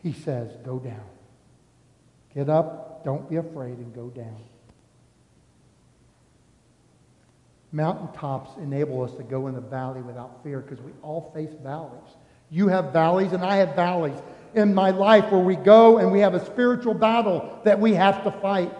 He 0.03 0.13
says, 0.13 0.51
Go 0.65 0.79
down. 0.79 1.05
Get 2.35 2.49
up, 2.49 3.05
don't 3.05 3.29
be 3.29 3.37
afraid, 3.37 3.79
and 3.79 3.95
go 3.95 4.09
down. 4.09 4.37
Mountaintops 7.73 8.51
enable 8.59 9.03
us 9.03 9.13
to 9.15 9.23
go 9.23 9.47
in 9.47 9.55
the 9.55 9.61
valley 9.61 10.03
without 10.03 10.43
fear 10.43 10.61
because 10.61 10.81
we 10.81 10.93
all 11.03 11.31
face 11.35 11.55
valleys. 11.63 12.17
You 12.51 12.69
have 12.69 12.93
valleys, 12.93 13.33
and 13.33 13.45
I 13.45 13.57
have 13.57 13.77
valleys 13.77 14.19
in 14.55 14.75
my 14.75 14.91
life 14.91 15.31
where 15.31 15.41
we 15.41 15.55
go 15.55 15.99
and 15.99 16.11
we 16.11 16.21
have 16.21 16.35
a 16.35 16.45
spiritual 16.45 16.95
battle 16.95 17.61
that 17.65 17.79
we 17.79 17.95
have 17.95 18.25
to 18.25 18.33
fight. 18.33 18.73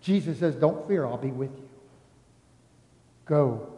Jesus 0.00 0.38
says, 0.38 0.56
Don't 0.56 0.86
fear, 0.88 1.06
I'll 1.06 1.16
be 1.16 1.30
with 1.30 1.56
you. 1.56 1.63
Go 3.24 3.68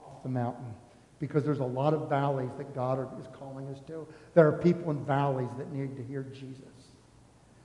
off 0.00 0.22
the 0.22 0.28
mountain 0.28 0.74
because 1.18 1.44
there's 1.44 1.60
a 1.60 1.64
lot 1.64 1.94
of 1.94 2.08
valleys 2.08 2.50
that 2.58 2.74
God 2.74 3.08
is 3.20 3.26
calling 3.38 3.66
us 3.68 3.78
to. 3.86 4.06
There 4.34 4.46
are 4.46 4.52
people 4.52 4.90
in 4.90 5.04
valleys 5.04 5.48
that 5.56 5.72
need 5.72 5.96
to 5.96 6.02
hear 6.02 6.24
Jesus. 6.24 6.62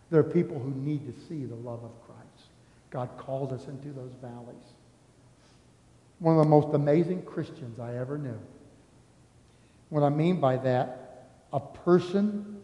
There 0.10 0.20
are 0.20 0.24
people 0.24 0.60
who 0.60 0.72
need 0.72 1.06
to 1.06 1.22
see 1.28 1.46
the 1.46 1.56
love 1.56 1.84
of 1.84 1.92
Christ. 2.06 2.50
God 2.90 3.10
calls 3.18 3.52
us 3.52 3.68
into 3.68 3.90
those 3.90 4.12
valleys. 4.22 4.56
One 6.20 6.38
of 6.38 6.44
the 6.44 6.50
most 6.50 6.74
amazing 6.74 7.24
Christians 7.24 7.80
I 7.80 7.96
ever 7.98 8.18
knew. 8.18 8.40
What 9.90 10.04
I 10.04 10.10
mean 10.10 10.40
by 10.40 10.58
that, 10.58 11.28
a 11.52 11.60
person 11.60 12.62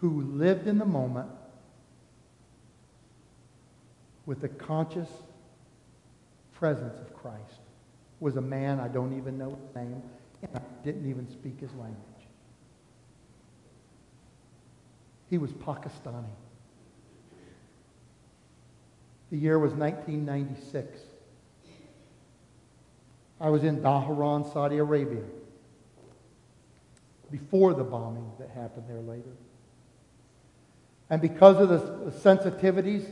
who 0.00 0.22
lived 0.22 0.66
in 0.66 0.78
the 0.78 0.86
moment 0.86 1.28
with 4.26 4.40
the 4.40 4.48
conscious 4.48 5.08
presence 6.60 7.00
of 7.00 7.14
Christ 7.14 7.60
was 8.20 8.36
a 8.36 8.40
man 8.40 8.78
I 8.78 8.86
don't 8.86 9.16
even 9.16 9.38
know 9.38 9.58
his 9.66 9.74
name 9.74 10.02
and 10.42 10.50
I 10.54 10.60
didn't 10.84 11.08
even 11.08 11.28
speak 11.28 11.58
his 11.58 11.72
language. 11.72 11.96
He 15.30 15.38
was 15.38 15.52
Pakistani. 15.52 16.24
The 19.30 19.38
year 19.38 19.58
was 19.58 19.72
1996. 19.72 21.00
I 23.40 23.48
was 23.48 23.64
in 23.64 23.80
Dhahran, 23.80 24.52
Saudi 24.52 24.76
Arabia, 24.76 25.22
before 27.30 27.72
the 27.72 27.84
bombing 27.84 28.30
that 28.38 28.50
happened 28.50 28.84
there 28.86 29.00
later. 29.00 29.30
And 31.08 31.22
because 31.22 31.58
of 31.58 31.68
the 31.70 32.10
sensitivities 32.10 33.06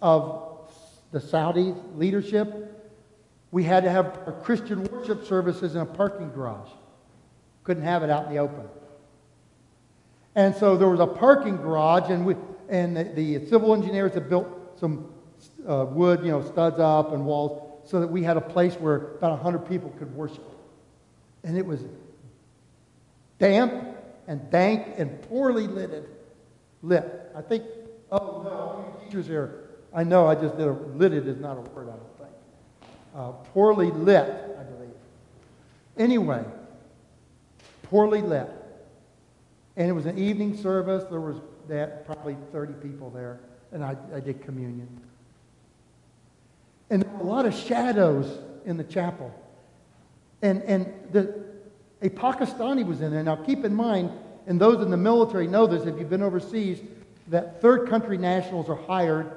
of 0.00 0.70
the 1.12 1.20
Saudi 1.20 1.74
leadership, 1.96 2.63
we 3.54 3.62
had 3.62 3.84
to 3.84 3.90
have 3.90 4.18
Christian 4.42 4.82
worship 4.86 5.24
services 5.24 5.76
in 5.76 5.80
a 5.80 5.86
parking 5.86 6.28
garage. 6.32 6.70
Couldn't 7.62 7.84
have 7.84 8.02
it 8.02 8.10
out 8.10 8.26
in 8.26 8.32
the 8.32 8.40
open. 8.40 8.66
And 10.34 10.56
so 10.56 10.76
there 10.76 10.88
was 10.88 10.98
a 10.98 11.06
parking 11.06 11.58
garage, 11.58 12.10
and, 12.10 12.26
we, 12.26 12.34
and 12.68 12.96
the, 12.96 13.04
the 13.04 13.46
civil 13.46 13.72
engineers 13.72 14.12
had 14.12 14.28
built 14.28 14.48
some 14.80 15.08
uh, 15.68 15.86
wood, 15.88 16.24
you 16.24 16.32
know, 16.32 16.42
studs 16.42 16.80
up 16.80 17.12
and 17.12 17.24
walls, 17.24 17.88
so 17.88 18.00
that 18.00 18.08
we 18.08 18.24
had 18.24 18.36
a 18.36 18.40
place 18.40 18.74
where 18.74 18.96
about 19.18 19.30
100 19.30 19.60
people 19.68 19.90
could 20.00 20.12
worship. 20.16 20.50
And 21.44 21.56
it 21.56 21.64
was 21.64 21.84
damp 23.38 23.86
and 24.26 24.50
dank 24.50 24.98
and 24.98 25.22
poorly 25.28 25.68
lit. 25.68 26.08
Lit. 26.82 27.30
I 27.36 27.40
think, 27.40 27.62
oh 28.10 28.42
no, 28.42 28.98
teachers 29.04 29.28
here. 29.28 29.70
I 29.94 30.02
know 30.02 30.26
I 30.26 30.34
just 30.34 30.58
did 30.58 30.66
a, 30.66 30.72
lit 30.72 31.12
is 31.12 31.38
not 31.38 31.56
a 31.56 31.60
word, 31.60 31.88
I 31.88 31.92
don't 31.92 32.13
uh, 33.14 33.32
poorly 33.52 33.90
lit, 33.90 34.28
I 34.58 34.62
believe. 34.64 34.94
Anyway, 35.96 36.44
poorly 37.84 38.22
lit. 38.22 38.50
And 39.76 39.88
it 39.88 39.92
was 39.92 40.06
an 40.06 40.18
evening 40.18 40.56
service. 40.56 41.04
There 41.10 41.20
was 41.20 41.36
that, 41.68 42.06
probably 42.06 42.36
30 42.52 42.74
people 42.74 43.10
there. 43.10 43.40
And 43.72 43.84
I, 43.84 43.96
I 44.14 44.20
did 44.20 44.42
communion. 44.42 44.88
And 46.90 47.02
there 47.02 47.10
were 47.12 47.20
a 47.20 47.26
lot 47.26 47.46
of 47.46 47.54
shadows 47.54 48.38
in 48.64 48.76
the 48.76 48.84
chapel. 48.84 49.32
And, 50.42 50.62
and 50.62 50.92
the, 51.12 51.44
a 52.02 52.08
Pakistani 52.10 52.86
was 52.86 53.00
in 53.00 53.10
there. 53.10 53.22
Now, 53.22 53.36
keep 53.36 53.64
in 53.64 53.74
mind, 53.74 54.10
and 54.46 54.60
those 54.60 54.82
in 54.82 54.90
the 54.90 54.96
military 54.96 55.46
know 55.46 55.66
this 55.66 55.86
if 55.86 55.98
you've 55.98 56.10
been 56.10 56.22
overseas, 56.22 56.80
that 57.28 57.60
third 57.62 57.88
country 57.88 58.18
nationals 58.18 58.68
are 58.68 58.76
hired 58.76 59.32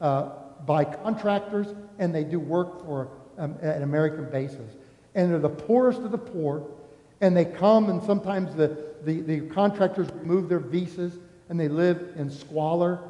uh, 0.00 0.30
by 0.66 0.84
contractors 0.84 1.68
and 1.98 2.14
they 2.14 2.24
do 2.24 2.38
work 2.38 2.84
for 2.84 3.08
um, 3.38 3.56
an 3.62 3.82
American 3.82 4.30
basis. 4.30 4.76
And 5.14 5.30
they're 5.30 5.38
the 5.38 5.48
poorest 5.48 6.00
of 6.00 6.12
the 6.12 6.18
poor, 6.18 6.66
and 7.20 7.36
they 7.36 7.44
come 7.44 7.90
and 7.90 8.02
sometimes 8.02 8.54
the, 8.54 8.76
the, 9.04 9.20
the 9.20 9.40
contractors 9.48 10.08
remove 10.12 10.48
their 10.48 10.60
visas 10.60 11.18
and 11.48 11.58
they 11.58 11.68
live 11.68 12.12
in 12.16 12.30
squalor. 12.30 13.00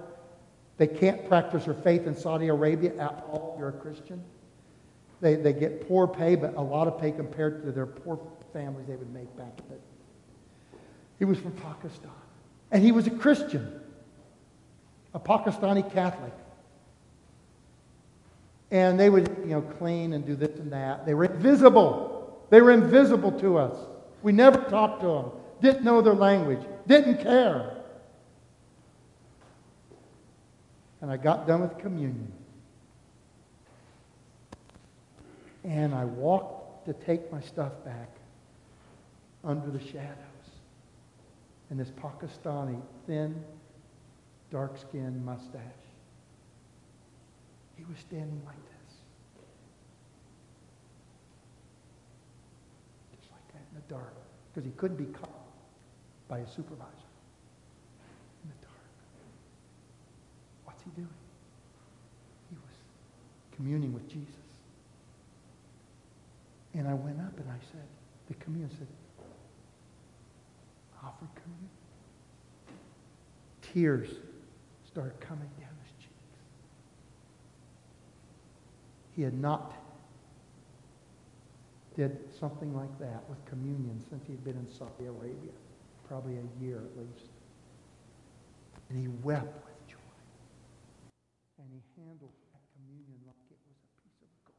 They 0.78 0.86
can't 0.86 1.28
practice 1.28 1.66
their 1.66 1.74
faith 1.74 2.07
in 2.07 2.16
Saudi 2.16 2.48
Arabia 2.48 2.96
at 2.96 3.24
all 3.28 3.53
if 3.55 3.61
you're 3.61 3.68
a 3.68 3.72
Christian. 3.72 4.22
They, 5.20 5.36
they 5.36 5.53
get 5.53 5.86
poor 5.86 6.07
pay, 6.07 6.34
but 6.34 6.55
a 6.57 6.62
lot 6.62 6.88
of 6.88 6.98
pay 6.98 7.12
compared 7.12 7.62
to 7.64 7.72
their 7.72 7.86
poor 7.86 8.18
families 8.53 8.86
they 8.86 8.96
would 8.96 9.12
make 9.12 9.36
back 9.36 9.55
then. 9.68 9.78
He 11.18 11.26
was 11.26 11.38
from 11.38 11.53
Pakistan. 11.53 12.11
And 12.70 12.82
he 12.82 12.92
was 12.92 13.07
a 13.07 13.11
Christian, 13.11 13.80
a 15.12 15.20
Pakistani 15.20 15.92
Catholic. 15.92 16.32
And 18.70 18.98
they 18.98 19.10
would, 19.10 19.28
you 19.40 19.50
know, 19.50 19.62
clean 19.62 20.12
and 20.12 20.24
do 20.24 20.36
this 20.36 20.58
and 20.58 20.72
that. 20.72 21.04
They 21.04 21.14
were 21.14 21.24
invisible. 21.24 22.46
They 22.50 22.60
were 22.60 22.70
invisible 22.70 23.32
to 23.40 23.58
us. 23.58 23.76
We 24.22 24.32
never 24.32 24.58
talked 24.70 25.00
to 25.00 25.06
them. 25.06 25.30
Didn't 25.60 25.84
know 25.84 26.00
their 26.00 26.14
language. 26.14 26.60
Didn't 26.86 27.22
care. 27.22 27.76
And 31.00 31.10
I 31.10 31.16
got 31.16 31.46
done 31.46 31.62
with 31.62 31.78
communion. 31.78 32.32
And 35.64 35.94
I 35.94 36.04
walked 36.04 36.86
to 36.86 36.92
take 36.92 37.30
my 37.32 37.40
stuff 37.40 37.72
back 37.84 38.08
under 39.44 39.70
the 39.70 39.80
shadows. 39.80 40.16
And 41.70 41.78
this 41.78 41.90
Pakistani, 41.90 42.80
thin, 43.06 43.42
dark 44.50 44.78
skinned 44.78 45.24
mustache 45.24 45.89
he 47.80 47.86
was 47.90 47.98
standing 47.98 48.42
like 48.44 48.60
this. 48.60 48.92
Just 53.18 53.32
like 53.32 53.46
that 53.54 53.64
in 53.72 53.80
the 53.80 53.86
dark. 53.88 54.12
Because 54.52 54.66
he 54.66 54.72
couldn't 54.76 54.98
be 54.98 55.06
caught 55.06 55.46
by 56.28 56.40
a 56.40 56.46
supervisor. 56.46 57.08
In 58.44 58.50
the 58.50 58.66
dark. 58.66 58.84
What's 60.64 60.82
he 60.82 60.90
doing? 60.90 61.08
He 62.50 62.56
was 62.56 62.76
communing 63.56 63.94
with 63.94 64.06
Jesus. 64.10 64.44
And 66.74 66.86
I 66.86 66.92
went 66.92 67.18
up 67.18 67.32
and 67.38 67.48
I 67.48 67.58
said, 67.72 67.86
the 68.28 68.34
communion 68.34 68.70
said, 68.76 68.88
offered 71.02 71.30
communion. 71.34 71.70
Tears 73.62 74.10
started 74.84 75.18
coming 75.20 75.48
down. 75.58 75.70
He 79.20 79.24
had 79.24 79.38
not 79.38 79.76
did 81.94 82.16
something 82.40 82.74
like 82.74 82.98
that 83.00 83.20
with 83.28 83.44
communion 83.44 84.00
since 84.08 84.26
he'd 84.26 84.42
been 84.42 84.56
in 84.56 84.66
Saudi 84.72 85.04
Arabia, 85.04 85.52
probably 86.08 86.38
a 86.38 86.64
year 86.64 86.78
at 86.78 86.96
least. 86.96 87.28
And 88.88 88.98
he 88.98 89.08
wept 89.22 89.52
with 89.66 89.76
joy. 89.86 90.16
And 91.58 91.68
he 91.68 91.82
handled 92.00 92.32
that 92.48 92.64
communion 92.72 93.20
like 93.26 93.36
it 93.50 93.60
was 93.68 93.76
a 93.84 93.92
piece 94.00 94.16
of 94.24 94.32
gold. 94.48 94.56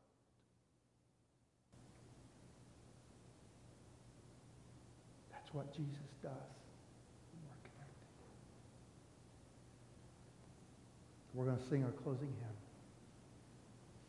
That's 5.32 5.52
what 5.56 5.74
Jesus 5.74 6.14
does 6.22 6.54
we're 7.34 7.62
connected. 7.66 8.14
We're 11.34 11.46
going 11.46 11.58
to 11.58 11.68
sing 11.68 11.84
our 11.84 11.98
closing 12.06 12.30
hymn. 12.30 12.61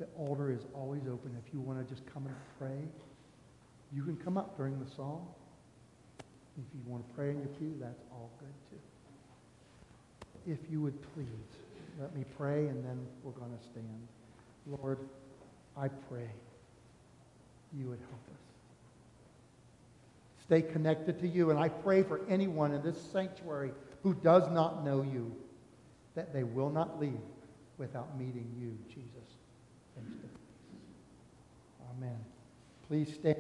The 0.02 0.08
altar 0.18 0.50
is 0.50 0.66
always 0.74 1.02
open. 1.02 1.30
If 1.46 1.54
you 1.54 1.60
want 1.60 1.78
to 1.78 1.94
just 1.94 2.04
come 2.12 2.26
and 2.26 2.34
pray, 2.58 2.76
you 3.94 4.02
can 4.02 4.16
come 4.16 4.36
up 4.36 4.56
during 4.56 4.80
the 4.80 4.90
song. 4.96 5.28
If 6.58 6.64
you 6.74 6.80
want 6.86 7.06
to 7.06 7.14
pray 7.14 7.30
in 7.30 7.38
your 7.38 7.46
pew, 7.46 7.76
that's 7.80 8.02
all 8.10 8.28
good 8.40 8.48
too. 8.68 10.50
If 10.52 10.58
you 10.68 10.80
would 10.80 11.00
please, 11.14 11.28
let 12.00 12.12
me 12.16 12.24
pray 12.36 12.66
and 12.66 12.84
then 12.84 12.98
we're 13.22 13.30
going 13.30 13.56
to 13.56 13.64
stand. 13.64 14.08
Lord, 14.66 14.98
I 15.76 15.86
pray 15.86 16.28
you 17.72 17.86
would 17.86 18.00
help 18.00 18.26
us. 18.34 18.42
Stay 20.42 20.62
connected 20.62 21.20
to 21.20 21.28
you. 21.28 21.50
And 21.50 21.60
I 21.60 21.68
pray 21.68 22.02
for 22.02 22.22
anyone 22.28 22.74
in 22.74 22.82
this 22.82 23.00
sanctuary 23.12 23.70
who 24.02 24.14
does 24.14 24.50
not 24.50 24.84
know 24.84 25.02
you 25.02 25.32
that 26.16 26.32
they 26.32 26.42
will 26.42 26.70
not 26.70 26.98
leave 26.98 27.20
without 27.78 28.18
meeting 28.18 28.52
you, 28.58 28.76
Jesus. 28.92 29.21
Amen. 32.02 32.18
Please 32.88 33.14
stand. 33.14 33.36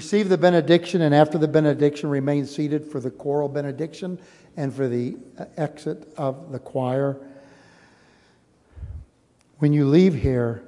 Receive 0.00 0.30
the 0.30 0.38
benediction, 0.38 1.02
and 1.02 1.14
after 1.14 1.36
the 1.36 1.46
benediction, 1.46 2.08
remain 2.08 2.46
seated 2.46 2.82
for 2.86 3.00
the 3.00 3.10
choral 3.10 3.50
benediction 3.50 4.18
and 4.56 4.72
for 4.72 4.88
the 4.88 5.14
exit 5.58 6.10
of 6.16 6.52
the 6.52 6.58
choir. 6.58 7.18
When 9.58 9.74
you 9.74 9.86
leave 9.86 10.14
here, 10.14 10.62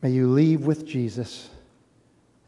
may 0.00 0.08
you 0.12 0.28
leave 0.28 0.64
with 0.64 0.86
Jesus, 0.86 1.50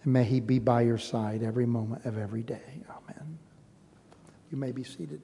and 0.05 0.15
may 0.15 0.25
he 0.25 0.41
be 0.41 0.59
by 0.59 0.81
your 0.81 0.97
side 0.97 1.43
every 1.43 1.67
moment 1.67 2.07
of 2.07 2.17
every 2.17 2.43
day. 2.43 2.83
Amen. 2.89 3.39
You 4.51 4.57
may 4.57 4.73
be 4.73 4.85
seated. 4.85 5.21